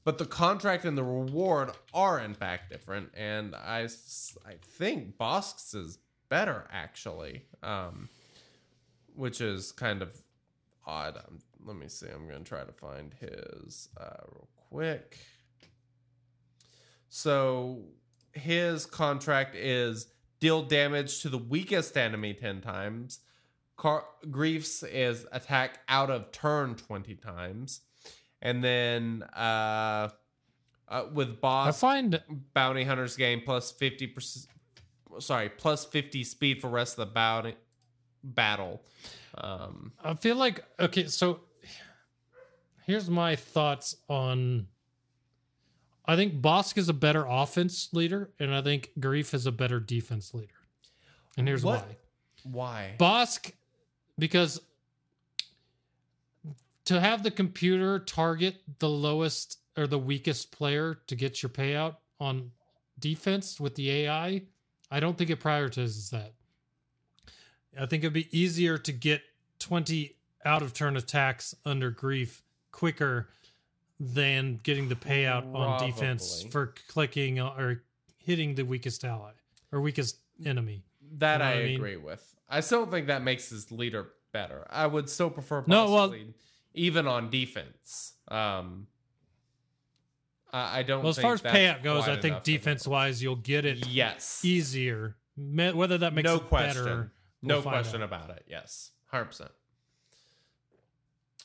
[0.04, 3.10] but the contract and the reward are in fact different.
[3.14, 3.88] And I,
[4.46, 5.98] I think Bossk's is
[6.28, 8.08] better actually, um,
[9.14, 10.16] which is kind of
[10.86, 11.16] odd.
[11.16, 12.06] Um, let me see.
[12.06, 15.18] I'm to try to find his uh, real quick.
[17.08, 17.82] So
[18.32, 20.06] his contract is
[20.38, 23.20] deal damage to the weakest enemy 10 times.
[23.76, 27.80] Car- Greef's is attack out of turn 20 times.
[28.42, 30.08] And then uh,
[30.88, 32.20] uh, with I boss, find
[32.54, 34.46] bounty hunters gain plus 50%,
[35.18, 37.54] sorry, plus 50 speed for rest of the bounty
[38.22, 38.82] battle.
[39.38, 41.40] Um, I feel like okay, so
[42.86, 44.66] here's my thoughts on
[46.08, 49.80] I think Bossk is a better offense leader, and I think Greef is a better
[49.80, 50.54] defense leader.
[51.36, 51.84] And here's What?
[52.44, 52.94] why.
[52.96, 52.96] why?
[52.98, 53.52] Bossk,
[54.18, 54.60] because
[56.86, 61.96] to have the computer target the lowest or the weakest player to get your payout
[62.18, 62.52] on
[62.98, 64.42] defense with the AI,
[64.90, 66.32] I don't think it prioritizes that.
[67.78, 69.22] I think it'd be easier to get
[69.58, 70.14] 20
[70.44, 72.40] out of turn attacks under Greef
[72.72, 73.28] quicker
[73.98, 77.82] than getting the payout on defense for clicking uh, or
[78.18, 79.32] hitting the weakest ally
[79.72, 80.84] or weakest enemy.
[81.18, 81.74] That You know I I mean?
[81.76, 82.35] agree with.
[82.48, 84.66] I still don't think that makes his leader better.
[84.70, 86.14] I would still prefer No, well-
[86.74, 88.12] even on defense.
[88.28, 88.86] Um,
[90.52, 91.00] I, I don't.
[91.02, 93.36] Well, as think far as payout goes, I think enough of a- defense wise, you'll
[93.36, 95.16] get it Yes, easier.
[95.36, 96.84] Whether that makes no it question.
[96.84, 98.06] better, no we'll find question out.
[98.06, 98.44] about it.
[98.48, 99.50] Yes, hundred percent.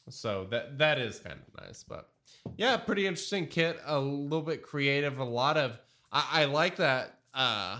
[0.09, 2.09] So that that is kind of nice, but
[2.57, 3.79] yeah, pretty interesting kit.
[3.85, 5.19] A little bit creative.
[5.19, 5.79] A lot of
[6.11, 7.79] I, I like that uh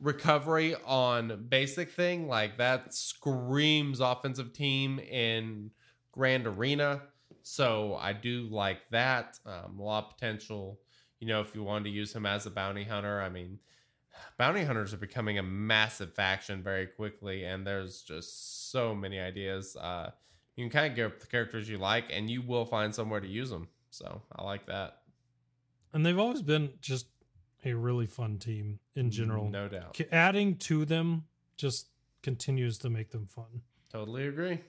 [0.00, 2.28] recovery on basic thing.
[2.28, 5.70] Like that screams offensive team in
[6.12, 7.02] Grand Arena.
[7.42, 9.38] So I do like that.
[9.46, 10.80] Um, a lot of potential.
[11.20, 13.58] You know, if you wanted to use him as a bounty hunter, I mean,
[14.38, 19.76] bounty hunters are becoming a massive faction very quickly, and there's just so many ideas.
[19.76, 20.10] Uh,
[20.56, 23.28] you can kind of get the characters you like, and you will find somewhere to
[23.28, 23.68] use them.
[23.90, 24.98] So I like that.
[25.92, 27.06] and they've always been just
[27.64, 29.48] a really fun team in general.
[29.50, 29.94] no doubt.
[29.94, 31.24] K- Adding to them
[31.56, 31.88] just
[32.22, 33.62] continues to make them fun.
[33.92, 34.60] Totally agree.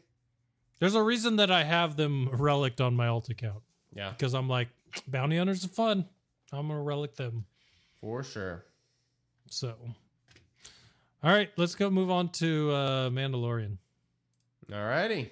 [0.79, 3.61] There's a reason that I have them relicked on my alt account
[3.95, 4.69] Yeah, because I'm like,
[5.07, 6.05] bounty hunters are fun.
[6.51, 7.45] I'm gonna relic them.
[8.01, 8.65] for sure.
[9.49, 9.75] So,
[11.23, 13.77] all right, let's go move on to uh, Mandalorian.
[14.73, 15.31] All righty.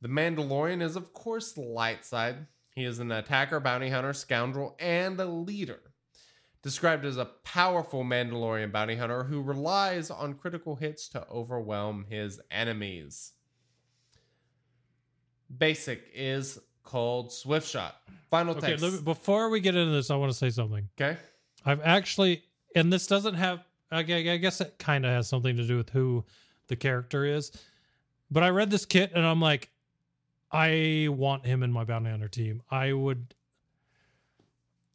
[0.00, 2.46] The Mandalorian is, of course, the light side.
[2.74, 5.80] He is an attacker, bounty hunter, scoundrel, and a leader.
[6.62, 12.40] Described as a powerful Mandalorian bounty hunter who relies on critical hits to overwhelm his
[12.52, 13.32] enemies.
[15.58, 17.96] Basic is called Swift Shot.
[18.30, 18.84] Final Okay, text.
[18.84, 20.88] me- before we get into this, I want to say something.
[21.00, 21.18] okay.
[21.64, 22.42] I've actually,
[22.74, 23.60] and this doesn't have,
[23.90, 26.24] I I guess it kind of has something to do with who
[26.68, 27.52] the character is.
[28.30, 29.70] But I read this kit and I'm like,
[30.50, 32.62] I want him in my bounty hunter team.
[32.70, 33.34] I would,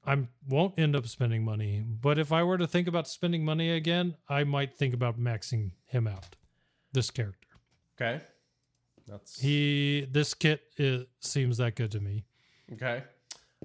[0.08, 1.84] I won't end up spending money.
[1.86, 5.72] But if I were to think about spending money again, I might think about maxing
[5.86, 6.36] him out.
[6.94, 7.48] This character,
[8.00, 8.22] Okay.
[9.08, 12.24] That's he, this kit it seems that good to me.
[12.74, 13.04] Okay.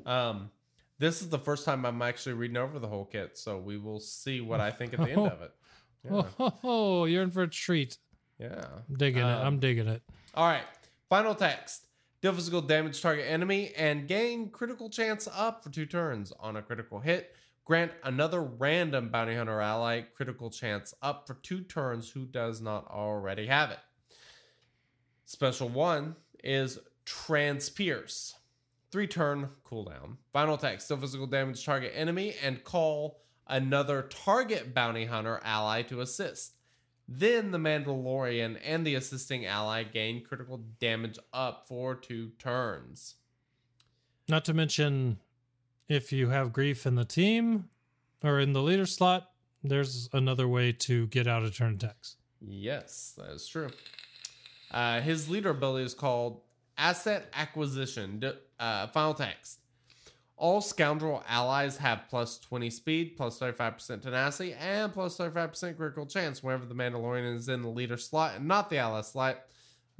[0.06, 0.50] Um,
[0.98, 3.98] this is the first time I'm actually reading over the whole kit, so we will
[4.00, 5.52] see what I think at the end of it.
[6.04, 6.22] Yeah.
[6.40, 7.96] Oh, ho, you're in for a treat.
[8.36, 8.64] yeah.
[8.88, 9.24] I'm digging it.
[9.24, 10.02] Um, I'm digging it.
[10.34, 10.64] All right.
[11.08, 11.86] Final text.
[12.22, 16.32] Deal physical damage target enemy and gain critical chance up for two turns.
[16.38, 21.62] On a critical hit, grant another random bounty hunter ally critical chance up for two
[21.62, 23.80] turns who does not already have it.
[25.24, 26.14] Special one
[26.44, 28.34] is Transpierce.
[28.92, 30.18] Three turn cooldown.
[30.32, 33.18] Final attack, Deal physical damage target enemy and call
[33.48, 36.52] another target bounty hunter ally to assist.
[37.08, 43.16] Then the Mandalorian and the assisting ally gain critical damage up for two turns.
[44.28, 45.18] Not to mention,
[45.88, 47.68] if you have grief in the team
[48.22, 49.30] or in the leader slot,
[49.62, 52.16] there's another way to get out of turn attacks.
[52.40, 53.70] Yes, that is true.
[54.70, 56.40] Uh, his leader ability is called
[56.78, 58.22] Asset Acquisition.
[58.58, 59.58] Uh, final text.
[60.42, 66.42] All scoundrel allies have plus 20 speed, plus 35% tenacity, and plus 35% critical chance
[66.42, 69.44] whenever the Mandalorian is in the leader slot and not the ally slot.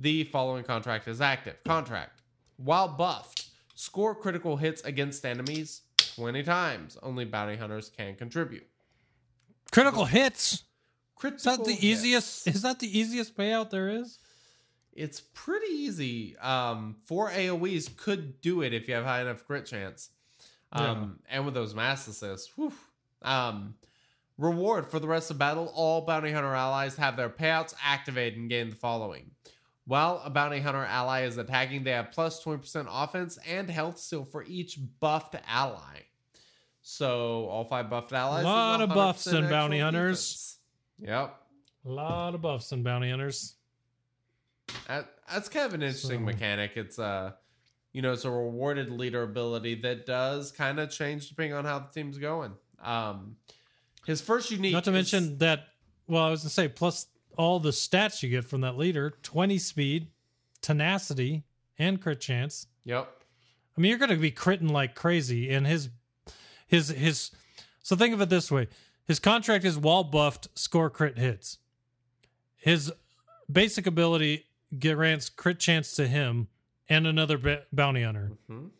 [0.01, 1.63] The following contract is active.
[1.65, 2.23] Contract.
[2.57, 5.83] While buffed, score critical hits against enemies
[6.17, 6.99] 20 times.
[7.05, 8.67] Only bounty hunters can contribute.
[9.71, 10.65] Critical hits.
[11.15, 11.85] Critical Is that the hits.
[11.85, 12.49] easiest?
[12.49, 14.19] Is that the easiest payout there is?
[14.93, 16.37] it's pretty easy.
[16.39, 20.11] Um, four AoEs could do it if you have high enough crit chance.
[20.73, 22.73] Um, and with those mass assists, whew.
[23.23, 23.75] Um,
[24.39, 28.49] reward for the rest of battle: all bounty hunter allies have their payouts activated and
[28.51, 29.31] gain the following.
[29.85, 34.25] While a bounty hunter ally is attacking, they have plus 20% offense and health steal
[34.25, 36.03] for each buffed ally.
[36.83, 38.45] So all five buffed allies.
[38.45, 40.59] A lot of buffs 100% and bounty hunters.
[40.99, 41.11] defense.
[41.21, 41.37] Yep.
[41.85, 43.55] A lot of buffs and bounty hunters.
[44.89, 46.73] That, that's kind of an interesting So- mechanic.
[46.77, 47.33] It's uh
[47.93, 51.79] you know, it's a rewarded leader ability that does kind of change depending on how
[51.79, 52.53] the team's going.
[52.83, 53.37] Um
[54.07, 55.69] his first unique Not to is- mention that.
[56.09, 57.07] Well, I was gonna say plus
[57.39, 60.09] all the stats you get from that leader: twenty speed,
[60.61, 61.45] tenacity,
[61.79, 62.67] and crit chance.
[62.85, 63.09] Yep.
[63.77, 65.89] I mean, you're going to be critting like crazy, and his
[66.67, 67.31] his his.
[67.83, 68.69] So think of it this way:
[69.07, 71.59] his contract is wall buffed, score crit hits.
[72.57, 72.93] His
[73.51, 74.47] basic ability
[74.79, 76.49] grants crit chance to him
[76.93, 78.33] and another ba- bounty hunter.
[78.51, 78.71] Mhm.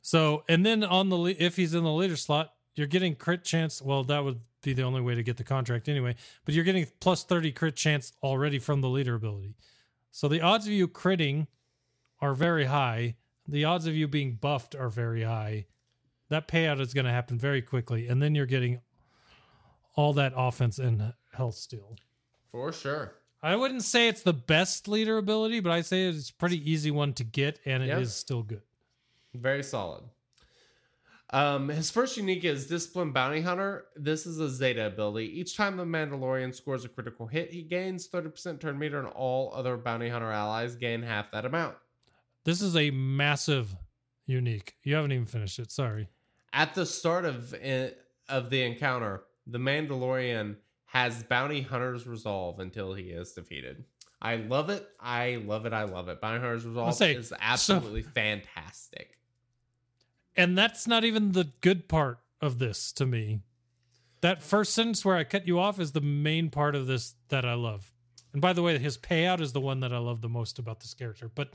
[0.00, 3.44] So, and then on the le- if he's in the leader slot, you're getting crit
[3.44, 3.80] chance.
[3.82, 6.14] Well, that would be the only way to get the contract anyway.
[6.44, 9.54] But you're getting plus thirty crit chance already from the leader ability.
[10.10, 11.48] So the odds of you critting
[12.20, 13.16] are very high.
[13.46, 15.66] The odds of you being buffed are very high.
[16.28, 18.80] That payout is going to happen very quickly, and then you're getting
[19.94, 21.96] all that offense and health steal.
[22.50, 23.16] For sure.
[23.44, 26.90] I wouldn't say it's the best leader ability, but I say it's a pretty easy
[26.90, 28.12] one to get, and it is Yeah.
[28.12, 28.62] still good.
[29.34, 30.04] Very solid.
[31.28, 33.86] Um, his first unique is Discipline Bounty Hunter.
[33.96, 35.26] This is a Zeta ability.
[35.38, 39.52] Each time the Mandalorian scores a critical hit, he gains 30% turn meter, and all
[39.54, 41.76] other Bounty Hunter allies gain half that amount.
[42.44, 43.76] This is a massive
[44.24, 44.76] unique.
[44.84, 45.70] You haven't even finished it.
[45.70, 46.08] Sorry.
[46.54, 47.52] At the start of
[48.30, 50.56] of the encounter, the Mandalorian
[50.94, 53.84] has Bounty Hunter's Resolve until he is defeated.
[54.22, 54.88] I love it.
[55.00, 55.72] I love it.
[55.72, 56.20] I love it.
[56.20, 59.18] Bounty Hunter's Resolve say, is absolutely fantastic.
[60.36, 63.40] And that's not even the good part of this to me.
[64.20, 67.44] That first sentence where I cut you off is the main part of this that
[67.44, 67.92] I love.
[68.32, 70.78] And by the way, his payout is the one that I love the most about
[70.78, 71.50] this character, but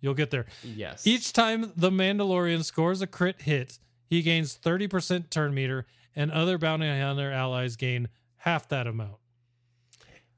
[0.00, 0.46] you'll get there.
[0.62, 1.04] Yes.
[1.04, 5.84] Each time the Mandalorian scores a crit hit, he gains 30% turn meter,
[6.14, 8.08] and other bounty hunter allies gain
[8.44, 9.16] half that amount.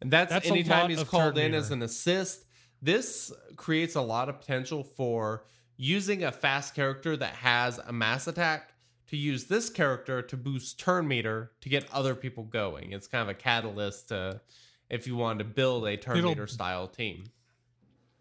[0.00, 1.56] And that's, That's anytime he's called in meter.
[1.58, 2.44] as an assist.
[2.80, 5.44] This creates a lot of potential for
[5.76, 8.74] using a fast character that has a mass attack
[9.08, 12.92] to use this character to boost turn meter to get other people going.
[12.92, 14.40] It's kind of a catalyst to
[14.88, 17.24] if you want to build a turn It'll- meter style team.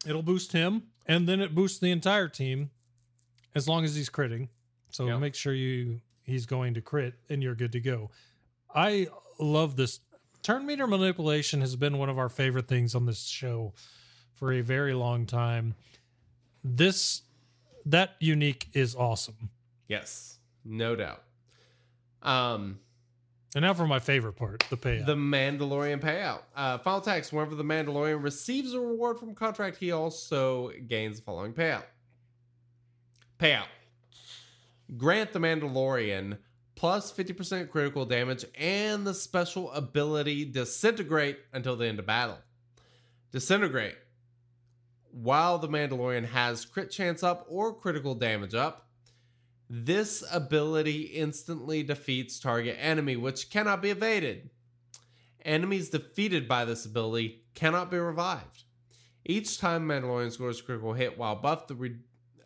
[0.07, 2.69] It'll boost him, and then it boosts the entire team
[3.53, 4.49] as long as he's critting.
[4.91, 5.17] So Yeah.
[5.17, 8.09] make sure you he's going to crit, and you're good to go.
[8.73, 9.07] I
[9.39, 9.99] love this.
[10.43, 13.73] Turn meter manipulation has been one of our favorite things on this show
[14.33, 15.75] for a very long time.
[16.63, 17.21] This
[17.85, 19.49] that unique is awesome.
[19.87, 21.21] Yes, no doubt.
[22.21, 22.79] Um,
[23.55, 25.05] And now for my favorite part, the payout.
[25.05, 26.41] The Mandalorian payout.
[26.55, 31.23] Uh, final text whenever the Mandalorian receives a reward from contract, he also gains the
[31.23, 31.83] following payout.
[33.39, 33.67] Payout.
[34.97, 36.37] Grant the Mandalorian
[36.75, 42.37] plus 50% critical damage and the special ability Disintegrate until the end of battle.
[43.31, 43.95] Disintegrate.
[45.11, 48.87] While the Mandalorian has crit chance up or critical damage up,
[49.69, 54.49] this ability instantly defeats target enemy, which cannot be evaded.
[55.43, 58.63] Enemies defeated by this ability cannot be revived.
[59.25, 61.97] Each time Mandalorian scores a critical hit while buffed, the re-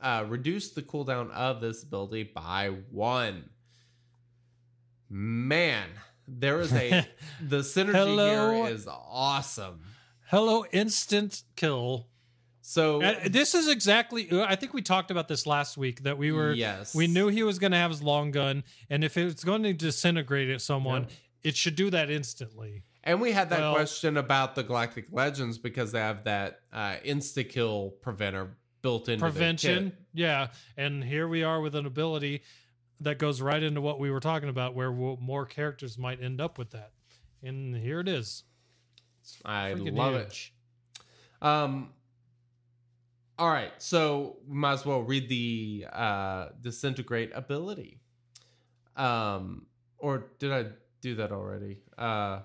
[0.01, 3.49] uh, reduce the cooldown of this ability by one.
[5.09, 5.87] Man,
[6.27, 7.07] there is a
[7.41, 8.63] the synergy Hello.
[8.65, 9.81] here is awesome.
[10.27, 12.07] Hello, instant kill.
[12.61, 14.29] So Uh, this is exactly.
[14.31, 16.53] I think we talked about this last week that we were.
[16.53, 16.93] Yes.
[16.93, 19.73] We knew he was going to have his long gun, and if it's going to
[19.73, 21.11] disintegrate at someone, Yep.
[21.43, 22.83] it should do that instantly.
[23.03, 26.97] And we had that Well- question about the Galactic Legends because they have that uh,
[27.03, 30.49] insta kill preventer built into the Prevention, yeah.
[30.77, 32.43] And here we are with an ability
[33.01, 36.41] that goes right into what we were talking about, where we'll, more characters might end
[36.41, 36.91] up with that.
[37.41, 38.43] And here it is.
[39.45, 40.53] I love huge.
[41.41, 41.45] it.
[41.45, 41.89] Um,
[43.37, 47.99] all right, so we might as well read the uh, disintegrate ability.
[48.97, 49.65] Um,
[49.97, 50.65] or did I
[51.01, 51.77] do that already?
[51.97, 52.41] Uh,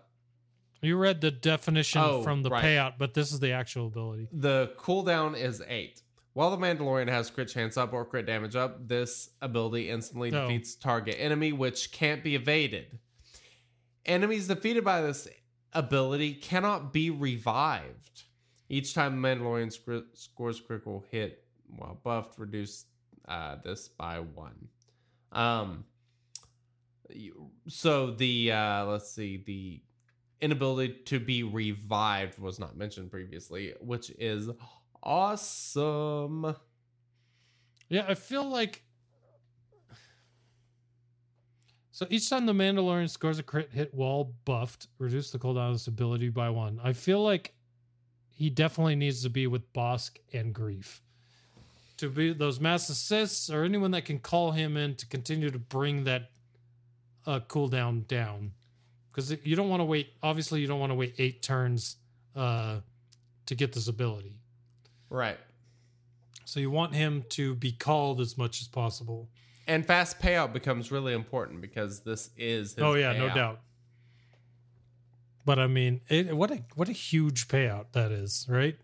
[0.82, 2.62] You read the definition Oh, from the right.
[2.64, 4.28] payout, but this is the actual ability.
[4.32, 6.02] The cooldown is eight.
[6.34, 10.42] While the Mandalorian has crit chance up or crit damage up, this ability instantly No.
[10.42, 12.98] defeats target enemy, which can't be evaded.
[14.04, 15.28] Enemies defeated by this
[15.72, 18.24] ability cannot be revived.
[18.68, 22.86] Each time the Mandalorian scr- scores critical hit while buffed, reduce
[23.28, 24.68] uh, this by one.
[25.32, 25.84] Um,
[27.68, 29.82] so the uh, let's see, the
[30.40, 34.48] inability to be revived was not mentioned previously, which is
[35.04, 36.56] awesome.
[37.88, 38.82] Yeah, I feel like.
[41.92, 45.74] So each time the Mandalorian scores a crit hit while buffed, reduce the cooldown of
[45.74, 46.80] this ability by one.
[46.82, 47.54] I feel like
[48.30, 51.00] he definitely needs to be with Bossk and Greef.
[51.98, 55.58] To be those mass assists or anyone that can call him in to continue to
[55.58, 56.30] bring that
[57.26, 58.50] uh, cooldown down.
[59.12, 61.96] Because you don't want to wait, obviously, you don't want to wait eight turns
[62.34, 62.78] uh,
[63.46, 64.40] to get this ability.
[65.10, 65.38] Right.
[66.44, 69.28] So you want him to be called as much as possible.
[69.66, 73.60] And fast payout becomes really important because this is his oh yeah, no doubt.
[75.44, 78.76] But I mean, it, what a what a huge payout that is, right?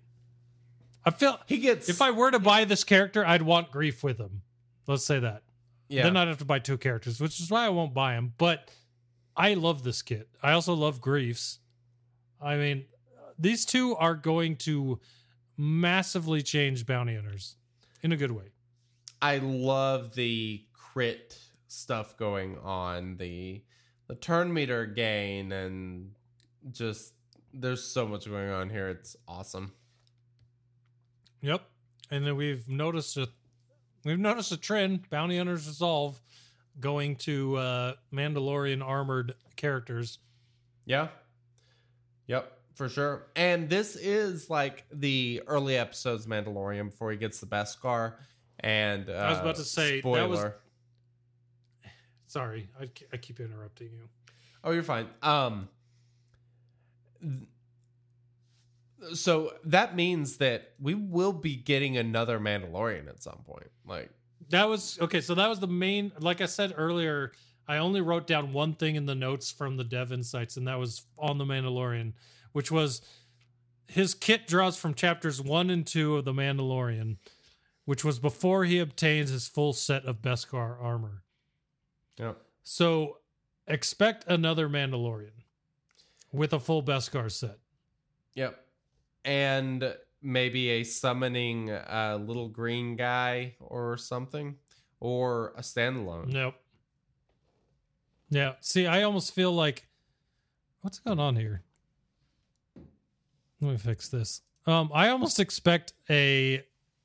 [1.05, 4.19] I feel He gets if I were to buy this character, I'd want Greef with
[4.19, 4.43] him.
[4.87, 5.43] Let's say that.
[5.89, 6.03] yeah.
[6.03, 8.35] Then I'd have to buy two characters, which is why I won't buy him.
[8.37, 8.71] But
[9.37, 10.29] I love this kit.
[10.43, 11.59] I also love Greef's.
[12.41, 12.85] I mean,
[13.39, 14.99] these two are going to
[15.61, 17.57] massively changed bounty hunters
[18.03, 18.47] in a good way.
[19.21, 21.39] I love the crit
[21.69, 23.63] stuff going on the
[24.09, 26.13] the turn meter gain and
[26.73, 27.13] just
[27.53, 28.89] there's so much going on here.
[28.89, 29.73] It's awesome.
[31.43, 31.63] Yep.
[32.11, 33.29] And then we've noticed a
[34.05, 36.21] we've noticed a trend, bounty hunters resolve
[36.81, 40.19] going to uh Mandalorian armored characters.
[40.87, 41.09] Yeah.
[42.27, 43.27] Yep, for sure.
[43.37, 48.15] And this is like the early episodes of Mandalorian before he gets the Beskar.
[48.61, 50.29] And uh, I was about to say, that spoiler.
[50.29, 50.53] was-
[52.27, 54.09] Sorry, I, I keep interrupting you.
[54.65, 55.09] Oh, you're fine.
[55.23, 55.69] Um,
[59.13, 63.71] so that means that we will be getting another Mandalorian at some point.
[63.87, 64.09] Like,
[64.49, 65.21] That was okay.
[65.21, 66.13] So that was the main.
[66.19, 67.33] Like I said earlier,
[67.69, 70.79] I only wrote down one thing in the notes from the dev insights, and that
[70.79, 72.15] was on the Mandalorian,
[72.53, 73.03] which was
[73.87, 77.17] his kit draws from chapters one and two of the Mandalorian,
[77.85, 81.23] which was before he obtains his full set of Beskar armor.
[82.19, 82.41] yep.
[82.63, 83.19] So
[83.67, 85.31] expect another Mandalorian
[86.33, 87.59] with a full Beskar set.
[88.35, 88.65] Yep.
[89.25, 94.57] And maybe a summoning uh, little green guy or something,
[95.01, 96.29] or a standalone.
[96.29, 96.55] Nope.
[98.29, 98.53] Yeah.
[98.61, 99.89] See, I almost feel like
[100.83, 101.63] what's going on here?
[103.61, 104.43] Let me fix this.
[104.67, 106.63] Um, I almost expect a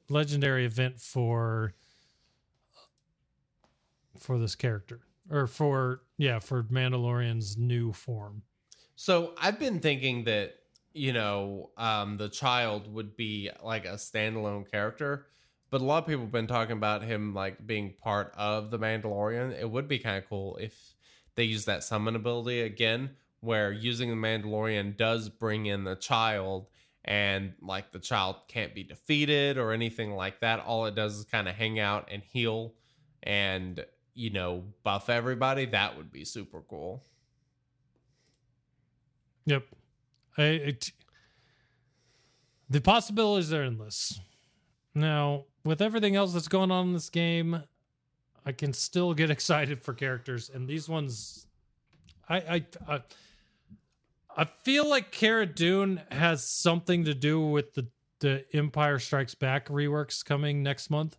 [0.09, 1.73] legendary event for
[4.19, 5.01] for this character.
[5.29, 8.43] Or for yeah, for Mandalorian's new form.
[8.95, 10.55] So I've been thinking that
[10.93, 15.27] you know um, the child would be like a standalone character,
[15.69, 18.79] but a lot of people have been talking about him like being part of the
[18.79, 19.59] Mandalorian.
[19.59, 20.95] It would be kind of cool if
[21.35, 23.11] they use that summon ability again,
[23.45, 26.67] where using the Mandalorian does bring in the child,
[27.05, 30.59] and like the child can't be defeated or anything like that.
[30.59, 32.73] All it does is kind of hang out and heal,
[33.23, 35.65] and you know buff everybody.
[35.65, 37.03] That would be super cool.
[39.45, 39.63] Yep.
[40.37, 40.91] I, it,
[42.69, 44.19] the possibilities are endless.
[44.93, 47.61] Now, with everything else that's going on in this game,
[48.45, 51.47] I can still get excited for characters, and these ones,
[52.27, 53.01] I, I, I,
[54.35, 57.87] I feel like Cara Dune has something to do with the
[58.19, 61.17] the Empire Strikes Back reworks coming next month,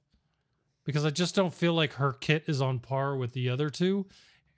[0.84, 4.06] because I just don't feel like her kit is on par with the other two.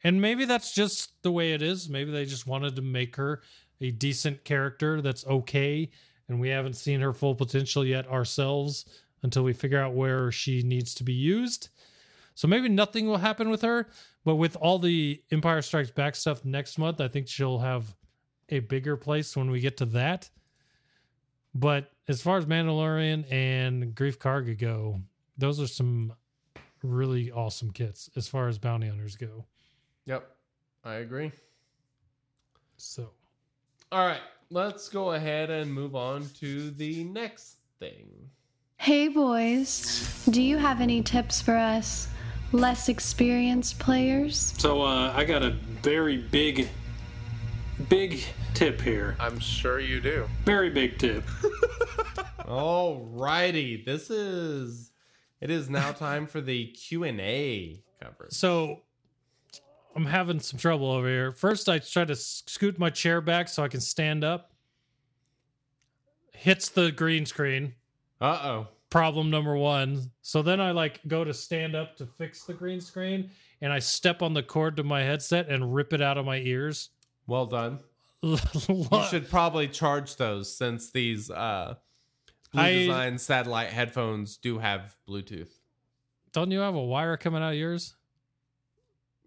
[0.05, 1.89] And maybe that's just the way it is.
[1.89, 3.43] Maybe they just wanted to make her
[3.81, 5.91] a decent character that's okay.
[6.29, 8.87] And we haven't seen her full potential yet ourselves
[9.25, 11.71] until we figure out where she needs to be used.
[12.35, 13.89] So maybe nothing will happen with her.
[14.25, 17.93] But with all the Empire Strikes Back stuff next month, I think she'll have
[18.49, 20.31] a bigger place when we get to that.
[21.55, 25.01] But as far as Mandalorian and Greef Karga go,
[25.37, 26.13] those are some
[26.83, 29.45] really awesome kits as far as bounty hunters go.
[30.07, 30.29] Yep,
[30.85, 31.33] I agree.
[32.77, 33.11] So
[33.91, 34.21] All right,
[34.51, 38.09] let's go ahead and move on to the next thing.
[38.77, 42.09] Hey boys, do you have any tips for us
[42.53, 44.55] less experienced players?
[44.59, 45.51] So uh, I got a
[45.83, 46.69] very big,
[47.89, 48.23] big
[48.55, 49.17] tip here.
[49.21, 50.29] I'm sure you do.
[50.45, 51.25] Very big tip.
[52.47, 54.91] All righty, this is
[55.41, 58.33] it is now time for the Q and A coverage.
[58.33, 58.81] so
[59.95, 61.33] I'm having some trouble over here.
[61.33, 64.53] First, I try to scoot my chair back so I can stand up.
[66.33, 67.75] hits the green screen.
[68.21, 68.67] Uh oh.
[68.91, 70.11] Problem number one.
[70.23, 73.31] So then I like go to stand up to fix the green screen,
[73.61, 76.39] and I step on the cord to my headset and rip it out of my
[76.39, 76.91] ears.
[77.29, 77.79] Well done.
[78.23, 78.37] You
[79.09, 81.77] should probably charge those since these uh,
[82.53, 85.51] Blue I- Design satellite headphones do have Bluetooth.
[86.33, 87.95] Don't you have a wire coming out of yours?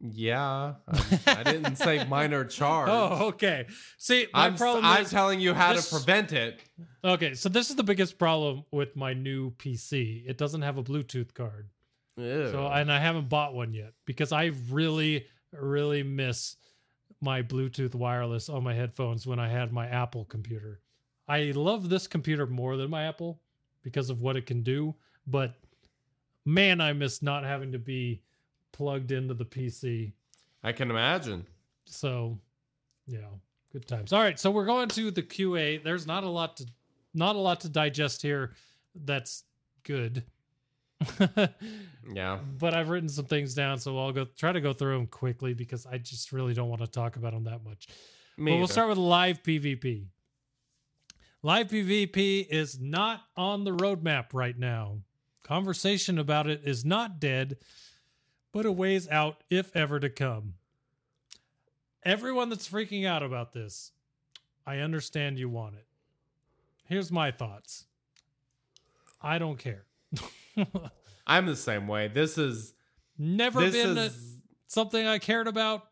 [0.03, 2.89] Yeah, I, I didn't say minor charge.
[2.91, 3.67] Oh, okay.
[3.97, 6.59] See, my I'm, problem I'm is telling you how this- to prevent it.
[7.03, 7.33] okay.
[7.35, 10.23] So this is the biggest problem with my new PC.
[10.27, 11.69] It doesn't have a Bluetooth card.
[12.17, 16.55] So and I haven't bought one yet because I really, really miss
[17.21, 20.81] my Bluetooth wireless on my headphones when I had my Apple computer.
[21.27, 23.39] I love this computer more than my Apple
[23.83, 24.95] because of what it can do,
[25.27, 25.53] but
[26.45, 28.21] man, I miss not having to be
[28.71, 30.13] plugged into the PC.
[30.63, 31.45] I can imagine.
[31.85, 32.39] So,
[33.07, 33.19] yeah,
[33.71, 34.13] good times.
[34.13, 35.83] All right, so we're going to the QA.
[35.83, 36.65] There's not a lot to
[37.13, 38.53] not a lot to digest here.
[38.95, 39.43] That's
[39.83, 40.23] good.
[42.13, 42.39] Yeah.
[42.57, 45.53] but I've written some things down, so I'll go try to go through them quickly
[45.53, 47.87] because I just really don't want to talk about them that much.
[48.37, 48.73] Me but we'll either.
[48.73, 50.05] start with live PvP.
[51.43, 54.99] Live PvP is not on the roadmap right now.
[55.43, 57.57] Conversation about it is not dead,
[58.51, 60.55] but a ways out, if ever to come.
[62.03, 63.91] Everyone that's freaking out about this,
[64.65, 65.85] I understand you want it.
[66.85, 67.85] Here's my thoughts
[69.21, 69.85] I don't care.
[71.27, 72.07] I'm the same way.
[72.07, 72.73] This is
[73.17, 74.11] Never this been a-
[74.67, 75.87] something I cared about.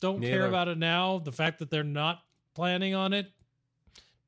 [0.00, 1.18] Don't care about it now.
[1.18, 2.20] The fact that they're not
[2.54, 3.26] planning on it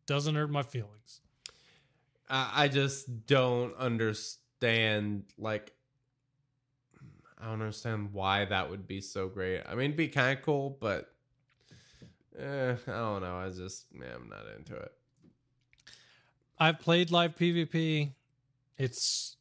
[0.07, 1.21] doesn't hurt my feelings.
[2.29, 5.73] I I just don't understand like
[7.41, 9.63] I don't understand why that would be so great.
[9.67, 11.11] I mean, it'd be kind of cool, but
[12.39, 13.37] eh, I don't know.
[13.37, 14.93] I just, yeah, I'm not into it.
[16.59, 18.13] I've played live PvP.
[18.77, 19.37] It's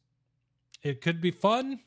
[0.82, 1.80] it could be fun,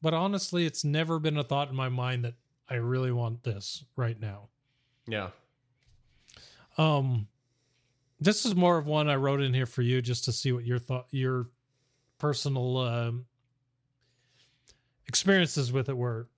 [0.00, 2.34] but honestly, it's never been a thought in my mind that
[2.68, 4.48] I really want this right now.
[5.06, 5.30] Yeah.
[6.78, 7.28] Um
[8.20, 10.64] this is more of one I wrote in here for you just to see what
[10.64, 11.48] your thought your
[12.18, 13.26] personal um
[15.06, 16.28] experiences with it were.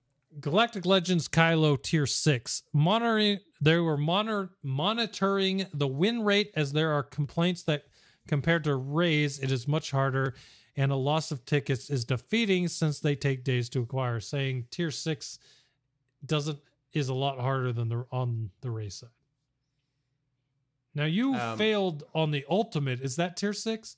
[0.41, 2.63] Galactic Legends Kylo Tier 6.
[2.73, 7.83] Monitoring they were monitor, monitoring the win rate as there are complaints that
[8.27, 10.33] compared to Rey's it is much harder
[10.77, 14.91] and a loss of tickets is defeating since they take days to acquire, saying Tier
[14.91, 15.39] 6
[16.25, 16.59] doesn't
[16.93, 19.09] is a lot harder than the on the race side.
[20.93, 23.01] Now you Um, failed on the ultimate.
[23.01, 23.97] Is that tier six?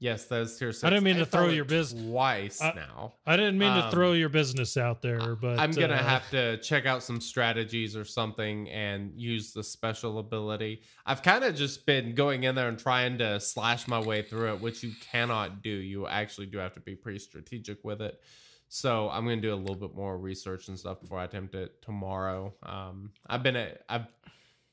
[0.00, 0.84] Yes, that's tier six.
[0.84, 3.14] I didn't mean to throw your business bus- twice I- now.
[3.26, 6.28] I didn't mean to Um, throw your business out there, but I'm gonna uh, have
[6.30, 10.82] to check out some strategies or something and use the special ability.
[11.06, 14.52] I've kind of just been going in there and trying to slash my way through
[14.54, 15.70] it, which you cannot do.
[15.70, 18.20] You actually do have to be pretty strategic with it.
[18.68, 21.80] So I'm gonna do a little bit more research and stuff before I attempt it
[21.82, 22.52] tomorrow.
[22.62, 24.06] Um, I've been at, I've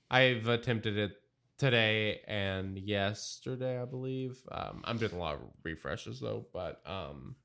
[0.10, 1.21] I've attempted it
[1.62, 4.40] today and yesterday, I believe.
[4.52, 7.36] Um, I'm doing a lot of refreshes though, but um,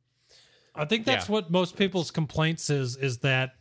[0.75, 1.35] I think that's Yeah.
[1.35, 3.57] what most people's complaints is is that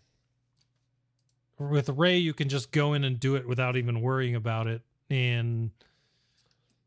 [1.60, 4.82] with Rey you can just go in and do it without even worrying about it,
[5.10, 5.72] and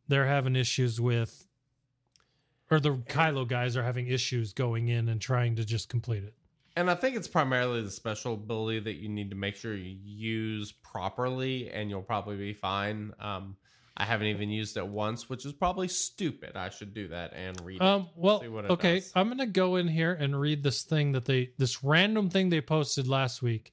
[0.08, 1.46] they're having issues with,
[2.70, 6.32] or the Kylo guys are having issues going in and trying to just complete it.
[6.78, 9.96] And I think it's primarily the special ability that you need to make sure you
[10.04, 13.12] use properly, and you'll probably be fine.
[13.18, 13.56] Um,
[13.96, 16.56] I haven't even used it once, which is probably stupid.
[16.56, 18.08] I should do that and read Um, it.
[18.14, 19.10] well, see what it okay, does.
[19.16, 22.60] I'm gonna go in here and read this thing that they, this random thing they
[22.60, 23.72] posted last week.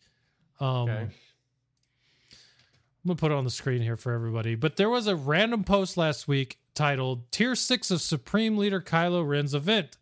[0.59, 1.01] Um, Okay.
[1.11, 4.55] I'm gonna put it on the screen here for everybody.
[4.55, 9.27] But there was a random post last week titled "Tier Six of Supreme Leader Kylo
[9.27, 9.95] Ren's Event."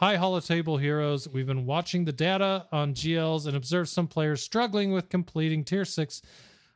[0.00, 1.28] Hi, Holotable heroes.
[1.28, 5.84] We've been watching the data on GLs and observed some players struggling with completing Tier
[5.84, 6.22] Six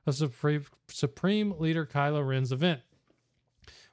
[0.08, 2.80] of Supreme Supreme Leader Kylo Ren's event.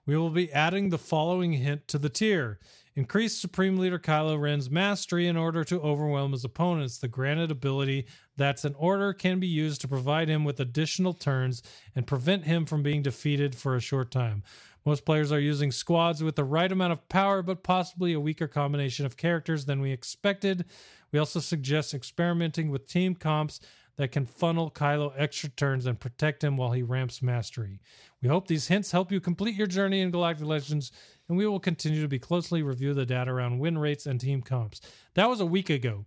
[0.07, 2.57] We will be adding the following hint to the tier.
[2.95, 6.97] Increase Supreme Leader Kylo Ren's mastery in order to overwhelm his opponents.
[6.97, 11.61] The granted ability that's an order can be used to provide him with additional turns
[11.95, 14.41] and prevent him from being defeated for a short time.
[14.85, 18.47] Most players are using squads with the right amount of power, but possibly a weaker
[18.47, 20.65] combination of characters than we expected.
[21.11, 23.59] We also suggest experimenting with team comps
[23.97, 27.81] that can funnel Kylo extra turns and protect him while he ramps mastery.
[28.21, 30.93] We hope these hints help you complete your journey in Galactic Legends,
[31.27, 34.41] and we will continue to be closely review the data around win rates and team
[34.41, 34.79] comps.
[35.15, 36.05] That was a week ago.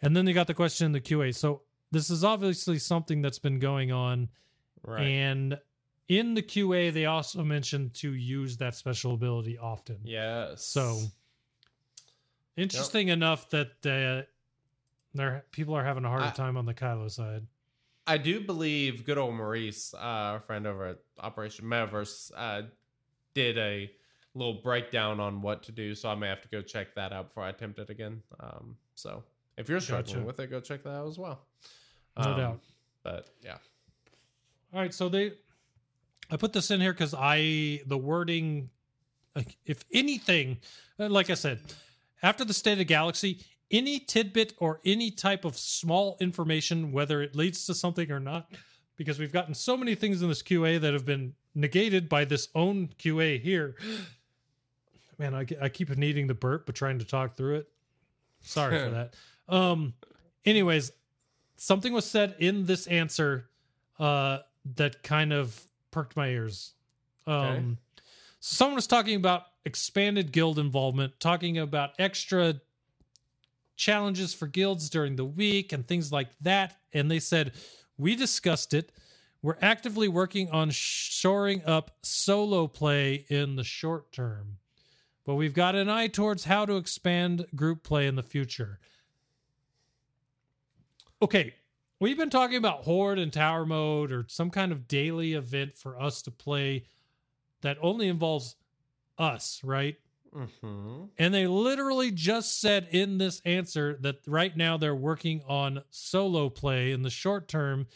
[0.00, 1.34] And then they got the question in the QA.
[1.34, 4.30] So this is obviously something that's been going on
[4.82, 5.02] Right.
[5.02, 5.58] and
[6.08, 9.98] in the QA, they also mentioned to use that special ability often.
[10.04, 10.62] Yes.
[10.64, 10.98] So
[12.56, 14.22] interesting enough that uh,
[15.14, 17.46] there people are having a harder I- time on the Kylo side.
[18.08, 22.62] I do believe good old Maurice, uh, our friend over at Operation Metaverse, uh,
[23.34, 23.90] did a
[24.34, 25.92] little breakdown on what to do.
[25.92, 28.22] So I may have to go check that out before I attempt it again.
[28.38, 29.24] Um, so
[29.58, 30.26] if you're struggling Gotcha.
[30.26, 31.40] with it, go check that out as well.
[32.16, 32.60] No Um, doubt.
[33.02, 33.56] But yeah.
[34.72, 35.32] All right, so they
[36.30, 38.70] I put this in here because I the wording
[39.36, 40.58] like if anything,
[40.98, 41.60] uh, like I said,
[42.22, 43.40] after the state of galaxy,
[43.70, 48.50] any tidbit or any type of small information, whether it leads to something or not,
[48.96, 52.48] because we've gotten so many things in this QA that have been negated by this
[52.54, 53.76] own QA here.
[55.18, 57.68] Man, I, I keep needing the burp, but trying to talk through it.
[58.42, 59.14] Sorry for that.
[59.48, 59.94] Um,
[60.44, 60.92] anyways,
[61.56, 63.48] something was said in this answer
[63.98, 64.38] uh,
[64.76, 65.58] that kind of
[65.96, 66.74] perked my ears.
[67.26, 67.64] Um, Okay.
[68.40, 72.60] Someone was talking about expanded guild involvement, talking about extra
[73.76, 76.76] challenges for guilds during the week and things like that.
[76.92, 77.52] And they said,
[77.96, 78.92] We discussed it.
[79.40, 84.58] We're actively working on shoring up solo play in the short term,
[85.24, 88.80] but we've got an eye towards how to expand group play in the future.
[91.22, 91.54] Okay,
[92.00, 96.00] we've been talking about horde and tower mode or some kind of daily event for
[96.00, 96.84] us to play
[97.62, 98.56] that only involves
[99.18, 99.96] us, right?
[100.34, 101.04] Mm-hmm.
[101.18, 106.50] And they literally just said in this answer that right now they're working on solo
[106.50, 107.86] play in the short term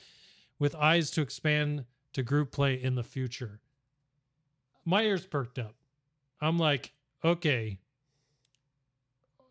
[0.58, 3.60] with eyes to expand to group play in the future.
[4.84, 5.74] My ears perked up.
[6.40, 7.78] I'm like, okay,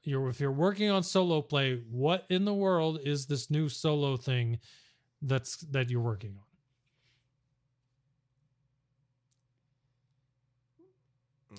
[0.09, 4.17] you're if you're working on solo play, what in the world is this new solo
[4.17, 4.59] thing
[5.21, 6.43] that's that you're working on?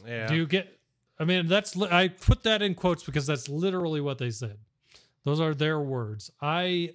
[0.07, 0.27] Yeah.
[0.27, 0.79] Do you get?
[1.19, 4.59] I mean, that's I put that in quotes because that's literally what they said.
[5.25, 6.31] Those are their words.
[6.41, 6.95] I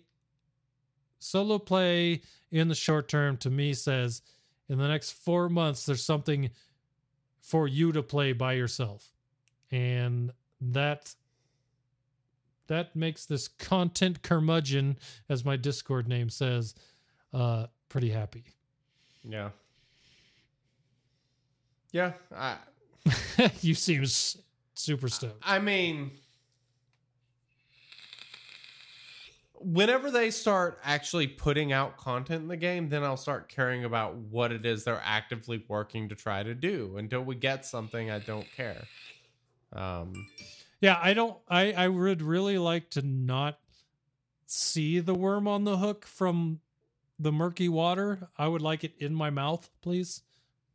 [1.19, 2.21] solo play
[2.51, 4.21] in the short term to me says
[4.69, 6.49] in the next four months there's something
[7.39, 9.11] for you to play by yourself,
[9.71, 11.13] and that
[12.67, 14.97] that makes this content curmudgeon,
[15.29, 16.75] as my Discord name says,
[17.33, 18.43] uh, pretty happy.
[19.27, 19.49] yeah.
[21.91, 22.11] Yeah.
[22.35, 22.57] I,
[23.61, 24.37] you seem s-
[24.73, 25.41] super stoked.
[25.43, 26.11] I mean,
[29.53, 34.15] whenever they start actually putting out content in the game, then I'll start caring about
[34.15, 36.97] what it is they're actively working to try to do.
[36.97, 38.83] Until we get something, I don't care.
[39.73, 40.13] Um,
[40.85, 41.35] Yeah, I don't.
[41.49, 43.57] I I would really like to not
[44.45, 46.59] see the worm on the hook from
[47.17, 48.29] the murky water.
[48.37, 50.21] I would like it in my mouth, please.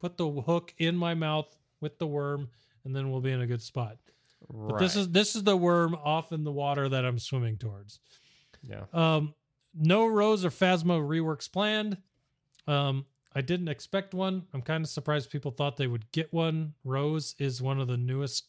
[0.00, 2.48] Put the hook in my mouth with the worm,
[2.84, 3.98] and then we'll be in a good spot.
[4.52, 8.00] But this is this is the worm off in the water that I'm swimming towards.
[8.62, 8.86] yeah.
[8.92, 9.34] Um,
[9.78, 11.98] no Rose or Phasma reworks planned.
[12.66, 14.42] Um, I didn't expect one.
[14.52, 16.74] I'm kind of surprised people thought they would get one.
[16.82, 18.46] Rose is one of the newest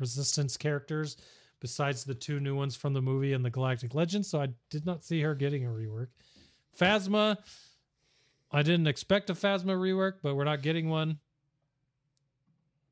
[0.00, 1.18] Resistance characters,
[1.60, 4.28] besides the two new ones from the movie and the Galactic Legends.
[4.28, 6.08] So I did not see her getting a rework.
[6.78, 7.36] Phasma,
[8.50, 11.18] I didn't expect a Phasma rework, but we're not getting one.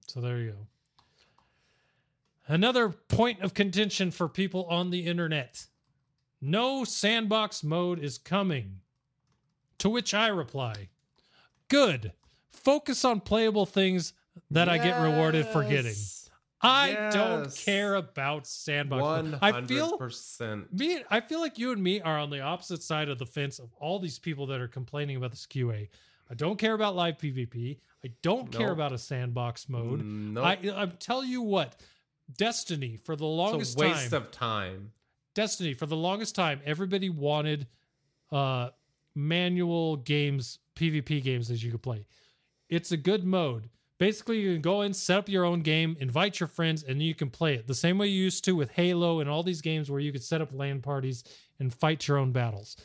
[0.07, 0.67] So there you go.
[2.47, 5.67] Another point of contention for people on the internet.
[6.41, 8.81] No sandbox mode is coming.
[9.79, 10.89] To which I reply,
[11.69, 12.13] good.
[12.51, 14.13] Focus on playable things
[14.51, 15.95] that I get rewarded for getting.
[16.63, 17.15] Yes.
[17.15, 19.39] I don't care about sandbox.
[19.41, 20.73] I hundred feel percent.
[20.77, 23.59] me I feel like you and me are on the opposite side of the fence
[23.61, 25.89] of all these people that are complaining about this QA.
[26.31, 27.79] I don't care about live PvP.
[28.05, 30.03] I don't care about a sandbox mode.
[30.05, 30.45] Nope.
[30.45, 31.77] I I tell you what,
[32.37, 34.23] Destiny for the longest It's a waste time.
[34.23, 34.93] of time.
[35.35, 37.69] Destiny for the longest time, everybody wanted
[38.33, 38.71] uh
[39.15, 42.05] manual games, PvP games that you could play.
[42.69, 43.71] It's a good mode.
[43.99, 47.15] Basically, you can go in, set up your own game, invite your friends, and you
[47.15, 49.91] can play it the same way you used to with Halo and all these games
[49.91, 51.25] where you could set up LAN parties
[51.59, 52.77] and fight your own battles.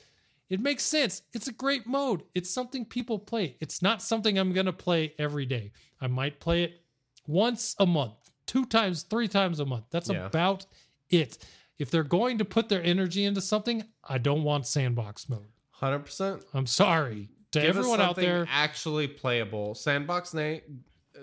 [0.50, 1.22] It makes sense.
[1.34, 2.24] It's a great mode.
[2.34, 3.58] It's something people play.
[3.60, 5.72] It's not something I'm going to play every day.
[6.02, 6.82] I might play it
[7.28, 8.14] once a month,
[8.46, 9.86] two times, three times a month.
[9.92, 10.26] That's Yeah.
[10.26, 10.66] about
[11.10, 11.38] it.
[11.80, 15.48] If they're going to put their energy into something, I don't want sandbox mode.
[15.72, 16.44] Hundred percent.
[16.54, 18.48] I'm sorry to Give everyone out there.
[18.50, 19.76] actually playable.
[19.76, 20.58] Sandbox na-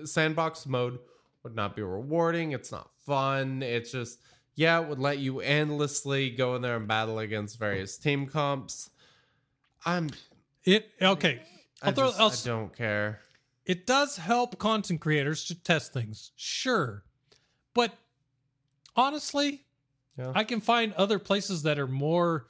[0.05, 0.99] sandbox mode
[1.43, 2.53] would not be rewarding.
[2.53, 3.63] It's not fun.
[3.63, 4.19] It's just
[4.57, 8.91] yeah, it would let you endlessly go in there and battle against various team comps.
[9.87, 10.11] I'm
[10.65, 11.41] It okay.
[11.83, 13.21] I, throw- just- I don't care.
[13.65, 17.05] It does help content creators to test things, sure.
[17.75, 17.93] But
[18.97, 19.65] honestly,
[20.19, 20.33] Yeah.
[20.35, 22.47] I can find other places that are more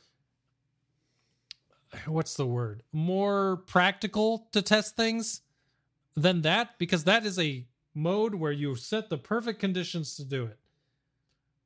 [2.06, 2.82] what's the word?
[2.92, 5.42] More practical to test things
[6.20, 10.44] than that because that is a mode where you set the perfect conditions to do
[10.44, 10.58] it.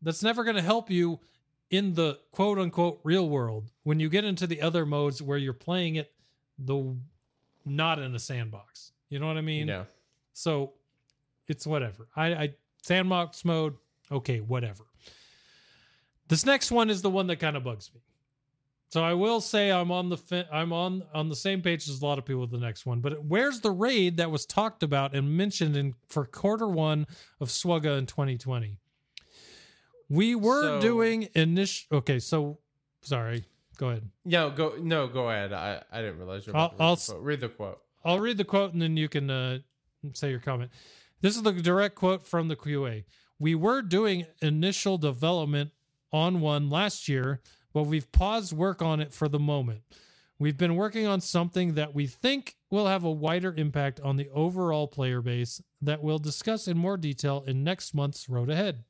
[0.02, 1.20] That's never going to help you
[1.70, 5.52] in the quote unquote real world when you get into the other modes where you're
[5.52, 6.12] playing it
[6.58, 6.96] the
[7.64, 8.92] not in a sandbox.
[9.08, 9.68] You know what I mean?
[9.68, 9.84] Yeah.
[10.32, 10.74] So
[11.48, 12.08] it's whatever.
[12.14, 13.74] I, I sandbox mode,
[14.10, 14.84] okay, whatever.
[16.28, 18.00] This next one is the one that kind of bugs me.
[18.94, 22.00] So I will say I'm on the fi- I'm on on the same page as
[22.00, 23.00] a lot of people with the next one.
[23.00, 27.08] But where's the raid that was talked about and mentioned in for quarter one
[27.40, 28.78] of SWGOH in 2020?
[30.08, 31.96] We were So- doing initial.
[31.96, 32.58] Okay, so
[33.02, 33.46] sorry.
[33.78, 34.08] Go ahead.
[34.24, 35.52] No, go no, go ahead.
[35.52, 37.22] I, I didn't realize you were I'll- read, I'll the quote.
[37.24, 37.80] read the quote.
[38.04, 39.58] I'll read the quote and then you can uh,
[40.12, 40.70] say your comment.
[41.20, 43.02] This is the direct quote from the QA.
[43.40, 45.72] We were doing initial development
[46.12, 47.40] on one last year,
[47.74, 49.82] but we've paused work on it for the moment.
[50.38, 54.30] We've been working on something that we think will have a wider impact on the
[54.30, 58.84] overall player base that we'll discuss in more detail in next month's Road Ahead.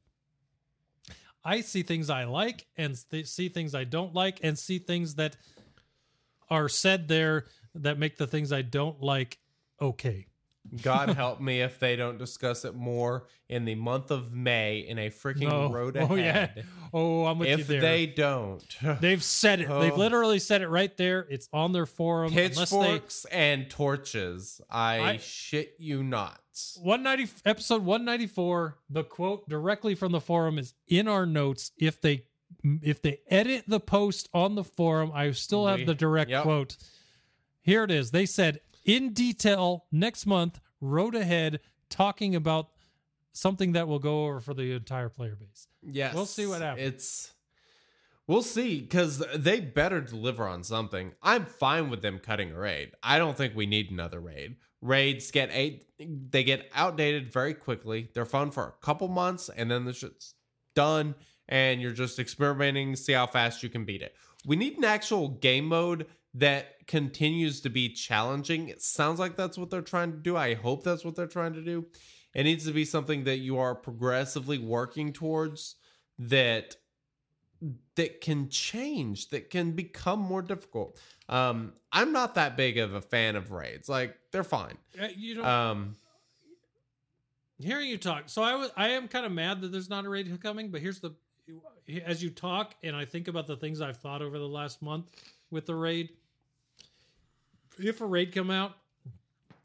[1.44, 5.16] I see things I like and th- see things I don't like and see things
[5.16, 5.36] that
[6.48, 9.38] are said there that make the things I don't like
[9.80, 10.26] okay.
[10.82, 14.98] God help me if they don't discuss it more in the month of May in
[14.98, 15.70] a freaking No.
[15.70, 16.24] road Oh yeah.
[16.30, 16.66] ahead.
[16.92, 18.64] Oh, I'm with you If they don't,
[19.00, 19.68] They've said it.
[19.68, 19.96] They've Oh.
[19.96, 21.26] literally said it right there.
[21.28, 22.32] It's on their forum.
[22.36, 26.40] Unless they pitchforks and torches, I, I- shit you not.
[26.80, 32.22] 190 episode 194 the quote directly from the forum is in our notes if they
[32.80, 36.44] if they edit the post on the forum i still have We- the direct yep.
[36.44, 36.76] quote
[37.60, 42.68] here it is they said in detail next month road ahead talking about
[43.32, 46.86] something that will go over for the entire player base Yes, We'll see what happens.
[46.86, 47.32] It's
[48.26, 51.12] we'll see because they better deliver on something.
[51.22, 52.92] I'm fine with them cutting a raid.
[53.02, 54.56] I don't think we need another raid.
[54.80, 58.10] Raids get eight, they get outdated very quickly.
[58.14, 60.34] They're fun for a couple months, and then the shit's
[60.74, 61.14] done,
[61.48, 64.14] and you're just experimenting, see how fast you can beat it.
[64.46, 68.68] We need an actual game mode that continues to be challenging.
[68.68, 70.36] It sounds like that's what they're trying to do.
[70.36, 71.86] I hope that's what they're trying to do.
[72.34, 75.76] It needs to be something that you are progressively working towards
[76.18, 76.76] that
[77.94, 80.98] that can change, that can become more difficult.
[81.28, 83.88] Um, I'm not that big of a fan of raids.
[83.88, 84.76] Like they're fine.
[85.00, 85.96] Uh, you know Um,
[87.58, 90.08] hearing you talk so i was i am kind of mad that there's not a
[90.08, 91.14] raid coming but here's the
[92.04, 95.06] as you talk and i think about the things i've thought over the last month
[95.52, 96.10] with the raid
[97.78, 98.76] if a raid come out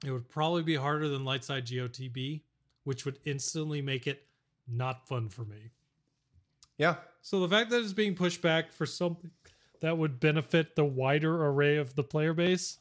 [0.06, 2.42] it would probably be harder than lightside gotb
[2.84, 4.26] which would instantly make it
[4.68, 5.72] not fun for me
[6.80, 9.30] yeah, so the fact that it's being pushed back for something
[9.82, 12.78] that would benefit the wider array of the player base,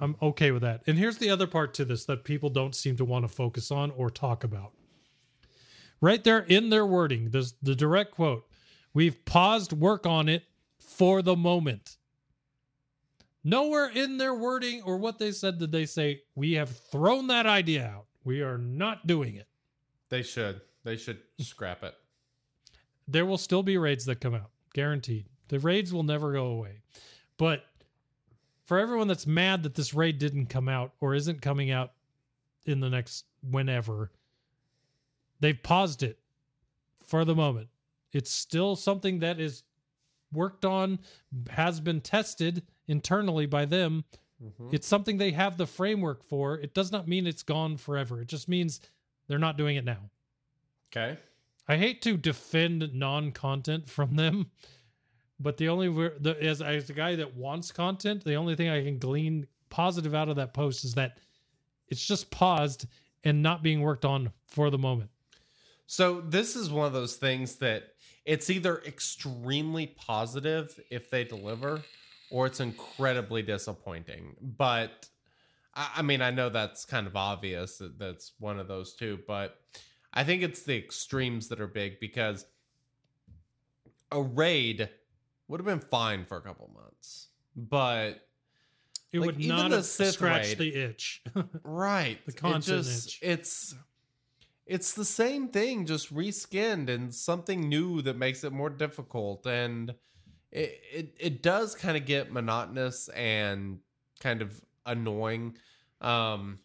[0.00, 0.82] I'm okay with that.
[0.86, 3.72] And here's the other part to this that people don't seem to want to focus
[3.72, 4.72] on or talk about.
[6.00, 8.46] Right there in their wording, there's the direct quote
[8.94, 10.44] We've paused work on it
[10.78, 11.96] for the moment.
[13.42, 17.46] Nowhere in their wording or what they said did they say, We have thrown that
[17.46, 18.06] idea out.
[18.24, 19.48] We are not doing it.
[20.10, 20.60] they should.
[20.84, 21.94] They should scrap it.
[23.08, 26.80] there will still be raids that come out guaranteed the raids will never go away
[27.36, 27.64] but
[28.64, 31.92] for everyone that's mad that this raid didn't come out or isn't coming out
[32.66, 34.10] in the next whenever
[35.40, 36.18] they've paused it
[37.02, 37.68] for the moment
[38.12, 39.64] it's still something that is
[40.32, 40.98] worked on
[41.50, 44.04] has been tested internally by them
[44.42, 44.72] Mhm.
[44.72, 48.28] it's something they have the framework for it does not mean it's gone forever it
[48.28, 48.80] just means
[49.28, 50.10] they're not doing it now
[50.92, 51.16] Okay.
[51.68, 54.50] I hate to defend non-content from them,
[55.38, 55.88] but the only
[56.18, 60.12] the, as as a guy that wants content, the only thing I can glean positive
[60.12, 61.18] out of that post is that
[61.86, 62.86] it's just paused
[63.22, 65.10] and not being worked on for the moment.
[65.86, 67.94] So this is one of those things that
[68.24, 71.82] it's either extremely positive if they deliver,
[72.30, 74.36] or it's incredibly disappointing.
[74.40, 75.08] But
[75.74, 79.18] I, I mean, I know that's kind of obvious that that's one of those two,
[79.26, 79.56] but
[80.12, 82.44] I think it's the extremes that are big because
[84.12, 84.88] a raid
[85.48, 88.26] would have been fine for a couple months, but
[89.12, 91.22] It Like, would even not the have Sith scratched raid- the itch.
[91.64, 93.18] right The it just- itch.
[93.22, 93.74] it's
[94.66, 99.92] it's the same thing just reskinned and something new that makes it more difficult and
[100.52, 103.78] it it, it does kind of get monotonous and
[104.20, 105.56] kind of annoying
[106.00, 106.60] Um,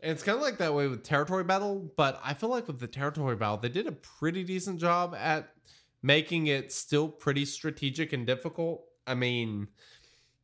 [0.00, 2.80] and it's kind of like that way with territory battle, but I feel like with
[2.80, 5.54] the territory battle, they did a pretty decent job at
[6.02, 8.84] making it still pretty strategic and difficult.
[9.06, 9.68] I mean,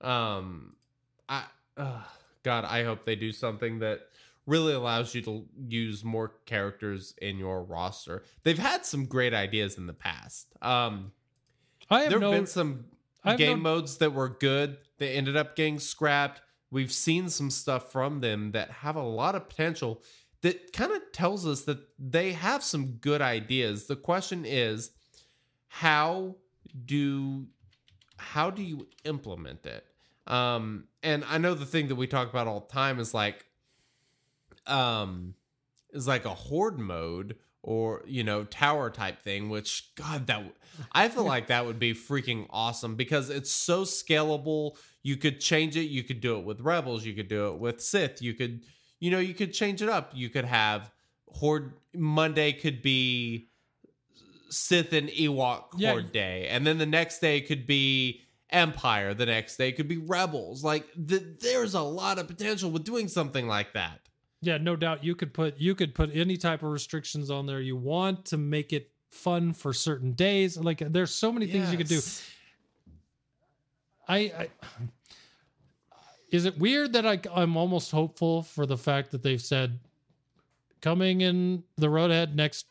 [0.00, 0.76] um,
[1.28, 1.44] I
[1.76, 2.02] uh,
[2.44, 4.00] God, I hope they do something that
[4.46, 8.24] really allows you to use more characters in your roster.
[8.44, 10.54] They've had some great ideas in the past.
[10.62, 11.12] Um,
[11.90, 12.32] I have there have no.
[12.32, 12.84] been some
[13.24, 14.78] have game no- modes that were good.
[14.98, 16.42] They ended up getting scrapped.
[16.70, 20.02] We've seen some stuff from them that have a lot of potential
[20.42, 23.86] that kind of tells us that they have some good ideas.
[23.86, 24.90] The question is
[25.68, 26.36] how
[26.84, 27.46] do
[28.16, 29.84] how do you implement it?
[30.26, 33.46] Um and I know the thing that we talk about all the time is like
[34.66, 35.34] um
[35.90, 37.36] is like a horde mode
[37.68, 40.42] or you know tower type thing which god that
[40.92, 44.76] i feel like that would be freaking awesome because it's so scalable.
[45.02, 45.84] You could change it.
[45.84, 47.04] You could do it with rebels.
[47.04, 48.20] You could do it with sith.
[48.22, 48.62] You could
[49.00, 50.12] you know you could change it up.
[50.14, 50.90] You could have
[51.28, 53.48] horde monday could be
[54.50, 55.92] sith and ewok Yeah.
[55.92, 59.12] horde day and then the next day could be empire.
[59.14, 60.64] The next day could be rebels.
[60.64, 64.00] Like th- there's a lot of potential with doing something like that
[64.40, 67.60] Yeah, no doubt you could put you could put any type of restrictions on there
[67.60, 70.56] you want to make it fun for certain days.
[70.56, 72.00] Like there's so many things you could do.
[74.08, 74.48] I, I
[76.30, 79.78] is it weird that I I'm almost hopeful for the fact that they've said
[80.80, 82.66] coming in the road ahead next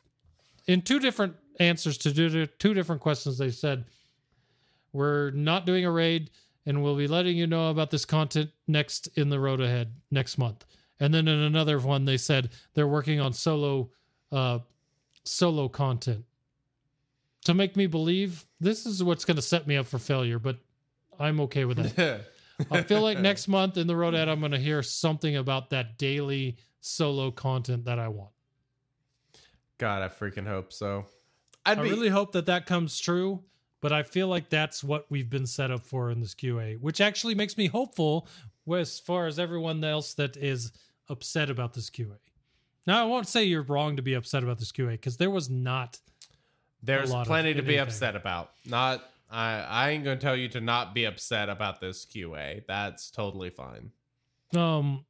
[0.68, 3.84] in two different answers to do two different questions they said
[4.94, 6.30] we're not doing a raid
[6.66, 10.38] and we'll be letting you know about this content next in the road ahead next
[10.38, 10.66] month
[11.00, 13.90] and then in another one they said they're working on solo
[14.32, 14.60] uh
[15.24, 16.24] solo content.
[17.46, 20.58] To make me believe this is what's going to set me up for failure but
[21.20, 22.22] i'm okay with that.
[22.72, 25.70] I feel like next month in the road ahead i'm going to hear something about
[25.70, 28.32] that daily solo content that i want.
[29.78, 31.06] God, I freaking hope so.
[31.66, 33.44] I'd I be really hope that that comes true,
[33.82, 37.02] but I feel like that's what we've been set up for in this QA, which
[37.02, 38.28] actually makes me hopeful
[38.74, 40.72] as far as everyone else that is
[41.10, 42.18] upset about this QA.
[42.86, 45.50] Now, I won't say you're wrong to be upset about this QA because there was
[45.50, 46.00] not.
[46.82, 47.80] there's a lot of plenty to be anything.
[47.88, 48.52] upset about.
[48.66, 52.64] Not I I ain't gonna tell you to not be upset about this QA.
[52.68, 53.92] That's totally fine.
[54.56, 55.06] Um,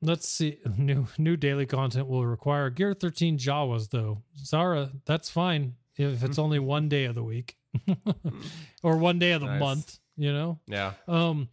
[0.00, 0.58] let's see.
[0.78, 4.22] New new daily content will require Gear 13 Jawas though.
[4.38, 7.56] Zara, that's fine if it's only one day of the week
[8.82, 9.60] or one day of the Nice.
[9.60, 9.98] month.
[10.16, 10.58] You know.
[10.66, 10.92] Yeah.
[11.06, 11.50] Um,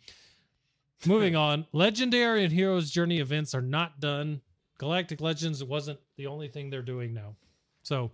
[1.07, 1.65] moving on.
[1.71, 4.41] Legendary and Heroes Journey events are not done.
[4.77, 7.35] Galactic Legends wasn't the only thing they're doing now.
[7.83, 8.11] So,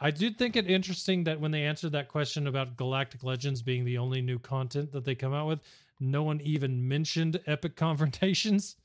[0.00, 3.84] I did think it interesting that when they answered that question about Galactic Legends being
[3.84, 5.60] the only new content that they come out with,
[6.00, 8.76] no one even mentioned Epic Confrontations.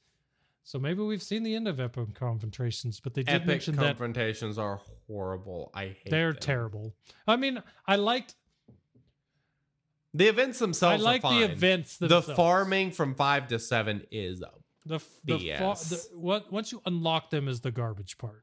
[0.64, 3.86] So maybe we've seen the end of Epic Confrontations, but they did Epic mention that
[3.86, 5.72] confrontations are horrible.
[5.74, 6.42] I hate they're them.
[6.42, 6.94] terrible.
[7.28, 8.36] I mean, I liked
[10.14, 11.04] The events themselves.
[11.04, 14.50] I like are the events The farming from five to seven is the
[14.86, 15.90] the, fa- BS.
[16.12, 18.42] the what once you unlock them is the garbage part.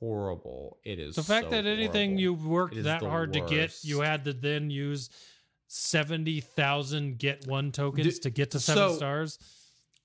[0.00, 0.78] horrible.
[0.84, 2.20] It is The fact so that anything horrible.
[2.20, 5.10] you worked that hard to get, you had to then use
[5.68, 9.38] seventy thousand get one tokens to get to seven so, stars.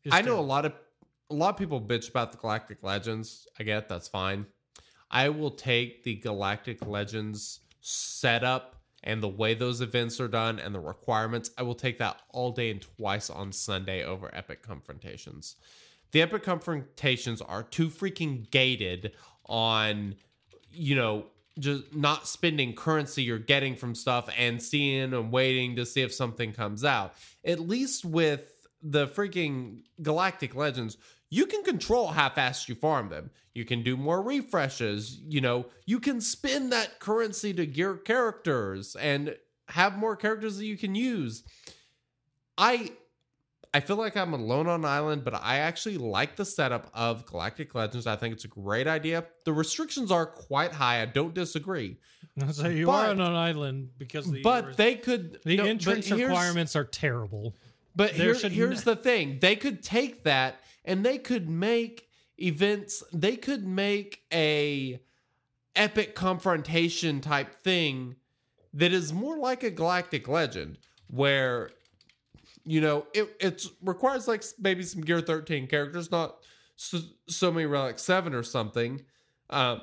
[0.04, 0.74] is I know a lot of
[1.30, 3.48] a lot of people bitch about the Galactic Legends.
[3.60, 4.46] I get that's fine.
[5.10, 10.74] I will take the Galactic Legends setup and the way those events are done and
[10.76, 11.52] the requirements.
[11.58, 15.56] I will take that all day and twice on Sunday over Epic Confrontations.
[16.12, 19.14] The Epic Confrontations are too freaking gated
[19.46, 20.16] on,
[20.72, 21.26] you know,
[21.60, 26.14] just not spending currency you're getting from stuff and seeing and waiting to see if
[26.14, 27.14] something comes out.
[27.44, 30.98] At least with the freaking Galactic Legends,
[31.32, 33.32] you can control how fast you farm them.
[33.56, 35.20] You can do more refreshes.
[35.28, 39.36] You know, you can spend that currency to gear characters and
[39.70, 41.44] have more characters that you can use.
[42.58, 42.92] I
[43.74, 47.26] I feel like I'm alone on an island, but I actually like the setup of
[47.26, 48.06] Galactic Legends.
[48.06, 49.24] I think it's a great idea.
[49.46, 51.02] The restrictions are quite high.
[51.02, 51.98] I don't disagree.
[52.52, 56.12] so you but- are on an island because the but they could the no, entrance
[56.12, 57.56] requirements are terrible.
[57.96, 62.08] But There here, here's the thing: they could take that and they could make
[62.38, 63.04] events.
[63.14, 65.02] They could make a
[65.76, 68.16] epic confrontation type thing
[68.74, 70.78] that is more like a galactic legend,
[71.08, 71.72] where
[72.64, 76.38] you know it it requires like maybe some Gear Thirteen characters, not
[76.76, 79.02] so, so many Relic Seven or something.
[79.50, 79.82] Um,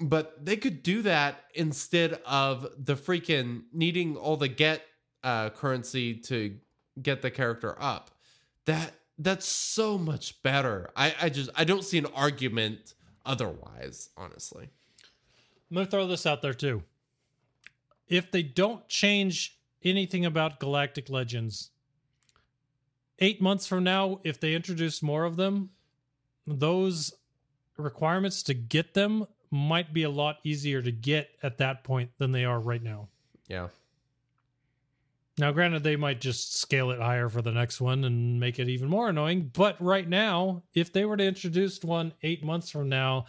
[0.00, 4.82] but they could do that instead of the freaking needing all the get
[5.24, 6.56] uh, currency to
[7.02, 8.10] get the character up.
[8.66, 10.90] That that's so much better.
[10.96, 12.94] I, I just I don't see an argument
[13.26, 14.68] otherwise, honestly.
[15.70, 16.82] I'm gonna throw this out there too.
[18.08, 21.70] If they don't change anything about Galactic Legends,
[23.18, 25.70] eight months from now, if they introduce more of them,
[26.46, 27.12] those
[27.76, 32.32] requirements to get them might be a lot easier to get at that point than
[32.32, 33.08] they are right now.
[33.48, 33.68] Yeah.
[35.38, 38.68] Now, granted, they might just scale it higher for the next one and make it
[38.68, 39.50] even more annoying.
[39.52, 43.26] But right now, if they were to introduce one eight months from now,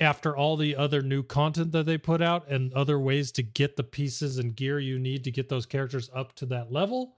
[0.00, 3.76] after all the other new content that they put out and other ways to get
[3.76, 7.16] the pieces and gear you need to get those characters up to that level,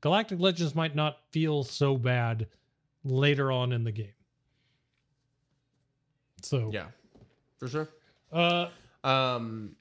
[0.00, 2.46] Galactic Legends might not feel so bad
[3.04, 4.14] later on in the game.
[6.42, 6.86] So, Yeah.
[7.58, 7.88] For sure.
[8.32, 8.68] uh,
[9.02, 9.76] Um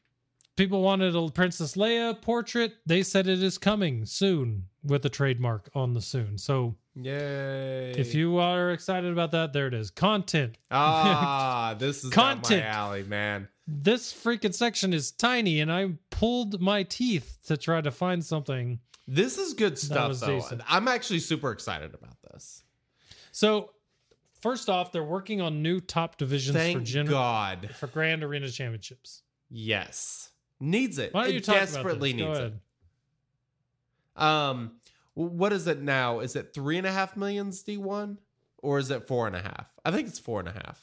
[0.55, 2.73] people wanted a Princess Leia portrait.
[2.85, 6.37] They said it is coming soon with a trademark on the soon.
[6.37, 7.91] So Yay.
[7.97, 9.89] if you are excited about that, there it is.
[9.89, 10.57] Content.
[10.71, 12.63] Ah, this is Content.
[12.65, 13.47] Alley, man.
[13.65, 18.79] This freaking section is tiny, and I pulled my teeth to try to find something.
[19.07, 20.35] This is good stuff though.
[20.39, 20.61] decent.
[20.67, 22.63] I'm actually super excited about this.
[23.31, 23.71] So,
[24.41, 27.69] first off, they're working on new top divisions for Thank gen- God.
[27.79, 29.23] for Grand Arena Championships.
[29.49, 30.29] Yes.
[30.59, 31.13] Needs it.
[31.13, 32.25] Why don't you it talk desperately about this?
[32.25, 32.59] Go needs ahead.
[34.17, 34.21] it.
[34.21, 34.71] Um
[35.15, 36.19] what is it now?
[36.19, 38.17] Is it three and a half millions D1?
[38.63, 39.67] Or is it four and a half?
[39.83, 40.81] I think it's four and a half.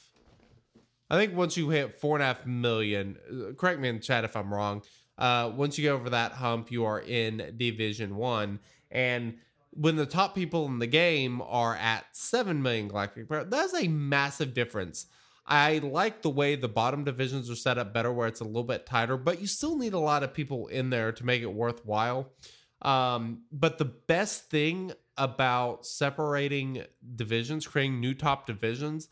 [1.09, 4.01] I think once you hit four and a half million, uh, correct me in the
[4.01, 4.83] chat if I'm wrong.
[5.17, 9.35] Uh, once you get over that hump, you are in Division One, and
[9.71, 14.53] when the top people in the game are at seven million galactic, that's a massive
[14.53, 15.07] difference.
[15.45, 18.63] I like the way the bottom divisions are set up better, where it's a little
[18.63, 21.53] bit tighter, but you still need a lot of people in there to make it
[21.53, 22.31] worthwhile.
[22.81, 26.83] Um, but the best thing about separating
[27.15, 29.07] divisions, creating new top divisions,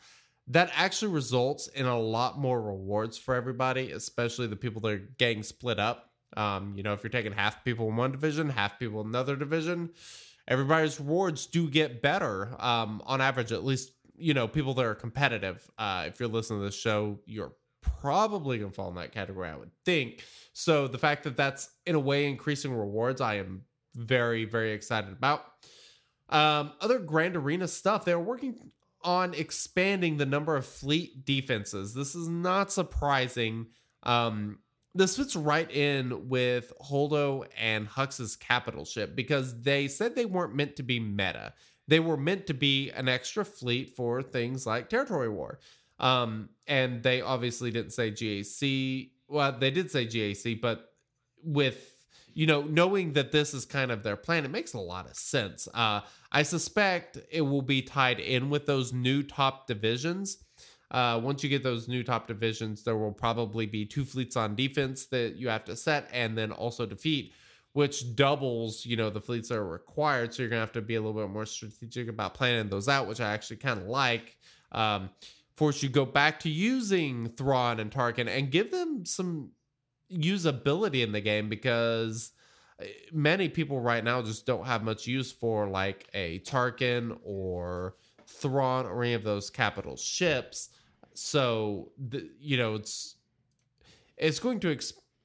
[0.48, 5.08] that actually results in a lot more rewards for everybody, especially the people that are
[5.18, 6.10] getting split up.
[6.36, 9.36] Um, you know, if you're taking half people in one division, half people in another
[9.36, 9.90] division,
[10.48, 13.52] everybody's rewards do get better um, on average.
[13.52, 15.68] At least, you know, people that are competitive.
[15.78, 19.56] Uh, if you're listening to this show, you're probably gonna fall in that category, I
[19.56, 20.24] would think.
[20.52, 23.62] So the fact that that's in a way increasing rewards, I am
[23.94, 25.44] very, very excited about.
[26.28, 28.70] Um, other Grand Arena stuff, they're working
[29.02, 31.94] on expanding the number of fleet defenses.
[31.94, 33.66] This is not surprising.
[34.02, 34.58] Um,
[34.94, 40.54] this fits right in with Holdo and Hux's capital ship because they said they weren't
[40.54, 41.54] meant to be meta.
[41.90, 45.58] They were meant to be an extra fleet for things like territory war.
[45.98, 49.10] Um, and they obviously didn't say GAC.
[49.26, 50.92] Well, they did say GAC, but
[51.42, 51.96] with
[52.32, 55.16] you know knowing that this is kind of their plan, it makes a lot of
[55.16, 55.66] sense.
[55.74, 60.38] Uh, I suspect it will be tied in with those new top divisions.
[60.92, 64.54] Uh, once you get those new top divisions, there will probably be two fleets on
[64.54, 67.32] defense that you have to set and then also defeat,
[67.72, 70.34] which doubles, you know, the fleets that are required.
[70.34, 73.06] So you're gonna have to be a little bit more strategic about planning those out,
[73.06, 74.36] which I actually kind of like.
[74.72, 75.10] Um,
[75.56, 79.50] force you go back to using Thrawn and Tarkin and give them some
[80.10, 82.32] usability in the game because
[82.80, 87.96] uh, many people right now just don't have much use for like a Tarkin or
[88.26, 90.70] Thrawn or any of those capital ships.
[91.14, 93.16] So the, you know it's
[94.16, 94.70] it's going to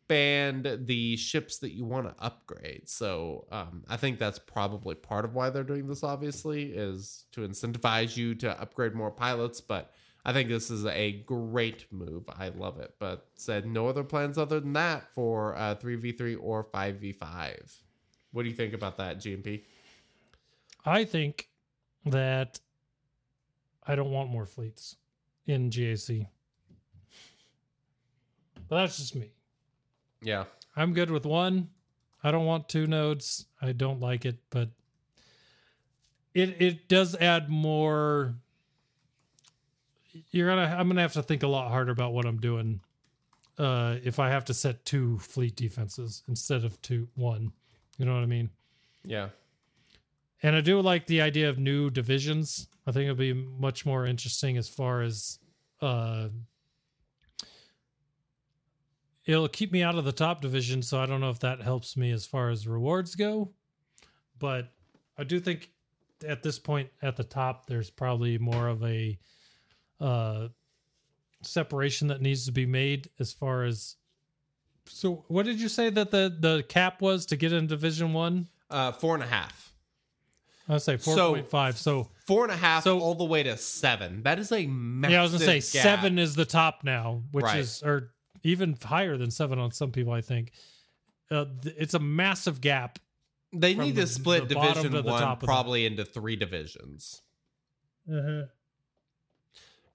[0.08, 2.88] expand the ships that you want to upgrade.
[2.88, 6.04] So um, I think that's probably part of why they're doing this.
[6.04, 9.92] Obviously, is to incentivize you to upgrade more pilots, but.
[10.28, 12.24] I think this is a great move.
[12.28, 12.96] I love it.
[12.98, 17.76] But said no other plans other than that for uh, 3v3 or 5v5.
[18.32, 19.66] What do you think about that, GMP?
[20.84, 21.48] I think
[22.08, 22.60] that
[23.86, 24.96] I don't want more fleets
[25.46, 26.26] in GAC.
[28.68, 29.35] But that's just me.
[30.22, 30.46] Yeah.
[30.76, 31.70] I'm good with one.
[32.24, 33.46] I don't want two nodes.
[33.62, 34.70] I don't like it, but
[36.34, 38.36] it it does add more
[40.32, 42.82] you're gonna I'm gonna have to think a lot harder about what I'm doing
[43.58, 47.52] uh if I have to set two fleet defenses instead of two one.
[47.98, 48.50] You know what I mean?
[49.04, 49.30] Yeah.
[50.44, 52.68] And I do like the idea of new divisions.
[52.86, 55.40] I think it'll be much more interesting as far as
[55.82, 56.28] uh
[59.26, 61.98] it'll keep me out of the top division, so I don't know if that helps
[61.98, 63.52] me as far as rewards go.
[64.40, 64.72] But
[65.18, 65.72] I do think
[66.28, 69.18] at this point at the top there's probably more of a
[70.00, 70.48] uh
[71.42, 73.96] separation that needs to be made as far as
[74.88, 78.48] so what did you say that the the cap was to get in division one
[78.70, 79.74] Uh, four and a half.
[80.68, 81.78] I'd say So- four point five.
[81.78, 84.24] So four and a half So- all the way to seven.
[84.24, 85.84] That is a massive yeah, I was gonna say gap.
[85.84, 87.60] seven is the top now, which Right.
[87.60, 88.12] is or
[88.46, 90.14] even higher than seven on some people.
[90.14, 90.52] I think
[91.32, 93.00] uh, th- it's a massive gap.
[93.52, 97.22] They need the- to split Division to One probably into three divisions.
[98.10, 98.44] Uh-huh.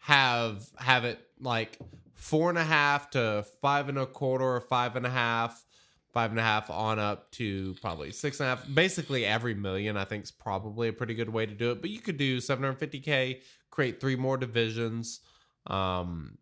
[0.01, 1.79] Have have it like
[2.15, 5.65] four and a half to five and a quarter, or five and a half,
[6.13, 8.75] five and a half on up to probably six and a half.
[8.75, 11.81] Basically, every million I think is probably a pretty good way to do it.
[11.81, 15.21] But you could do 750k, create three more divisions.
[15.67, 16.39] Um,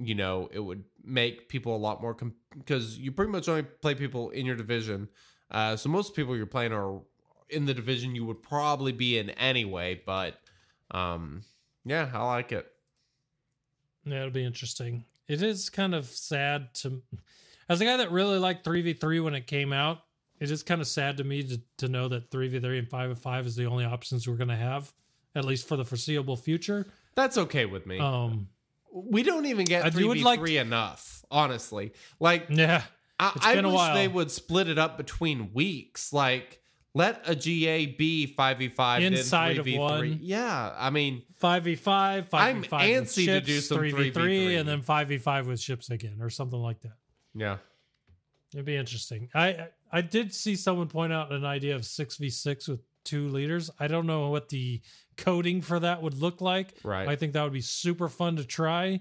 [0.00, 2.16] you know, it would make people a lot more
[2.56, 5.08] because you pretty much only play people in your division.
[5.50, 7.00] Uh, so most people you're playing are
[7.50, 10.00] in the division you would probably be in anyway.
[10.06, 10.40] But
[10.90, 11.42] um,
[11.84, 12.66] yeah, I like it.
[14.04, 15.04] Yeah, it'll be interesting.
[15.28, 17.02] It is kind of sad to,
[17.68, 19.98] as a guy that really liked three v three when it came out.
[20.40, 22.88] It is kind of sad to me to, to know that three v three and
[22.88, 24.92] five v five is the only options we're going to have,
[25.34, 26.86] at least for the foreseeable future.
[27.14, 27.98] That's okay with me.
[27.98, 28.48] Um,
[28.92, 31.92] we don't even get three would v like three enough, honestly.
[32.18, 32.82] Like yeah,
[33.18, 36.12] I, It's I been a wish they would split it up between weeks.
[36.12, 36.60] Like
[36.94, 40.10] let a GA be five v five Inside of three v three.
[40.10, 40.18] one.
[40.22, 43.92] Yeah, I mean, five v five, I'm v five with antsy to do some three
[43.92, 44.60] v three, 3v3.
[44.60, 46.96] and then five v five with ships again, or something like that.
[47.34, 47.58] yeah,
[48.52, 49.28] It'd be interesting.
[49.34, 52.80] I I- I did see someone point out an idea of six v six with
[53.04, 53.70] two leaders.
[53.78, 54.80] I don't know what the
[55.16, 56.74] coding for that would look like.
[56.84, 57.08] Right.
[57.08, 59.00] I think that would be super fun to try.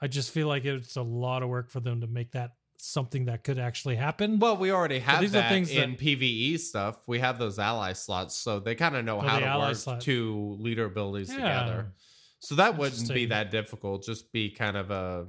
[0.00, 3.24] I just feel like it's a lot of work for them to make that something
[3.24, 4.38] that could actually happen.
[4.38, 6.96] Well, we already have these are things in that- PVE stuff.
[7.08, 10.00] We have those ally slots, so they kind of know Oh, how to work slot.
[10.02, 11.36] two leader abilities Yeah.
[11.36, 11.92] together.
[12.38, 14.04] So that wouldn't be that difficult.
[14.04, 15.26] Just be kind of a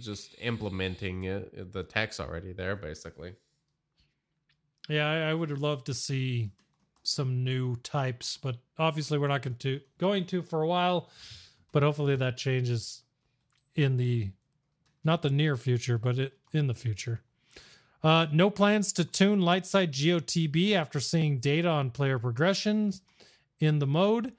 [0.00, 3.34] just implementing it, the text already there, basically.
[4.88, 6.50] Yeah, I, I would love to see
[7.04, 11.08] some new types, but obviously we're not going to going to for a while.
[11.70, 13.02] But hopefully that changes
[13.74, 14.30] in the
[15.04, 17.20] not the near future, but it, in the future.
[18.02, 23.02] Uh, no plans to tune Lightside GOTB after seeing data on player progressions
[23.60, 24.32] in the mode.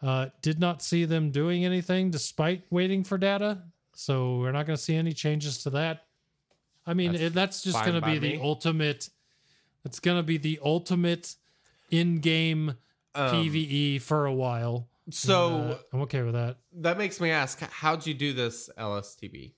[0.00, 3.58] Uh, did not see them doing anything despite waiting for data,
[3.94, 6.04] so we're not going to see any changes to that.
[6.86, 9.10] I mean, That's it, that's just going to be the ultimate.
[9.84, 11.34] It's going to be the ultimate
[11.90, 12.74] in-game
[13.14, 14.88] Um, PVE for a while.
[15.10, 16.58] So Uh, I'm okay with that.
[16.74, 19.54] that makes me ask, how'd you do this LSTB?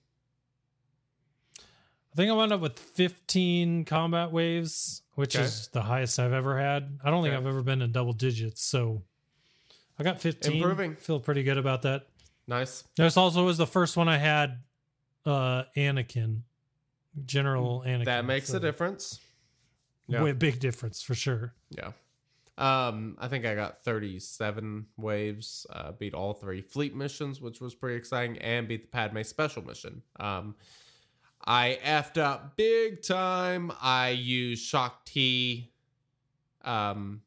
[2.12, 5.44] I think I wound up with 15 combat waves, which Okay.
[5.44, 6.98] is the highest I've ever had.
[7.04, 9.02] I don't think I've ever been in double digits, so
[9.98, 10.56] I got 15.
[10.56, 10.96] Improving.
[10.96, 12.08] Feel pretty good about that.
[12.46, 12.82] Nice.
[12.96, 14.62] This also was the first one I had
[15.26, 16.42] uh Anakin,
[17.26, 18.06] General Anakin.
[18.06, 19.20] That makes so a difference.
[20.08, 20.22] Yeah.
[20.24, 21.54] way- big difference for sure.
[21.70, 21.92] Yeah.
[22.60, 27.74] Um, I think I got 37 waves, uh, beat all three fleet missions, which was
[27.74, 30.02] pretty exciting, and beat the Padme special mission.
[30.20, 30.54] Um,
[31.42, 33.72] I effed up big time.
[33.80, 35.72] I used Shaak Ti
[36.62, 37.22] um,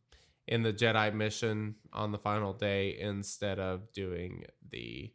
[0.48, 5.12] in the Jedi mission on the final day instead of doing the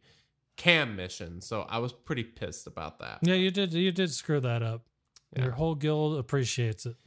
[0.57, 1.39] cam mission.
[1.39, 3.19] So I was pretty pissed about that.
[3.21, 4.81] Yeah, you did you did screw that up.
[5.33, 5.43] Yeah.
[5.43, 6.97] Your whole guild appreciates it.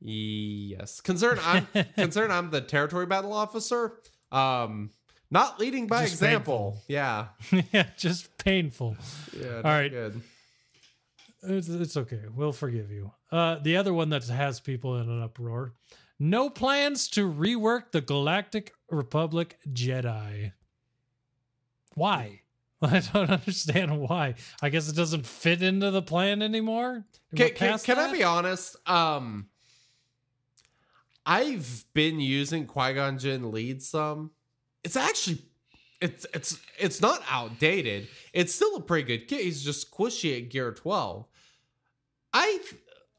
[0.00, 1.00] Yes.
[1.00, 1.66] Concerned I'm
[1.96, 3.98] concerned I'm the territory battle officer.
[4.30, 4.90] Um
[5.30, 6.82] not leading by Just example.
[6.88, 7.26] Yeah.
[7.72, 8.96] yeah, just painful.
[9.38, 9.56] Yeah.
[9.56, 9.90] All right.
[9.90, 10.22] Good.
[11.42, 12.22] It's, it's okay.
[12.34, 13.12] We'll forgive you.
[13.30, 15.74] Uh, the other one that has people in an uproar.
[16.18, 20.52] No plans to rework the Galactic Republic Jedi.
[21.94, 22.40] Why?
[22.82, 24.34] I don't understand why.
[24.62, 27.04] I guess it doesn't fit into the plan anymore.
[27.34, 28.76] Can, can, can I be honest?
[28.88, 29.48] Um
[31.28, 34.30] I've been using Qui-Gon Jinn lead some.
[34.82, 35.42] It's actually
[36.00, 38.08] it's it's it's not outdated.
[38.32, 39.42] It's still a pretty good kit.
[39.42, 41.26] He's just squishy at gear 12.
[42.32, 42.60] I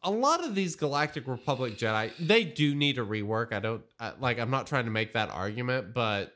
[0.02, 3.54] a lot of these Galactic Republic Jedi, they do need a rework.
[3.54, 6.34] I don't I, like I'm not trying to make that argument, but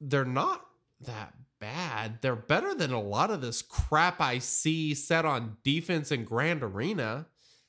[0.00, 0.64] they're not
[1.02, 2.22] that bad.
[2.22, 6.62] They're better than a lot of this crap I see set on defense and Grand
[6.62, 7.26] Arena.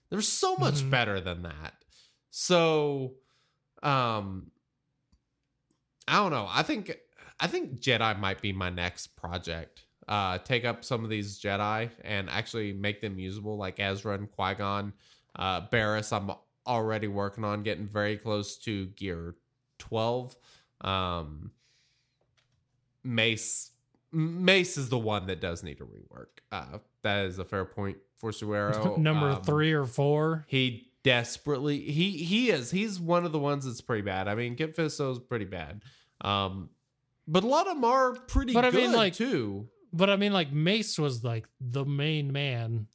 [0.10, 0.90] They're so much Mhm.
[0.92, 1.81] better than that.
[2.32, 3.14] So,
[3.84, 4.52] um,
[6.08, 6.48] I don't know.
[6.50, 6.98] I think
[7.40, 9.84] I think Jedi might be my next project.
[10.08, 14.30] Uh, take up some of these Jedi and actually make them usable, like Ezra and
[14.32, 14.94] Qui Gon.
[15.36, 16.32] Uh, Barris, I'm
[16.68, 19.36] already working on getting very close to gear
[19.78, 20.36] twelve.
[20.82, 21.52] Um,
[23.04, 23.72] Mace,
[24.12, 26.28] Mace is the one that does need a rework.
[26.52, 28.98] Uh, that is a fair point for Suero.
[29.00, 30.46] number Um, three or four.
[30.48, 34.28] he desperately he he is he's one of the ones that's pretty bad.
[34.28, 35.82] I mean, Kit Fisto's pretty bad.
[36.22, 36.70] Um,
[37.28, 39.68] but a lot of them are pretty But I mean, like- too.
[39.94, 42.88] But I mean, like Mace was like the main man.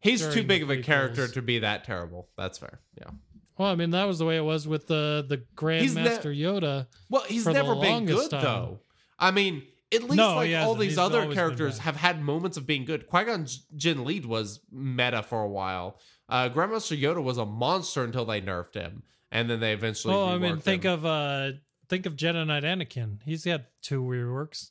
[0.00, 2.28] He's too big of a character to be that terrible.
[2.36, 2.80] That's fair.
[2.98, 3.10] Yeah.
[3.58, 5.36] Well, I mean, that was the way it was with the the
[5.78, 6.86] He's ne- Grandmaster Yoda.
[7.10, 8.42] Well, he's never been good time.
[8.42, 8.80] though.
[9.18, 12.66] I mean, at least No, like all these He's other characters have had moments of
[12.66, 13.06] being good.
[13.06, 16.00] Qui Gon Jinn Lead was meta for a while.
[16.30, 19.02] Uh, Grandmaster Yoda was a monster until they nerfed him,
[19.32, 20.14] and then they eventually.
[20.14, 20.92] Oh, I mean, think him.
[20.92, 21.50] of uh
[21.88, 23.18] think of Jedi Knight Anakin.
[23.24, 24.70] He's had two reworks.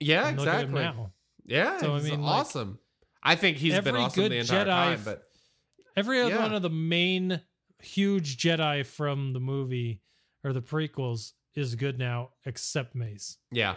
[0.00, 1.06] yeah, And look at him exactly.
[1.46, 2.78] Yeah, So, I mean, like, awesome.
[3.22, 5.22] I think he's been awesome the entire Jedi time, but
[5.96, 6.42] Every other Yeah.
[6.42, 7.40] one of the main
[7.80, 10.00] huge Jedi from the movie
[10.44, 13.38] or the prequels is good now, except Mace.
[13.52, 13.76] yeah,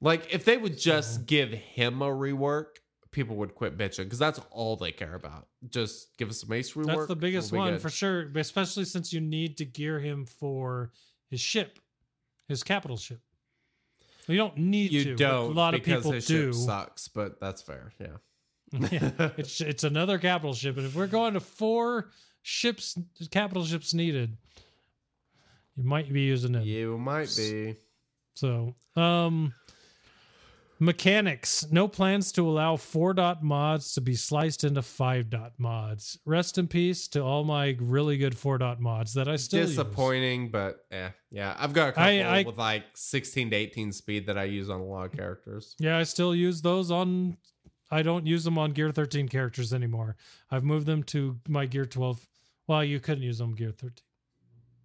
[0.00, 2.76] like if they would just So- give him a rework,
[3.12, 5.46] people would quit bitching because that's all they care about.
[5.68, 6.86] Just give us some ace rework.
[6.86, 7.82] That's the biggest we'll one good.
[7.82, 10.90] for sure, especially since you need to gear him for
[11.30, 11.78] his ship,
[12.48, 13.20] his capital ship.
[14.26, 15.14] You don't need You to.
[15.16, 15.50] don't.
[15.50, 16.52] A lot of people do.
[16.52, 17.92] Sucks, but that's fair.
[18.00, 18.06] Yeah.
[18.90, 22.08] Yeah, it's it's another capital ship, and if we're going to four
[22.40, 22.96] ships,
[23.30, 24.34] capital ships needed,
[25.76, 26.64] you might be using it.
[26.64, 27.76] You might be.
[28.34, 29.52] So, um,
[30.82, 31.64] mechanics.
[31.70, 36.18] No plans to allow four dot mods to be sliced into five dot mods.
[36.26, 39.70] Rest in peace to all my really good four dot mods that I still use.
[39.70, 41.54] Disappointing, but yeah, yeah.
[41.58, 44.68] I've got a couple I- I- with like 16 to 18 speed that I use
[44.68, 45.74] on a lot of characters.
[45.78, 47.36] Yeah, I still use those on.
[47.90, 50.16] I don't use them on Gear 13 characters anymore.
[50.50, 52.26] I've moved them to my Gear 12.
[52.66, 53.92] Well, you couldn't use them on Gear 13.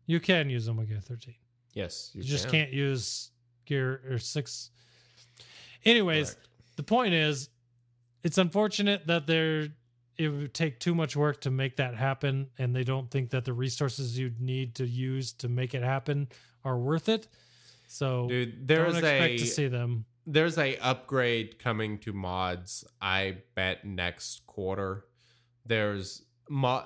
[0.08, 1.36] You can use them on Gear 13.
[1.74, 2.52] Yes, You, just can.
[2.66, 3.32] can't use
[3.66, 4.72] Gear or 6.
[5.86, 6.48] Anyways, Correct.
[6.76, 7.50] the point is,
[8.24, 9.68] it's unfortunate that there
[10.18, 13.46] it would take too much work to make that happen, and they don't think that
[13.46, 16.28] the resources you'd need to use to make it happen
[16.66, 17.28] are worth it.
[17.88, 20.06] So, Dude, don't there's expect a to see them.
[20.26, 22.84] there's a upgrade coming to mods.
[23.00, 25.06] I bet next quarter.
[25.66, 26.86] There's mod.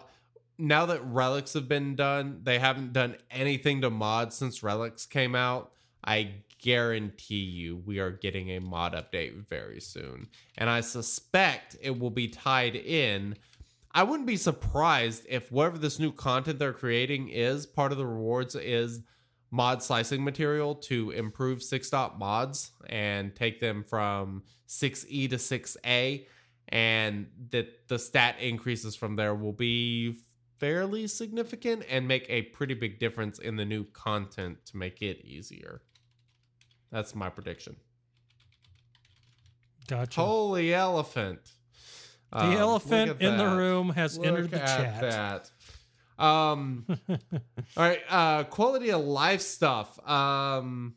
[0.57, 5.33] Now that relics have been done, they haven't done anything to mods since relics came
[5.35, 5.71] out.
[6.03, 10.27] I guarantee you we are getting a mod update very soon.
[10.57, 13.35] And I suspect it will be tied in.
[13.93, 18.05] I wouldn't be surprised if whatever this new content they're creating is, part of the
[18.05, 19.01] rewards is
[19.51, 26.25] mod slicing material to improve six dot mods and take them from 6e to 6a
[26.69, 30.15] and that the stat increases from there will be
[30.57, 35.19] fairly significant and make a pretty big difference in the new content to make it
[35.25, 35.81] easier
[36.91, 37.75] that's my prediction
[39.87, 40.21] Gotcha.
[40.21, 41.39] holy elephant
[42.31, 45.51] The Um, elephant in the room has Look entered the at chat.
[46.17, 46.23] that.
[46.23, 47.17] Um, all
[47.77, 49.97] right, uh, quality of life stuff.
[50.07, 50.95] Um,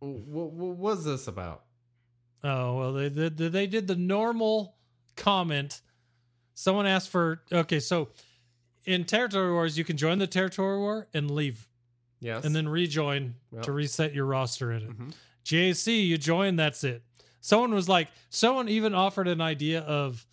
[0.00, 1.64] what, what was this about?
[2.44, 3.36] Oh well, they did.
[3.36, 4.76] They did the normal
[5.16, 5.80] comment.
[6.54, 8.10] Someone asked for okay, so
[8.84, 11.66] in territory wars, you can join the territory war and leave,
[12.20, 13.62] Yes, and then rejoin Yep.
[13.64, 14.90] to reset your roster in it.
[14.90, 15.14] Mhm.
[15.44, 17.02] GAC, you join, that's it.
[17.40, 20.26] Someone was like, someone even offered an idea of,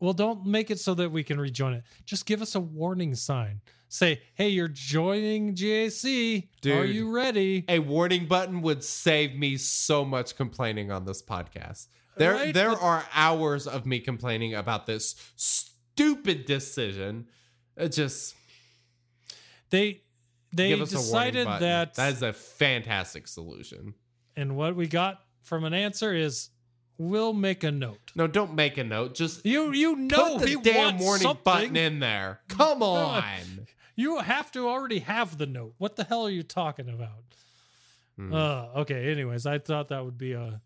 [0.00, 1.84] well, don't make it so that we can rejoin it.
[2.06, 3.60] Just give us a warning sign.
[3.88, 6.48] Say, hey, you're joining GAC.
[6.66, 7.64] Are you ready?
[7.68, 11.88] a warning button would save me so much complaining on this podcast.
[12.16, 17.28] There, Right, there are hours of me complaining about this stupid decision.
[17.76, 18.34] It just
[19.70, 20.02] They
[20.52, 23.94] they decided that that is a fantastic solution.
[24.36, 26.50] And what we got from an answer is
[26.98, 27.98] we'll make a note.
[28.14, 29.14] No, don't make a note.
[29.14, 31.42] Just You you know put the damn warning something.
[31.44, 32.40] button in there.
[32.48, 33.22] Come on.
[33.96, 35.74] You have to already have the note.
[35.78, 37.24] What the hell are you talking about?
[38.16, 38.32] Hmm.
[38.32, 40.60] Uh okay, anyways, I thought that would be a,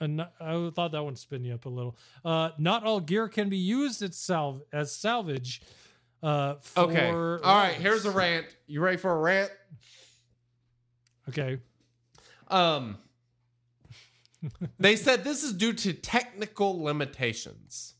[0.00, 1.96] a I thought that would spin you up a little.
[2.24, 5.60] Uh not all gear can be used as salv as salvage.
[6.22, 7.08] Uh for okay.
[7.08, 7.74] All right.
[7.74, 8.46] Here's a rant.
[8.66, 9.50] You ready for a rant?
[11.28, 11.58] Okay.
[12.48, 12.98] Um,
[14.78, 17.94] they said this is due to technical limitations.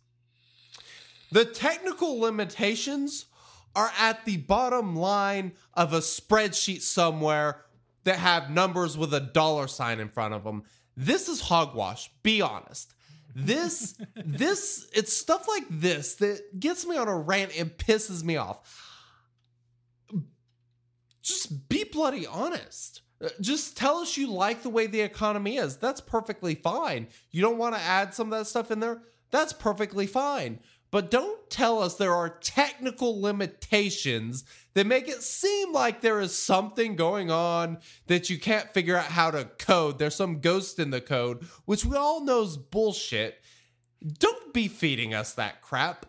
[1.30, 3.26] The technical limitations
[3.76, 7.64] are at the bottom line of a spreadsheet somewhere
[8.05, 10.64] that have numbers with a dollar sign in front of them.
[10.97, 12.10] This is hogwash.
[12.22, 12.94] Be honest.
[13.35, 18.36] This, this, it's stuff like this that gets me on a rant and pisses me
[18.36, 18.86] off
[21.23, 23.02] just be bloody honest.
[23.23, 25.77] Uh, Just tell us you like the way the economy is.
[25.77, 27.09] That's perfectly fine.
[27.31, 29.02] You don't want to add some of that stuff in there?
[29.31, 30.61] That's perfectly fine.
[30.91, 34.45] But don't tell us there are technical limitations
[34.75, 39.05] that make it seem like there is something going on that you can't figure out
[39.05, 39.99] how to code.
[39.99, 43.41] There's some ghost in the code, which we all know is bullshit.
[44.19, 46.07] Don't be feeding us that crap.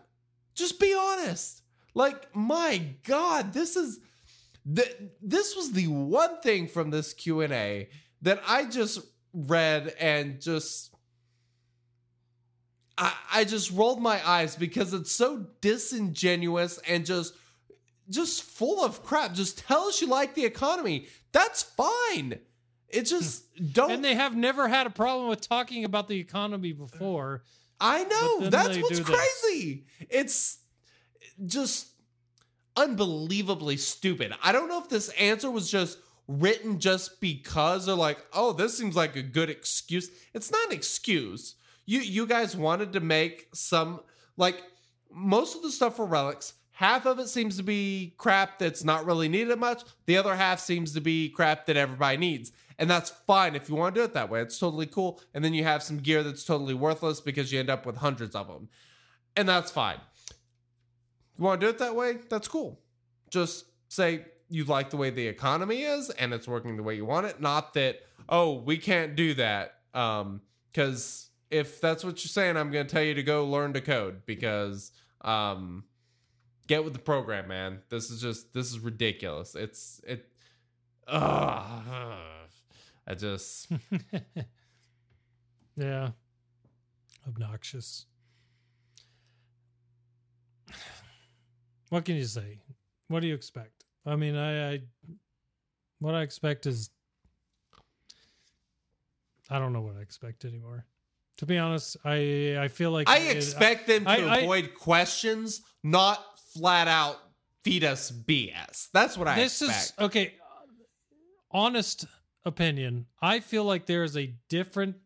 [0.54, 1.62] Just be honest.
[1.94, 4.00] Like, my God, this is
[4.74, 7.88] th- this was the one thing from this Q&A
[8.22, 9.00] that I just
[9.32, 10.91] read and just
[12.98, 17.34] I, I just rolled my eyes because it's so disingenuous and just
[18.10, 19.32] just full of crap.
[19.32, 21.06] Just tell us you like the economy.
[21.32, 22.38] That's fine.
[22.88, 26.72] It just don't And they have never had a problem with talking about the economy
[26.72, 27.42] before.
[27.80, 28.48] I know.
[28.48, 29.40] That's what's do this.
[29.42, 29.84] crazy.
[30.08, 30.58] It's
[31.46, 31.88] just
[32.76, 34.32] unbelievably stupid.
[34.42, 35.98] I don't know if this answer was just
[36.28, 40.10] written just because they're like, oh, this seems like a good excuse.
[40.32, 41.56] It's not an excuse.
[41.86, 44.00] You you guys wanted to make some
[44.36, 44.62] like
[45.10, 46.54] most of the stuff for relics.
[46.70, 49.82] Half of it seems to be crap that's not really needed much.
[50.06, 52.50] The other half seems to be crap that everybody needs.
[52.78, 54.40] And that's fine if you want to do it that way.
[54.40, 55.20] It's totally cool.
[55.34, 58.34] And then you have some gear that's totally worthless because you end up with hundreds
[58.34, 58.68] of them.
[59.36, 59.98] And that's fine.
[61.38, 62.18] You want to do it that way?
[62.28, 62.80] That's cool.
[63.30, 67.04] Just say you like the way the economy is and it's working the way you
[67.04, 67.40] want it.
[67.40, 69.74] Not that, oh, we can't do that.
[69.94, 70.40] Um,
[70.72, 73.80] because if that's what you're saying, I'm going to tell you to go learn to
[73.80, 75.84] code because, um,
[76.66, 77.80] get with the program, man.
[77.88, 79.54] This is just, this is ridiculous.
[79.54, 80.28] It's, it,
[81.06, 81.82] ugh.
[83.06, 83.68] I just,
[85.76, 86.10] Yeah.
[87.26, 88.06] Obnoxious.
[91.88, 92.58] What can you say?
[93.08, 93.84] What do you expect?
[94.06, 94.80] I mean, I, I
[95.98, 96.90] what I expect is
[99.50, 100.86] I don't know what I expect anymore.
[101.38, 104.74] To be honest, I I feel like I it- expect them to I- I- avoid
[104.74, 106.22] questions, not
[106.54, 107.18] flat out
[107.64, 108.88] feed us BS.
[108.92, 109.84] That's what I this expect.
[109.98, 110.34] is okay.
[111.50, 112.06] Honest
[112.44, 113.06] opinion.
[113.20, 114.96] I feel like there is a different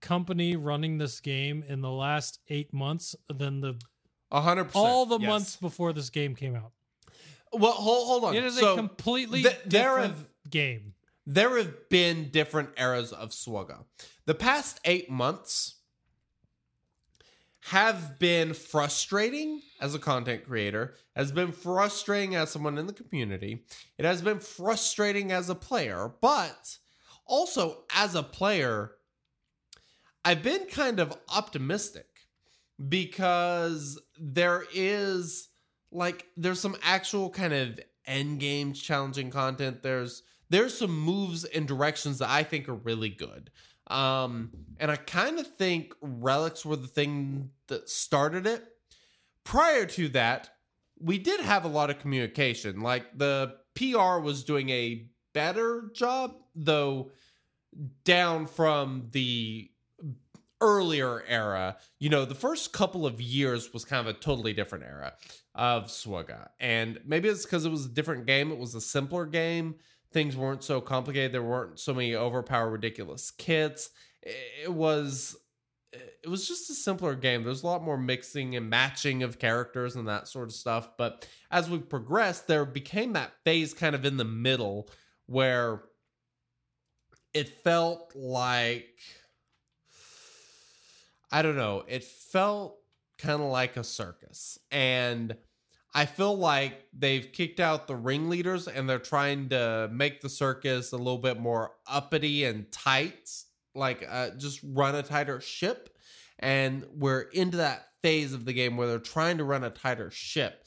[0.00, 3.78] company running this game in the last eight months than the
[4.32, 5.28] A hundred all the yes.
[5.28, 6.72] months before this game came out.
[7.52, 8.34] Well, hold, hold on.
[8.34, 10.16] It is so a completely th- different
[10.50, 10.94] game.
[11.26, 13.84] There have been different eras of SWGOH.
[14.26, 15.76] The past eight months
[17.66, 23.64] have been frustrating as a content creator, has been frustrating as someone in the community.
[23.98, 26.76] It has been frustrating as a player, but
[27.24, 28.92] also as a player,
[30.24, 32.06] I've been kind of optimistic
[32.88, 35.48] because there is
[35.92, 39.82] like there's some actual kind of end game challenging content.
[39.82, 43.50] There's there's some moves and directions that I think are really good.
[43.88, 48.64] Um, and I kind of think relics were the thing that started it.
[49.44, 50.50] Prior to that,
[51.00, 52.80] we did have a lot of communication.
[52.80, 57.10] Like the PR was doing a better job, though
[58.04, 59.70] down from the
[60.60, 61.78] earlier era.
[61.98, 65.14] You know, the first couple of years was kind of a totally different era
[65.54, 66.48] of SWGOH.
[66.60, 69.76] And maybe it's because it was a different game, it was a simpler game.
[70.12, 71.32] Things weren't so complicated.
[71.32, 73.90] There weren't so many overpowered, ridiculous kits.
[74.22, 75.36] It was
[76.22, 77.42] it was just a simpler game.
[77.42, 80.90] There's a lot more mixing and matching of characters and that sort of stuff.
[80.96, 84.88] But as we progressed, there became that phase kind of in the middle
[85.26, 85.82] where
[87.34, 88.98] it felt like
[91.30, 92.78] I don't know, it felt
[93.18, 94.58] kind of like a circus.
[94.70, 95.34] And
[95.94, 100.92] I feel like they've kicked out the ringleaders and they're trying to make the circus
[100.92, 103.30] a little bit more uppity and tight,
[103.74, 105.94] like uh, just run a tighter ship.
[106.38, 110.10] And we're into that phase of the game where they're trying to run a tighter
[110.10, 110.66] ship.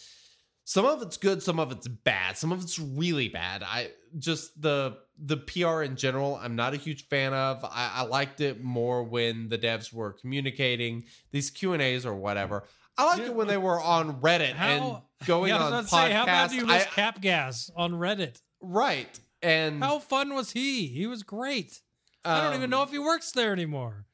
[0.64, 3.62] Some of it's good, some of it's bad, some of it's really bad.
[3.64, 7.64] I just the the PR in general, I'm not a huge fan of.
[7.64, 12.16] I, I liked it more when the devs were communicating these Q and A's or
[12.16, 12.64] whatever.
[12.98, 15.74] I liked it when they were on Reddit and How going yeah, I was on
[15.74, 16.52] about to say, how bad podcasts.
[16.52, 18.42] do you miss I- Cap Gas on Reddit?
[18.62, 20.88] right, and How fun was he?
[20.88, 21.80] He was great.
[22.24, 24.06] I don't even um, know if he works there anymore.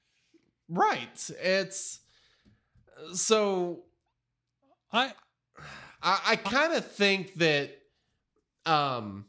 [0.67, 1.99] Right, it's
[3.13, 3.83] so
[4.91, 5.13] I
[6.03, 7.71] I, I kind of think that
[8.65, 9.25] um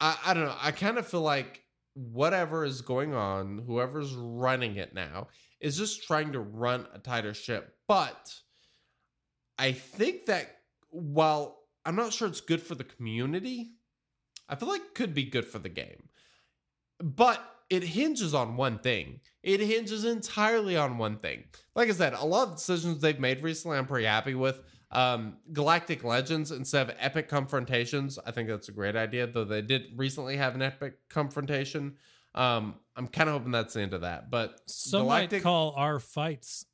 [0.00, 0.56] I, I don't know.
[0.60, 1.62] I kind of feel like
[1.94, 5.28] whatever is going on, whoever's running it now,
[5.60, 7.74] is just trying to run a tighter ship.
[7.88, 8.32] But
[9.58, 10.58] I think that
[10.90, 13.72] while I'm not sure it's good for the community,
[14.48, 16.08] I feel like it could be good for the game.
[17.02, 19.20] But it hinges on one thing.
[19.42, 21.44] it hinges entirely on one thing.
[21.74, 24.62] Like I said, a lot of decisions they've made recently, I'm pretty happy with.
[24.90, 29.26] Um, Galactic Legends instead of epic confrontations, I think that's a great idea.
[29.26, 31.96] Though they did recently have an epic confrontation.
[32.34, 34.30] Um, I'm kind of hoping that's the end of that.
[34.30, 36.64] But Some might call our fights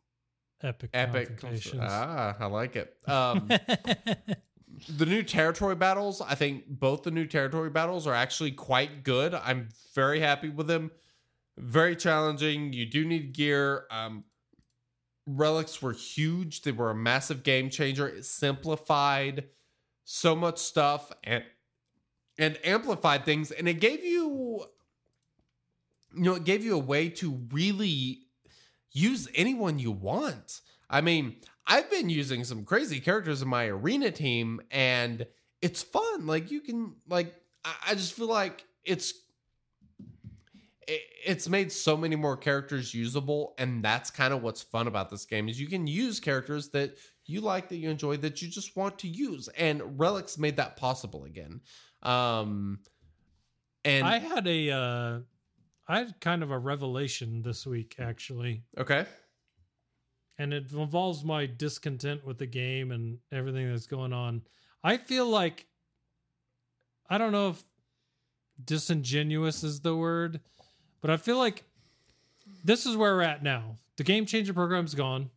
[0.64, 1.40] epic epic.
[1.80, 2.96] Ah, I like it.
[3.08, 3.48] Um,
[4.88, 9.34] the new territory battles, I think both the new territory battles are actually quite good.
[9.34, 10.90] I'm very happy with them.
[11.56, 12.72] Very challenging.
[12.72, 13.84] You do need gear.
[13.90, 14.24] Um,
[15.26, 16.62] relics were huge.
[16.62, 18.08] They were a massive game changer.
[18.08, 19.44] It simplified
[20.04, 21.44] so much stuff and
[22.36, 24.64] and amplified things, and it gave you,
[26.16, 28.23] you know, it gave you a way to really
[28.94, 30.62] use anyone you want.
[30.88, 35.26] I mean, I've been using some crazy characters in my arena team, and
[35.60, 36.26] it's fun.
[36.26, 37.34] Like you can like
[37.64, 39.14] I, just feel like it's
[40.86, 45.24] it's made so many more characters usable and that's kind of what's fun about this
[45.24, 46.94] game is you can use characters that
[47.24, 50.76] you like that you enjoy that you just want to use and relics made that
[50.76, 51.58] possible again
[52.02, 52.78] um
[53.86, 55.18] and I had a uh
[55.86, 58.62] I had kind of a revelation this week actually.
[58.78, 59.06] okay
[60.38, 64.42] and it involves my discontent with the game and everything that's going on.
[64.82, 65.66] I feel like
[67.08, 67.62] I don't know if
[68.64, 70.40] disingenuous is the word,
[71.00, 71.64] but I feel like
[72.64, 73.76] this is where we're at now.
[73.96, 75.30] The game changer program's gone.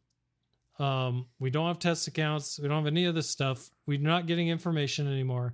[0.80, 2.60] Um, we don't have test accounts.
[2.60, 3.70] We don't have any of this stuff.
[3.86, 5.54] We're not getting information anymore.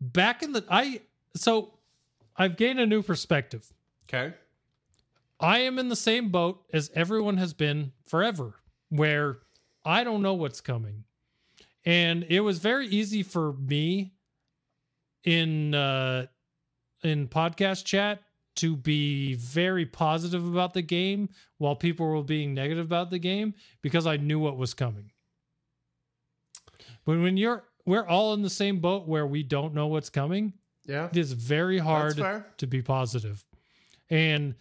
[0.00, 1.00] Back in the I
[1.36, 1.78] so
[2.36, 3.72] I've gained a new perspective.
[4.08, 4.34] okay
[5.40, 8.54] I am in the same boat as everyone has been forever,
[8.88, 9.38] where
[9.84, 11.04] I don't know what's coming.
[11.84, 14.12] And it was very easy for me
[15.24, 16.26] in uh
[17.02, 18.22] in podcast chat
[18.56, 21.28] to be very positive about the game
[21.58, 25.10] while people were being negative about the game because I knew what was coming.
[27.04, 30.54] But when you're we're all in the same boat where we don't know what's coming,
[30.86, 32.16] yeah it is very hard
[32.58, 33.44] to be positive.
[34.10, 34.54] And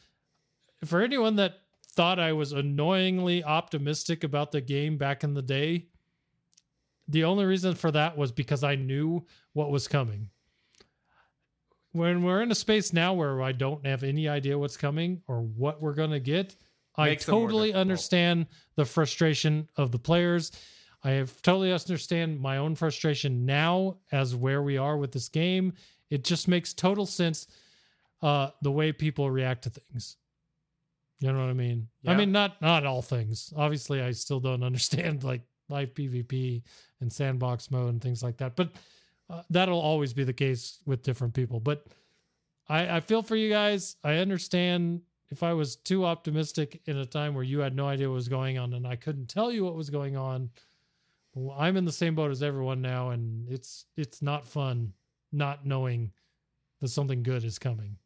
[0.86, 5.88] for anyone that thought I was annoyingly optimistic about the game back in the day,
[7.08, 10.30] the only reason for that was because I knew what was coming.
[11.92, 15.42] When we're in a space now where I don't have any idea what's coming or
[15.42, 16.56] what we're going to get,
[16.96, 20.52] I Makes totally understand the frustration of the players.
[21.04, 25.74] I have totally understand my own frustration now as where we are with this game.
[26.14, 27.48] It just makes total sense
[28.22, 30.18] uh the way people react to things.
[31.20, 31.88] You know what I mean?
[32.06, 33.52] I mean not not all things.
[33.56, 36.62] Obviously I still don't understand like live PvP
[37.02, 38.56] and sandbox mode and things like that.
[38.56, 38.72] But
[39.30, 41.60] uh, that'll always be the case with different people.
[41.60, 41.88] But
[42.70, 43.96] I I feel for you guys.
[44.04, 48.08] I understand if I was too optimistic in a time where you had no idea
[48.08, 50.52] what was going on and I couldn't tell you what was going on.
[51.34, 54.94] Well, I'm in the same boat as everyone now, and it's it's not fun
[55.34, 56.12] not knowing
[56.82, 57.98] that something good is coming.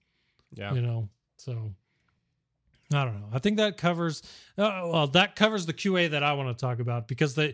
[0.54, 1.74] yeah You know, so
[2.94, 3.30] I don't know.
[3.34, 4.24] I think that covers.
[4.58, 7.54] Uh, well, that covers the QA that I want to talk about because the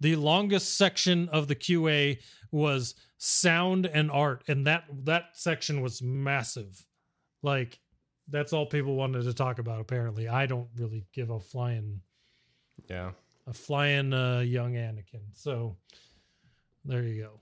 [0.00, 2.18] the longest section of the QA
[2.50, 6.84] was sound and art, and that that section was massive.
[7.42, 7.80] Like
[8.28, 9.80] that's all people wanted to talk about.
[9.80, 12.00] Apparently, I don't really give a flying
[12.90, 13.12] yeah
[13.46, 15.22] a flying uh, young Anakin.
[15.32, 15.76] So
[16.84, 17.40] there you go.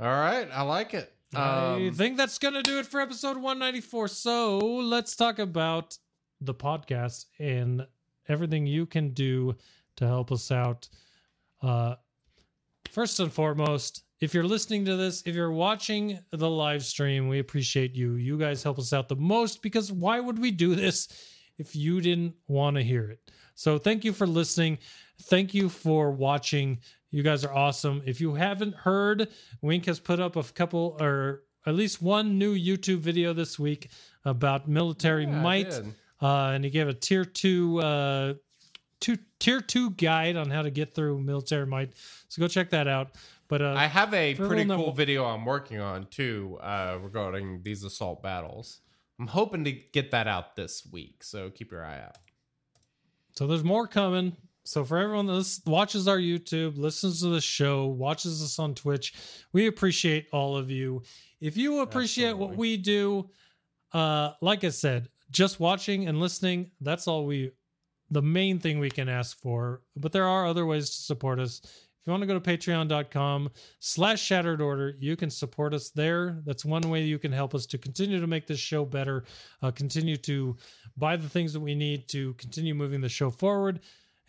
[0.00, 3.36] All right i like it I um, think that's going to do it for episode
[3.36, 4.08] 194.
[4.08, 5.96] So let's talk about
[6.40, 7.86] the podcast and
[8.28, 9.54] everything you can do
[9.96, 10.88] to help us out.
[11.60, 11.96] Uh,
[12.90, 17.40] first and foremost, if you're listening to this, if you're watching the live stream, we
[17.40, 18.14] appreciate you.
[18.14, 21.08] You guys help us out the most because why would we do this
[21.58, 23.30] if you didn't want to hear it?
[23.54, 24.78] So thank you for listening.
[25.22, 26.78] Thank you for watching.
[27.10, 28.02] You guys are awesome.
[28.04, 29.28] If you haven't heard,
[29.62, 33.90] Wink has put up a couple or at least one new YouTube video this week
[34.24, 35.72] about military Yeah, might.
[36.20, 38.34] Uh, and he gave a tier two, uh,
[39.00, 41.92] two tier two guide on how to get through military might.
[42.28, 43.12] So go check that out.
[43.48, 47.62] But uh, I have a pretty cool will- video I'm working on too uh, regarding
[47.62, 48.80] these assault battles.
[49.18, 52.18] I'm hoping to get that out this week, so keep your eye out.
[53.32, 54.36] So there's more coming.
[54.68, 59.14] So for everyone that watches our YouTube, listens to the show, watches us on Twitch,
[59.54, 61.02] we appreciate all of you.
[61.40, 63.30] If you appreciate what we do,
[63.94, 67.52] uh, like I said, just watching and listening, that's all we
[68.10, 69.80] the main thing we can ask for.
[69.96, 71.62] But there are other ways to support us.
[71.64, 76.42] If you want to go to patreon.com slash shattered order, you can support us there.
[76.44, 79.24] That's one way you can help us to continue to make this show better,
[79.62, 80.58] uh, continue to
[80.98, 83.80] buy the things that we need to continue moving the show forward.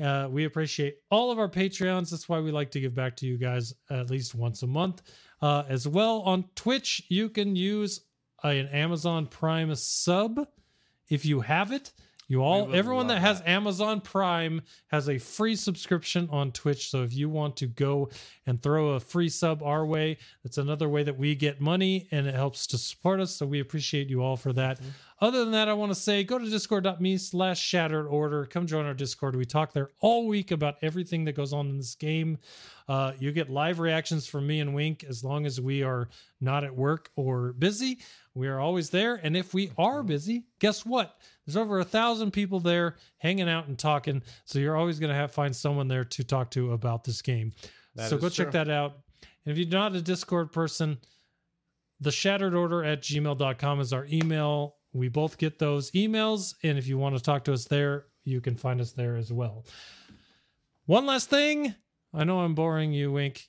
[0.01, 2.09] Uh, we appreciate all of our Patreons.
[2.09, 5.01] That's why we like to give back to you guys at least once a month.
[5.41, 8.01] Uh, as well on Twitch, you can use
[8.43, 10.47] an Amazon Prime sub
[11.09, 11.91] if you have it.
[12.29, 13.43] You all, everyone that love has.
[13.43, 16.91] Amazon Prime has a free subscription on Twitch.
[16.91, 18.11] So if you want to go
[18.45, 22.27] and throw a free sub our way, that's another way that we get money and
[22.27, 23.35] it helps to support us.
[23.35, 24.79] So we appreciate you all for that.
[24.79, 24.89] Mm-hmm.
[25.21, 28.45] Other than that, I want to say go to discord.me slash shattered order.
[28.45, 29.35] Come join our Discord.
[29.35, 32.37] We talk there all week about everything that goes on in this game.
[32.87, 36.09] Uh, you get live reactions from me and Wink as long as we are
[36.41, 37.99] not at work or busy.
[38.35, 39.15] We are always there.
[39.15, 41.17] And if we are busy, guess what?
[41.45, 44.21] There's over a thousand people there hanging out and talking.
[44.45, 47.53] So you're always going to have find someone there to talk to about this game.
[47.95, 48.99] That so go check that out.
[49.45, 50.99] And if you're not a Discord person,
[51.99, 54.75] the shattered order at gmail.com is our email.
[54.93, 56.55] We both get those emails.
[56.63, 59.33] And if you want to talk to us there, you can find us there as
[59.33, 59.65] well.
[60.85, 61.75] One last thing.
[62.13, 63.47] I know I'm boring you, Wink,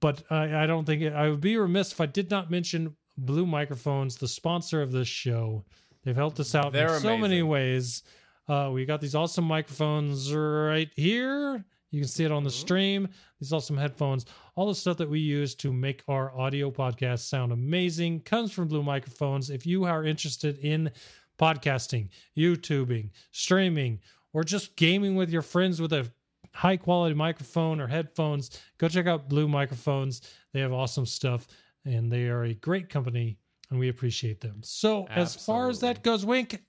[0.00, 2.96] but I, I don't think it, I would be remiss if I did not mention
[3.18, 5.64] Blue Microphones, the sponsor of this show.
[6.04, 8.02] They've helped us out They're in so many ways.
[8.48, 11.64] Uh, we got these awesome microphones right here.
[11.90, 13.08] You can see it on the stream.
[13.40, 17.52] These awesome headphones, all the stuff that we use to make our audio podcast sound
[17.52, 19.50] amazing comes from Blue Microphones.
[19.50, 20.90] If you are interested in
[21.38, 24.00] podcasting, YouTubing, streaming,
[24.32, 26.10] or just gaming with your friends with a
[26.52, 30.22] high quality microphone or headphones, go check out Blue Microphones.
[30.52, 31.46] They have awesome stuff
[31.86, 33.38] and they are a great company
[33.70, 34.60] and we appreciate them.
[34.62, 36.62] So, as far as that goes, Wink,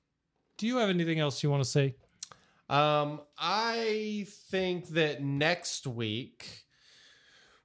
[0.58, 1.96] do you have anything else you want to say?
[2.70, 6.66] Um, I think that next week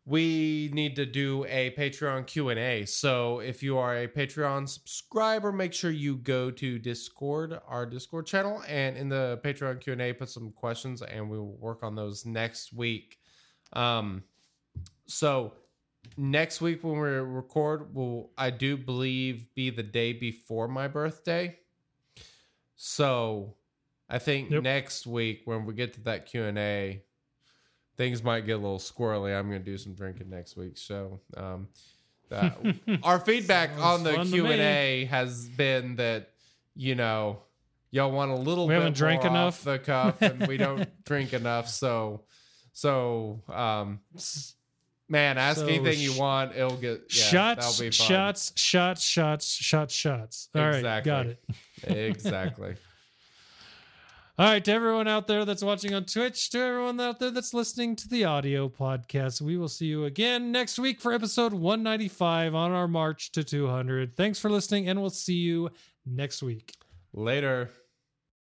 [0.04, 2.84] we need to do a Patreon Q and A.
[2.84, 8.26] So if you are a Patreon subscriber, make sure you go to Discord, our Discord
[8.26, 11.82] channel, and in the Patreon Q and A, put some questions, and we will work
[11.82, 13.18] on those next week.
[13.72, 14.24] Um,
[15.06, 15.52] so
[16.16, 21.58] next week when we record will I do believe be the day before my birthday.
[22.76, 23.54] So
[24.08, 24.62] I think Yep.
[24.62, 27.02] next week when we get to that Q and A,
[27.96, 29.36] things might get a little squirrely.
[29.38, 30.76] I'm going to do some drinking next week.
[30.76, 31.68] So um,
[32.28, 32.56] that,
[33.02, 36.30] our feedback on the Q and A has been that
[36.74, 37.38] you know
[37.90, 39.62] y'all want a little We bit haven't drank enough.
[39.62, 41.68] the cuff, and we don't drink enough.
[41.68, 42.22] So
[42.72, 44.00] so um,
[45.12, 46.56] man, ask So anything you want.
[46.56, 48.06] It'll get yeah, shots, That'll be fun.
[48.08, 50.48] shots, shots, shots, shots, shots.
[50.54, 51.10] All right, Exactly.
[51.12, 51.38] got it.
[51.96, 52.74] exactly.
[54.38, 57.52] All right, to everyone out there that's watching on Twitch, to everyone out there that's
[57.52, 62.54] listening to the audio podcast, we will see you again next week for episode 195
[62.54, 64.16] on our march to 200.
[64.16, 65.68] Thanks for listening, and we'll see you
[66.06, 66.72] next week.
[67.12, 67.68] Later.